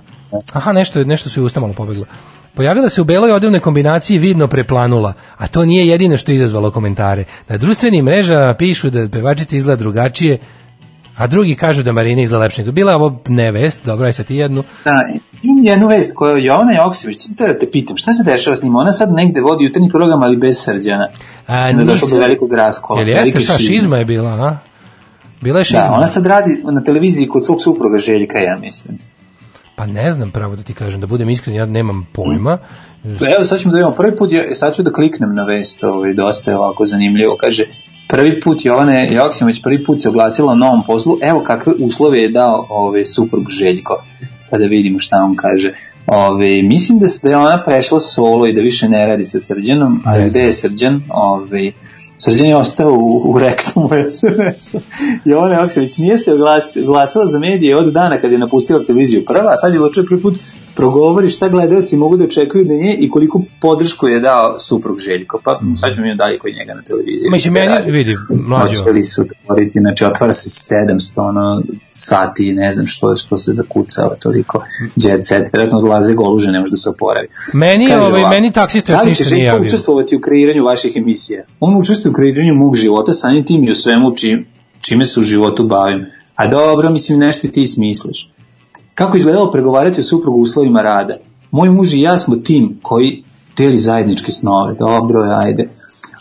[0.52, 2.06] Aha, nešto, nešto su i usta malo pobegla.
[2.54, 6.70] Pojavila se u beloj odevnoj kombinaciji vidno preplanula, a to nije jedino što je izazvalo
[6.70, 7.24] komentare.
[7.48, 10.38] Na društvenim mrežama pišu da pevačica izgleda drugačije,
[11.16, 12.62] a drugi kažu da Marina izgleda lepše.
[12.62, 14.64] Bila je ovo nevest, dobro, aj sad ti jednu.
[14.84, 15.00] Da,
[15.42, 18.62] imam jednu vest koja je Jovana Joksimović, sad da te pitam, šta se dešava s
[18.62, 18.76] njim?
[18.76, 21.08] Ona sad negde vodi jutarnji program, ali bez srđana.
[21.46, 23.00] A, Mislim da došlo do velikog raskola.
[23.00, 24.58] Jel jeste šta, šizma je bila, a?
[25.40, 25.80] Bila je šizma.
[25.80, 28.98] Da, ona sad radi na televiziji kod svog supruga Željka, ja mislim.
[29.76, 32.58] Pa ne znam pravo da ti kažem, da budem iskren, ja nemam pojma.
[33.18, 35.84] Pa Evo sad ćemo da vidimo, prvi put, ja, sad ću da kliknem na vest,
[35.84, 37.64] ovaj, dosta je ovako zanimljivo, kaže,
[38.08, 42.28] prvi put Jovana Joksimović prvi put se oglasila o novom poslu, evo kakve uslove je
[42.28, 44.04] dao ovaj, suprug Željko,
[44.50, 45.72] pa da vidimo šta on kaže.
[46.06, 50.02] Ove, mislim da, da je ona prešla solo i da više ne radi sa Srđanom,
[50.04, 51.02] ali gde je Srđan?
[51.10, 51.72] Ove,
[52.18, 54.78] Srđan je ostao u, u rektumu SMS-a.
[55.24, 59.50] Jovana Joksimović nije se oglas- oglasila za medije od dana kad je napustila televiziju prva,
[59.52, 60.38] a sad je ločio prvi put
[60.74, 65.40] progovori šta gledalci mogu da očekuju da nje i koliko podršku je dao suprug Željko.
[65.44, 67.30] Pa sad ćemo mi dalje kod njega na televiziji.
[67.30, 67.90] Mislim, radi.
[67.90, 68.72] vidi, mlađo.
[68.72, 74.14] Uspeli su otvoriti, znači otvara se 700 ono, sati, ne znam što, što se zakucava
[74.22, 74.64] toliko
[74.96, 77.28] jet set, vjerojatno odlaze goluže, ne može da se oporavi.
[77.54, 79.66] Meni, Kaže ovaj, meni taksista još da li ništa će nije Željko javio.
[79.66, 81.44] učestvovati u kreiranju vaših emisija?
[81.60, 84.46] On učestvuje u kreiranju mog života, samim tim i u svemu čim,
[84.80, 86.06] čime se u životu bavim.
[86.34, 88.28] A dobro, mislim, nešto ti smisliš.
[88.94, 91.16] Kako izgledalo pregovarati o suprugu uslovima rada?
[91.50, 93.24] Moj muž i ja smo tim koji
[93.58, 94.74] deli zajedničke snove.
[94.74, 95.68] Dobro, ajde.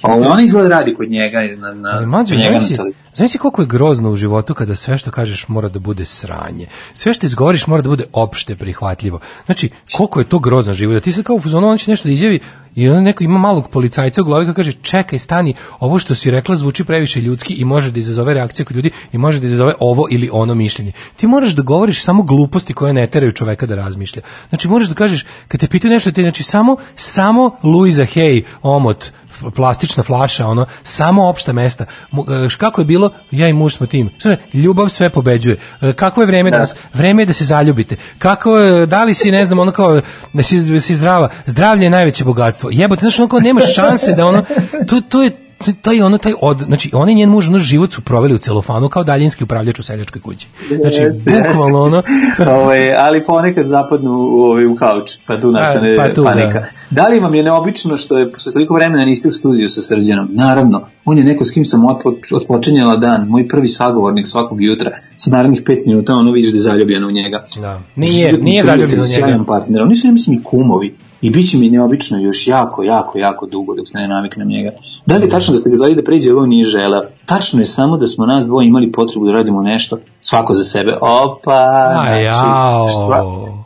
[0.04, 2.78] Ovo, ona izgleda radi kod njega na, na, Ali zamisli, televiziji.
[3.14, 6.68] zamisli koliko je grozno u životu kada sve što kažeš mora da bude sranje.
[6.94, 9.20] Sve što izgovoriš mora da bude opšte prihvatljivo.
[9.46, 10.94] Znači, koliko je to grozno život.
[10.94, 12.40] Da ti sad kao u fazonu, on će nešto da izjavi
[12.76, 16.32] i onda neko ima malog policajca u glavi koji kaže čekaj, stani, ovo što si
[16.32, 19.74] rekla zvuči previše ljudski i može da izazove reakcije kod ljudi i može da izazove
[19.80, 20.92] ovo ili ono mišljenje.
[21.16, 24.22] Ti moraš da govoriš samo gluposti koje ne teraju čoveka da razmišlja.
[24.50, 29.12] Znači, moraš da kažeš, kad te pitaju nešto, ti, znači, samo, samo Luisa Hay, omot,
[29.52, 31.86] plastična flaša, ono, samo opšta mesta.
[32.12, 32.18] E,
[32.58, 33.12] Kako je bilo?
[33.32, 34.10] Ja i muž smo tim.
[34.54, 35.58] Ljubav sve pobeđuje.
[35.82, 36.76] E, Kako je vreme danas?
[36.94, 37.96] Vreme je da se zaljubite.
[38.20, 40.02] Kako je, da li si, ne znam, ono kao,
[40.34, 41.30] da si, da si zdrava?
[41.46, 42.70] Zdravlje je najveće bogatstvo.
[42.74, 44.44] Jebote, znači, ono kao, nemaš šanse da ono,
[44.88, 45.43] to, to je,
[45.82, 48.90] taj ono taj od znači on i njen muž ono život su proveli u celofanu
[48.90, 50.48] kao daljinski upravljač u seljačkoj kući.
[50.82, 52.04] Znači Jeste, bukvalno ono
[52.62, 56.60] Ovaj, ali ponekad zapadnu u, ovaj, u kauč, pa tu nastane pa tu, panika.
[56.90, 57.02] da.
[57.04, 57.08] Da.
[57.08, 60.28] li vam je neobično što je posle toliko vremena niste u studiju sa Srđanom?
[60.32, 64.92] Naravno, on je neko s kim sam otpo- otpočinjala dan, moj prvi sagovornik svakog jutra,
[65.16, 67.44] sa narednih pet minuta ono vidiš da je zaljubljena u njega.
[67.62, 67.82] Da.
[67.96, 69.46] Nije, Životni nije prijatelj, zaljubljen u njega.
[69.48, 69.82] partner.
[69.82, 70.96] Oni su, ja mislim, i kumovi.
[71.24, 74.72] I bit će mi neobično još jako, jako, jako dugo dok se ne naviknem njega.
[75.06, 77.02] Da li je tačno da ste ga zvali da pređe, ali on nije želeo?
[77.26, 80.98] Tačno je samo da smo nas dvoje imali potrebu da radimo nešto, svako za sebe.
[81.02, 82.40] Opa, znači,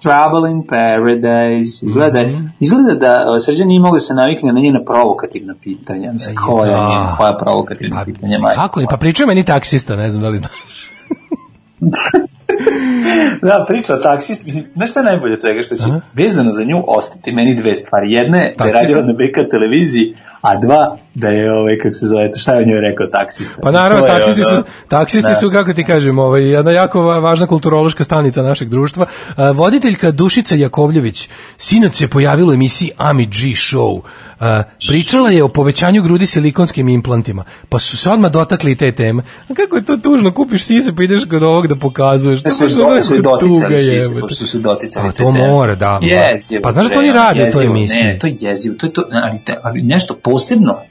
[0.02, 1.86] Trouble in Paradise.
[1.86, 2.46] Izgleda, Mhm.
[2.60, 6.14] izgleda da Srđan nije mogao da se navikne na njena provokativna pitanja.
[6.14, 6.90] Mislim, koja, Da.
[6.90, 8.38] njena, koja provokativna pitanja?
[8.42, 8.84] majko Kako?
[8.90, 10.92] Pa pričaj meni taksista, ne znam da li znaš.
[13.42, 16.64] Da, priča o taksisti, mislim, znaš šta je najbolje od svega što će vezano za
[16.64, 18.12] nju ostati meni dve stvari.
[18.12, 22.06] Jedna je da je radila na BK televiziji, a dva da je, ovaj, kako se
[22.06, 23.62] zove, šta je o njoj rekao taksista.
[23.62, 25.36] Pa naravno, taksisti ono- su, taksisti Da.
[25.36, 29.06] su, kako ti kažem, ovaj, jedna jako va- važna kulturološka stanica našeg društva.
[29.54, 34.02] Voditeljka Dušica Jakovljević sinoć se pojavila u emisiji Ami G Show.
[34.40, 38.92] A, pričala je o povećanju grudi silikonskim implantima, pa su se odmah dotakli i te
[38.92, 39.24] teme.
[39.50, 42.44] A kako je to tužno, kupiš sise pa ideš kod ovog da pokazuješ.
[42.44, 42.50] To
[42.96, 45.48] Da onako su doticali se, pošto su doticali A te to teme.
[45.48, 46.00] mora, da.
[46.02, 48.04] Jezivo, Pa znaš da to oni rade u toj emisiji?
[48.04, 50.82] Ne, to je jezivo, to je to, ali, te, ali nešto posebno,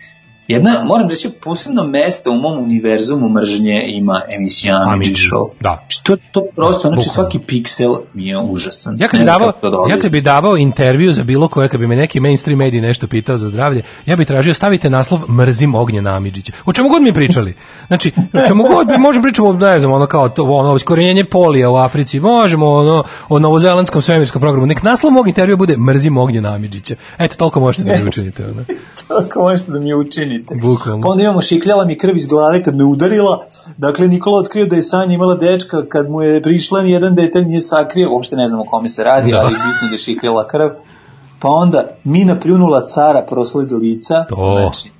[0.48, 5.50] jedna, moram reći, posebno mesto u mom univerzumu mržnje ima emisija Ami Ami G, Show.
[5.60, 5.76] da.
[5.80, 8.96] Znači, To, to prosto, znači svaki piksel mi je užasan.
[9.00, 11.86] Ja kad, bi davao, da ja kad bi davao intervju za bilo koje, kad bi
[11.86, 16.16] me neki mainstream mediji nešto pitao za zdravlje, ja bih tražio stavite naslov Mrzim Ognjena
[16.16, 16.52] Amidžića.
[16.64, 17.54] O čemu god mi pričali.
[17.86, 18.12] Znači,
[18.44, 21.76] o čemu god bi, možemo pričamo, ne znam, ono kao to, ono, iskorenjenje polija u
[21.76, 24.66] Africi, možemo ono, o novozelandskom svemirskom programu.
[24.66, 26.94] Nek naslov mog intervjua bude Mrzim Ognjena Amidžića.
[27.18, 28.44] Eto, toliko možete da mi učinite.
[28.44, 28.64] Ono.
[29.08, 30.35] Tako možete da mi učinite.
[30.62, 31.02] Bukvalno.
[31.02, 33.44] Pa onda imamo šikljala mi krv iz glave kad me udarila.
[33.76, 37.44] Dakle, Nikola otkrio da je Sanja imala dečka kad mu je prišla, ni jedan detalj
[37.44, 38.12] nije sakrio.
[38.12, 39.38] Uopšte ne znam o kome se radi, Da.
[39.38, 40.68] ali bitno da je šikljala krv.
[41.38, 44.24] Pa onda Mina pljunula cara prosli do lica.
[44.24, 44.56] To.
[44.58, 44.90] Znači,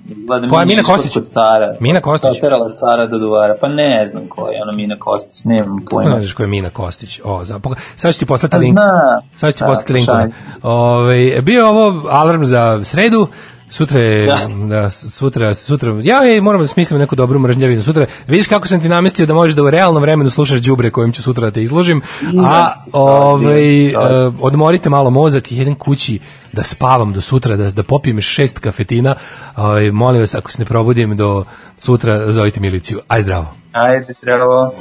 [0.50, 1.12] Koja je Mina Kostić?
[1.12, 1.76] Cara.
[1.81, 2.31] Mina Kostić?
[2.31, 3.56] Oterala cara do duvara.
[3.60, 6.10] Pa ne znam ko je ona Mina Kostić, nemam pojma.
[6.10, 7.20] Ne znaš ko je Mina Kostić.
[7.24, 7.60] O, za,
[7.97, 8.73] sad ću ti poslati Pa link.
[8.73, 9.20] zna.
[9.36, 10.08] Sad ću ti poslati link.
[10.62, 13.26] Ove, bio je ovo alarm za sredu,
[13.70, 14.26] Sutra je,
[14.68, 14.90] da.
[14.90, 17.82] sutra, sutra, ja je, moram da smislim neku dobru mržnjavinu.
[17.82, 21.12] Sutra, vidiš kako sam ti namestio da možeš da u realnom vremenu slušaš đubre kojim
[21.12, 24.00] ću sutra da te izložim, a da, ovaj, da.
[24.00, 26.18] e, odmorite malo mozak i jedan kući
[26.52, 29.14] da spavam do sutra, da, da popijem šest kafetina,
[29.56, 31.44] ovaj, molim vas, ako se ne probudim do
[31.78, 33.00] sutra, zovite miliciju.
[33.08, 33.54] Aj zdravo.
[33.72, 34.72] Ajde, zdravo.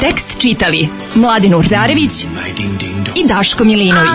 [0.00, 2.24] Tekst čitali Mladin Urdarević
[3.14, 4.14] i Daško Milinović.